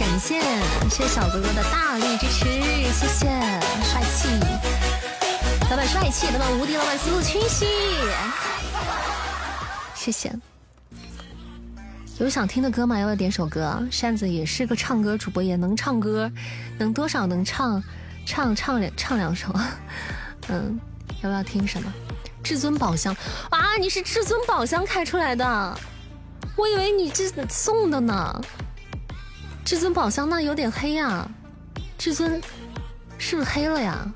[0.00, 0.40] 感谢
[0.90, 2.44] 谢谢小哥哥的大力支持，
[2.92, 3.28] 谢谢
[3.84, 4.28] 帅气
[5.70, 7.66] 老板帅气，老板无敌，老板思路清晰，
[9.94, 10.34] 谢谢。
[12.18, 12.98] 有想听的歌吗？
[12.98, 13.80] 要不要点首歌？
[13.88, 16.28] 扇子也是个唱歌主播，也能唱歌，
[16.78, 17.80] 能多少能唱
[18.26, 19.54] 唱唱两唱两首。
[20.50, 20.80] 嗯，
[21.22, 21.90] 要不要听什么？
[22.42, 23.16] 至尊宝箱
[23.50, 23.76] 啊！
[23.78, 25.78] 你是至尊宝箱开出来的，
[26.56, 28.40] 我以为你这送的呢。
[29.64, 31.28] 至尊宝箱那有点黑呀，
[31.96, 32.40] 至尊
[33.16, 34.12] 是不是黑了呀？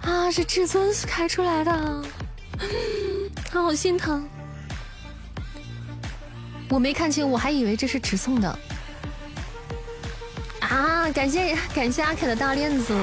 [0.00, 2.04] 啊，是至尊开出来的，
[3.50, 4.26] 他好心疼。
[6.70, 8.58] 我没看清，我还以为这是直送的。
[10.60, 12.94] 啊，感谢感谢阿肯的大链子，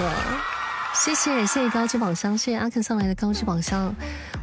[0.96, 3.94] 谢谢谢谢高级宝箱，谢谢阿肯送来的高级宝箱。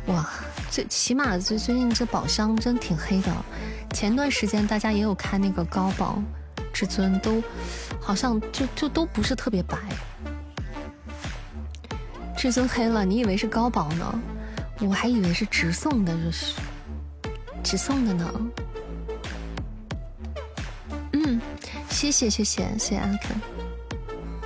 [0.06, 0.28] 哇，
[0.70, 3.32] 最起码最最近这宝箱真挺黑的。
[3.92, 6.22] 前段时间大家也有开那个高宝
[6.72, 7.42] 至尊，都
[8.00, 9.76] 好像就就都不是特别白。
[12.36, 14.18] 至尊黑了，你以为是高宝呢？
[14.80, 16.54] 我还以为是直送的，这是
[17.62, 18.32] 直送的呢。
[21.12, 21.40] 嗯，
[21.90, 23.36] 谢谢谢谢谢谢阿肯，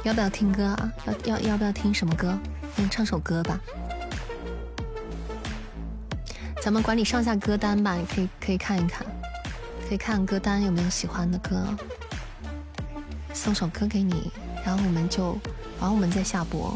[0.03, 0.93] 要不要听歌啊？
[1.05, 2.37] 要要要不要听什么歌？
[2.77, 3.61] 先唱首歌吧。
[6.65, 9.07] 咱们管理上下歌单吧，你可以可以看一看。
[9.87, 11.63] 可以看歌单有没有喜欢的歌，
[13.35, 14.33] 送首歌给你，
[14.65, 15.39] 然后我们就，
[15.79, 16.75] 然后我们再下播。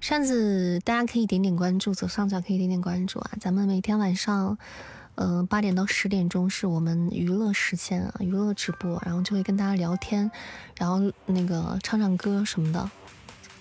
[0.00, 3.30] 扇子，大家可以点点关注，左上角可以点点关注啊。
[3.40, 4.58] 咱们每天晚上，
[5.14, 10.28] 嗯，八点到十点钟是我们娱乐时间啊，娱乐直播，然后就会跟大家聊天，
[10.76, 12.90] 然后那个唱唱歌什么的。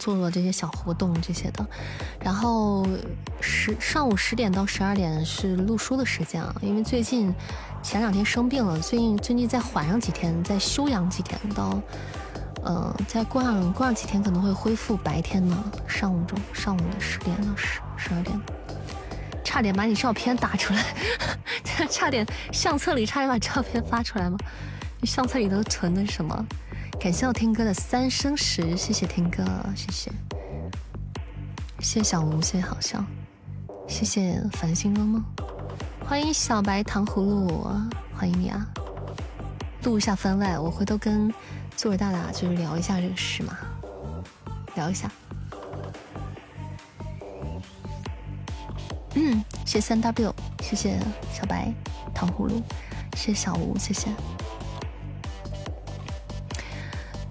[0.04, 1.66] 做做这些小活动这些的，
[2.20, 2.86] 然后
[3.40, 7.34] 十上午十点到十二点是录书的时间啊，因为最近
[7.82, 11.82] 前两天生病了，最近最近再缓上几天，再休养几天，到
[12.66, 15.56] 呃再过上过上几天可能会恢复白天的
[15.88, 18.38] 上午中上午的十点到十十二点，
[19.42, 20.84] 差点把你照片打出来，
[21.90, 24.38] 差点相册里差点把照片发出来吗？
[25.00, 26.46] 你相册里都存的什么？
[27.00, 29.44] 感谢我听歌的三生石，谢谢听歌，
[29.76, 30.12] 谢谢，
[31.80, 33.04] 谢谢小吴，谢谢好笑，
[33.88, 35.22] 谢谢繁星噩梦，
[36.08, 37.68] 欢迎小白糖葫芦，
[38.16, 38.66] 欢迎你啊！
[39.84, 41.30] 录一下番外，我回头跟
[41.76, 43.58] 作者大大就是聊一下这个事嘛，
[44.76, 45.12] 聊一下。
[49.16, 50.98] 嗯，谢谢三 W，谢谢
[51.34, 51.72] 小白
[52.14, 52.62] 糖葫芦，
[53.18, 54.08] 谢谢小吴，谢谢。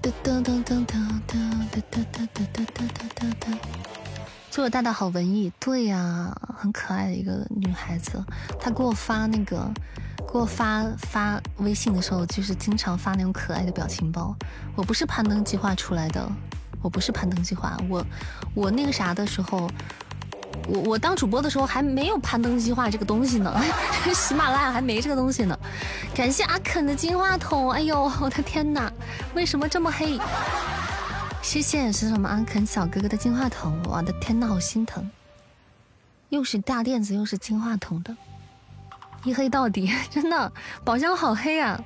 [0.03, 1.21] 噔噔噔噔噔噔
[1.71, 2.27] 噔噔
[3.15, 3.57] 噔噔，
[4.51, 8.21] 就我大大好文艺，对呀，很可爱的一个女孩子，
[8.59, 9.71] 她给我发那个，
[10.27, 14.35] 给我发发微信的时候，就是经常发那种可爱的表情包，
[14.75, 16.29] 我不是攀登计划出来的，
[16.83, 18.05] 我不是攀登计划，我
[18.55, 19.71] 我那个啥的时候。
[20.69, 23.61] 我我当主播的时候还没有攀登计划这个东西呢，
[24.15, 25.59] 喜马拉雅还没这个东西呢。
[26.15, 28.93] 感谢阿肯的金话筒，哎呦我的天哪，
[29.35, 30.19] 为什么这么黑？
[31.43, 35.11] 谢谢是什么阿肯小哥哥的金话筒，我的天哪，好心疼。
[36.29, 38.17] 又是大垫子又是金话筒的，
[39.25, 40.53] 一黑到底，真的
[40.85, 41.79] 宝箱好黑啊！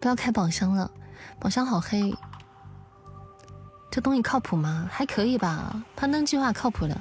[0.00, 0.90] 不要开宝箱了，
[1.38, 2.14] 宝箱好黑。
[3.96, 4.86] 这东西靠谱吗？
[4.92, 6.94] 还可以吧，攀登计划靠谱的，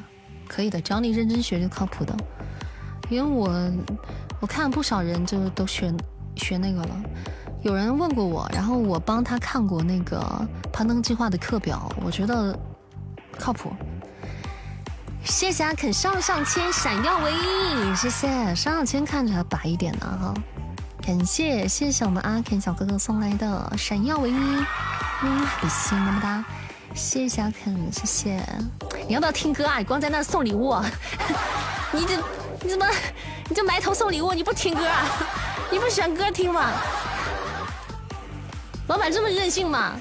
[0.48, 2.16] 可以的，只要你认真学就靠谱的。
[3.10, 3.52] 因为我
[4.40, 5.94] 我看不少人就都学
[6.38, 6.96] 学那个了，
[7.64, 10.24] 有人问过我，然后我帮他看过那个
[10.72, 12.58] 攀登计划的课表，我觉得
[13.38, 13.74] 靠谱。
[15.26, 20.34] 谢谢阿肯上上签闪耀唯一，谢谢上上签看着还白一点呢哈，
[21.06, 24.34] 感谢谢谢我们阿肯小哥哥送来的闪耀唯一，
[25.24, 26.46] 嗯，比心么么哒。
[26.96, 28.42] 谢谢小肯，谢谢。
[29.08, 29.78] 你要不要听歌啊？
[29.78, 30.76] 你光在那送礼物，
[31.92, 32.16] 你 这
[32.62, 32.86] 你怎么
[33.50, 34.34] 你就埋头送礼物？
[34.34, 35.06] 你不听歌啊？
[35.70, 36.72] 你不选歌听吗？
[38.88, 39.96] 老板这么任性吗？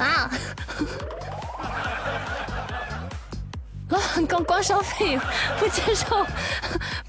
[0.00, 0.28] 啊？
[3.90, 3.98] 啊，
[4.28, 5.18] 光光消费
[5.58, 6.26] 不接受，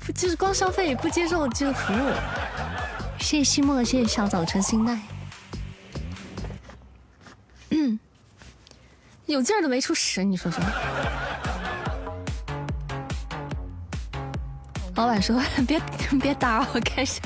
[0.05, 2.11] 不就是光消费不接受这个服务？
[3.17, 4.99] 谢谢西莫，谢谢小早晨心奈。
[9.25, 10.61] 有劲儿都没出十，你说说。
[14.95, 15.81] 老板说：“别
[16.21, 17.21] 别打扰我开箱。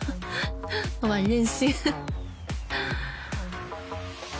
[1.02, 1.74] 老板任性。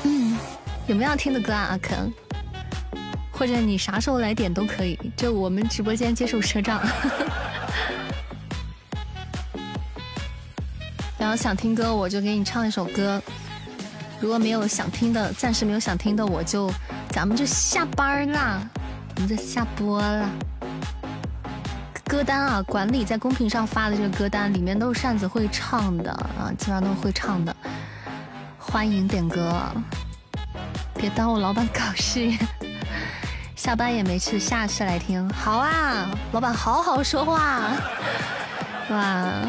[0.05, 0.38] 嗯，
[0.86, 1.68] 有没有要听的歌啊？
[1.72, 2.10] 阿肯，
[3.32, 6.80] 或者你啥时候来点都可以，就我们直播间接受赊账。
[11.18, 13.20] 然后想听歌，我就给你唱一首歌。
[14.20, 16.70] 如果没有想听的，暂时没有想听的，我就
[17.10, 18.60] 咱们就下班啦，
[19.16, 20.28] 我们就下播了。
[22.04, 27.54] 歌单啊，管理在公屏上发的这个歌单里面都是扇子会唱的啊，基本上都是会唱的。
[28.58, 29.62] 欢迎点歌，
[30.94, 32.38] 别耽误老板搞事业。
[33.54, 35.28] 下班也没事，下次来听。
[35.30, 37.60] 好啊，老板好好说话。
[38.90, 39.48] 哇。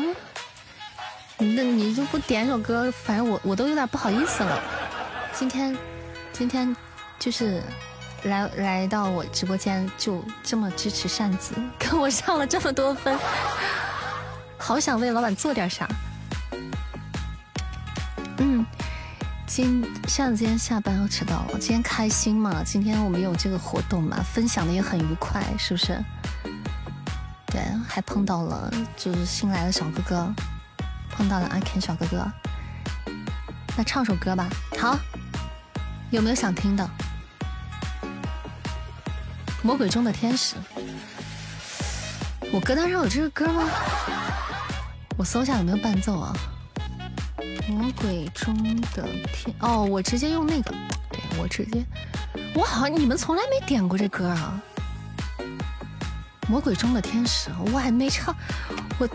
[1.41, 4.61] 那你就不点首歌，反正我我都有点不好意思了。
[5.33, 5.75] 今天，
[6.33, 6.75] 今天
[7.17, 7.63] 就是
[8.23, 13.17] 来来到我直播间，就这么支持扇子，跟我上了这么多分，
[14.57, 15.87] 好想为老板做点啥。
[18.39, 18.65] 嗯，
[19.47, 22.61] 今扇子今天下班要迟到了，今天开心嘛？
[22.65, 24.21] 今天我们有这个活动嘛？
[24.33, 25.97] 分享的也很愉快，是不是？
[27.45, 30.33] 对，还碰到了就是新来的小哥哥。
[31.19, 32.31] 碰到了阿 k 小哥哥，
[33.75, 34.47] 那唱首歌吧。
[34.79, 34.97] 好，
[36.11, 36.89] 有没有想听的？
[39.61, 40.55] 魔鬼中的天使，
[42.53, 43.69] 我歌单上有这个歌吗？
[45.17, 46.33] 我搜一下有没有伴奏啊。
[47.67, 48.55] 魔鬼中
[48.93, 50.71] 的天，哦，我直接用那个，
[51.11, 51.83] 对我直接，
[52.55, 54.61] 我好像你们从来没点过这歌啊。
[56.47, 58.33] 魔鬼中的天使，我还没唱，
[58.97, 59.09] 我。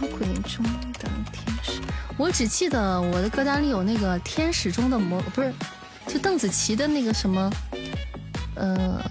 [0.00, 0.62] 魔鬼中
[0.92, 1.80] 的天使，
[2.18, 5.52] 我只记得我的歌单里有那个天使中的魔，不是，
[6.06, 7.50] 就邓紫棋的那个什么，
[8.54, 9.02] 呃，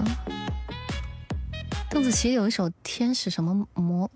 [1.89, 4.09] 邓紫棋有一首天使什么魔，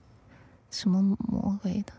[0.70, 1.94] 什么魔鬼的，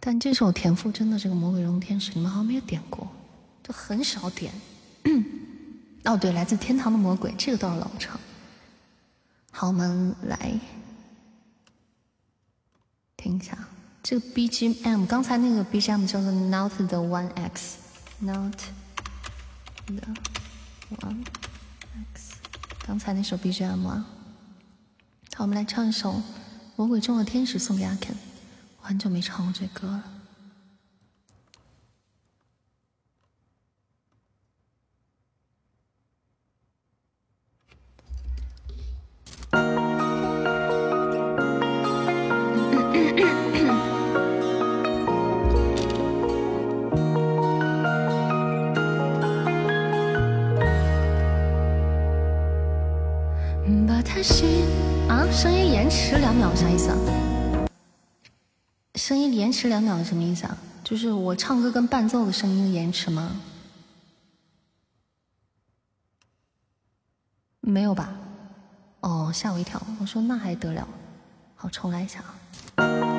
[0.00, 3.06] 但这首田馥甄的这个魔鬼中天使，你们好像没有点过，
[3.62, 4.52] 就很少点。
[6.04, 8.18] 哦，对，来自天堂的魔鬼，这个倒是老唱。
[9.50, 10.58] 好，我们来
[13.16, 13.56] 听一下。
[14.02, 18.56] 这个 BGM，刚才那个 BGM 叫做 Not the One X，Not
[19.86, 20.16] the
[20.96, 21.24] One
[22.14, 22.34] X，
[22.84, 24.04] 刚才那首 BGM 啊。
[25.34, 26.14] 好，我们来唱一首
[26.74, 28.12] 《魔鬼中的天使》，送给阿肯。
[28.80, 30.02] 我很久没唱过这歌了。
[55.08, 56.96] 啊，声音延迟两秒啥意思啊？
[58.94, 60.56] 声音延迟两秒什么意思啊？
[60.84, 63.40] 就是我唱歌跟伴奏的声音延迟吗？
[67.58, 68.12] 没有吧？
[69.00, 69.82] 哦，吓我一跳！
[70.00, 70.86] 我说那还得了？
[71.56, 72.22] 好，重来一下
[72.76, 73.11] 啊。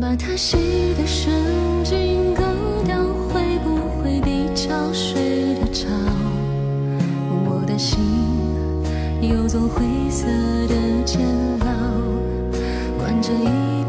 [0.00, 0.58] 把它洗
[0.94, 1.32] 的神
[1.82, 2.42] 经，割
[2.84, 5.86] 掉会不会比较睡得着？
[7.46, 7.98] 我的心
[9.22, 10.26] 有座灰色
[10.68, 10.74] 的
[11.06, 11.20] 监
[11.60, 11.66] 牢，
[12.98, 13.79] 关着一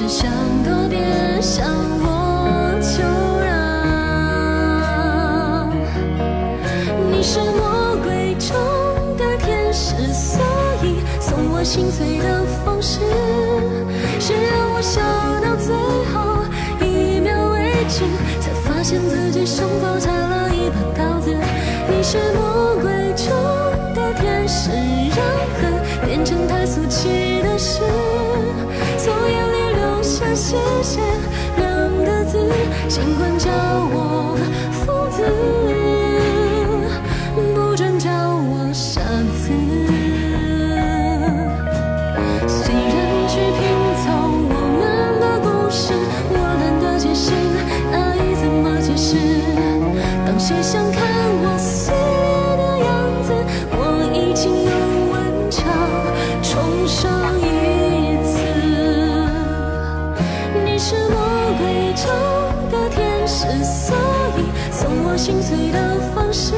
[0.00, 0.32] 只想
[0.64, 0.98] 多别
[1.42, 1.68] 想
[2.00, 3.04] 我，就
[3.44, 3.52] 让
[7.12, 8.56] 你是魔鬼中
[9.18, 10.40] 的天使，所
[10.82, 13.00] 以送我心碎的方式，
[14.18, 15.02] 是让我笑
[15.42, 15.76] 到最
[16.14, 16.44] 后
[16.80, 18.00] 一秒为止，
[18.40, 21.30] 才发现自己胸口插了一把刀子。
[21.90, 23.28] 你是魔鬼中
[23.94, 24.70] 的天使，
[25.10, 25.20] 让
[25.60, 25.70] 恨
[26.06, 27.29] 变成太俗气。
[30.50, 31.00] 界限
[31.58, 32.50] 两个字
[32.88, 33.48] 尽管叫
[33.92, 34.36] 我
[34.84, 35.89] 疯子。
[65.20, 66.54] 心碎的方式，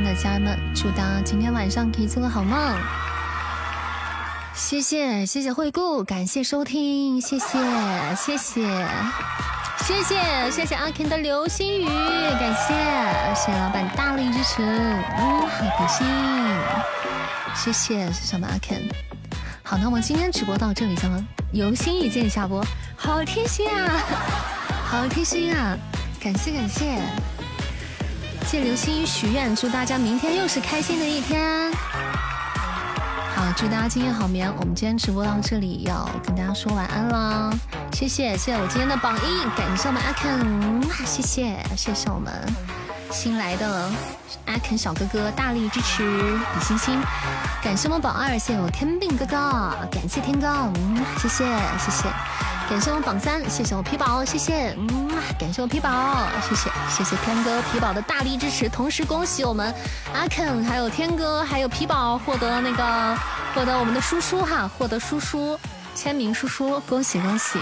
[0.00, 2.76] 的家人们，祝大家今天晚上可以做个好梦。
[4.54, 7.58] 谢谢谢谢惠顾，感谢收听，谢谢
[8.14, 8.68] 谢谢
[9.78, 12.74] 谢谢谢谢阿 k 的流星雨，感谢
[13.34, 16.06] 谢谢老板大力支持，嗯，好开心，
[17.56, 18.80] 谢谢谢什么阿 k。
[19.64, 22.64] 好，那我们今天直播到这里，咱们流星雨见下播，
[22.96, 24.00] 好贴心啊！
[24.84, 25.76] 好贴心啊！
[26.22, 27.00] 感谢感谢，
[28.52, 31.72] 谢流星许愿，祝大家明天又是开心的一天。
[33.34, 34.54] 好，祝大家今夜好眠。
[34.58, 37.50] 我们今天直播到这里，要跟大家说晚安了。
[37.94, 42.30] 谢谢谢谢我今天的榜一，感谢我们阿肯，谢谢谢谢我们
[43.10, 43.90] 新来的
[44.44, 46.02] 阿肯小哥哥大力支持
[46.54, 47.00] 比心心，
[47.62, 51.46] 感谢我们榜二，谢谢我天命哥哥，感谢天哥，嗯，谢谢
[51.78, 52.51] 谢谢。
[52.72, 59.74] 感谢我榜三，谢谢我皮宝，谢谢，嗯，感谢我皮宝，谢谢，谢谢天哥皮宝的大力支持，同时恭喜我们
[60.14, 63.18] 阿肯，还有天哥，还有皮宝获得那个
[63.54, 65.58] 获得我们的叔叔哈，获得叔叔
[65.94, 67.58] 签名，叔叔恭喜恭喜。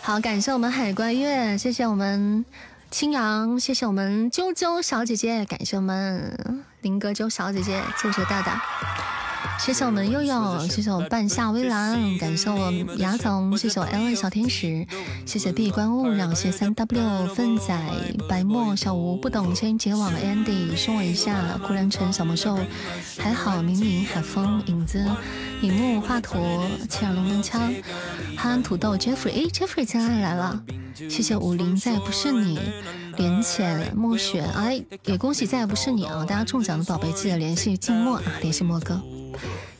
[0.00, 2.42] 好，感谢我们海关月，谢谢我们
[2.90, 8.62] 青阳，谢谢我们啾啾小姐姐，感谢我们林哥啾小姐姐，谢谢大大。
[9.58, 14.86] 谢谢我们悠悠，谢谢我半夏微蓝，感谢我牙总，谢谢我 L 小天使，
[15.24, 17.74] 谢谢闭关勿扰，谢谢三 W 粪仔
[18.28, 22.58] 白沫小吴不懂千结网 Andy 送我一下，顾良辰小魔兽
[23.18, 25.04] 还好，明明海风影子
[25.62, 26.36] 影幕华佗
[26.88, 27.72] 切尔龙门枪
[28.36, 30.60] 憨憨土豆 Jeffrey 哎 Jeffrey 竟然来了，
[31.08, 32.58] 谢谢武林再不是你。
[33.16, 39.00] 连浅墨雪哎也恭喜再也不是你啊，大家中奖的宝贝记得联系静默啊，联系墨哥。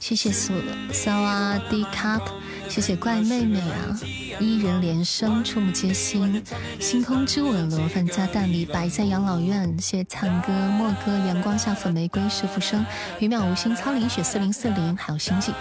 [0.00, 0.52] 谢谢苏
[0.92, 2.20] 萨瓦迪卡，
[2.68, 3.98] 谢谢怪妹妹啊！
[4.38, 6.42] 伊人连声，触目皆心。
[6.78, 9.66] 星空之吻，罗饭加蛋里，白在养老院。
[9.80, 12.84] 谢谢灿哥、墨哥，阳光下粉玫瑰是浮生，
[13.18, 15.52] 鱼渺无心，苍林雪四零四零，还有星际。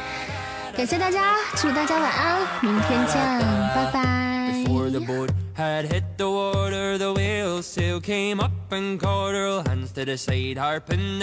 [0.75, 3.15] 感谢大家，祝大家晚安，明天见，
[3.73, 4.22] 拜拜。
[4.63, 9.91] before the boat had hit the water, the whale sail came up and caught her, hands
[9.91, 11.19] to the side, harping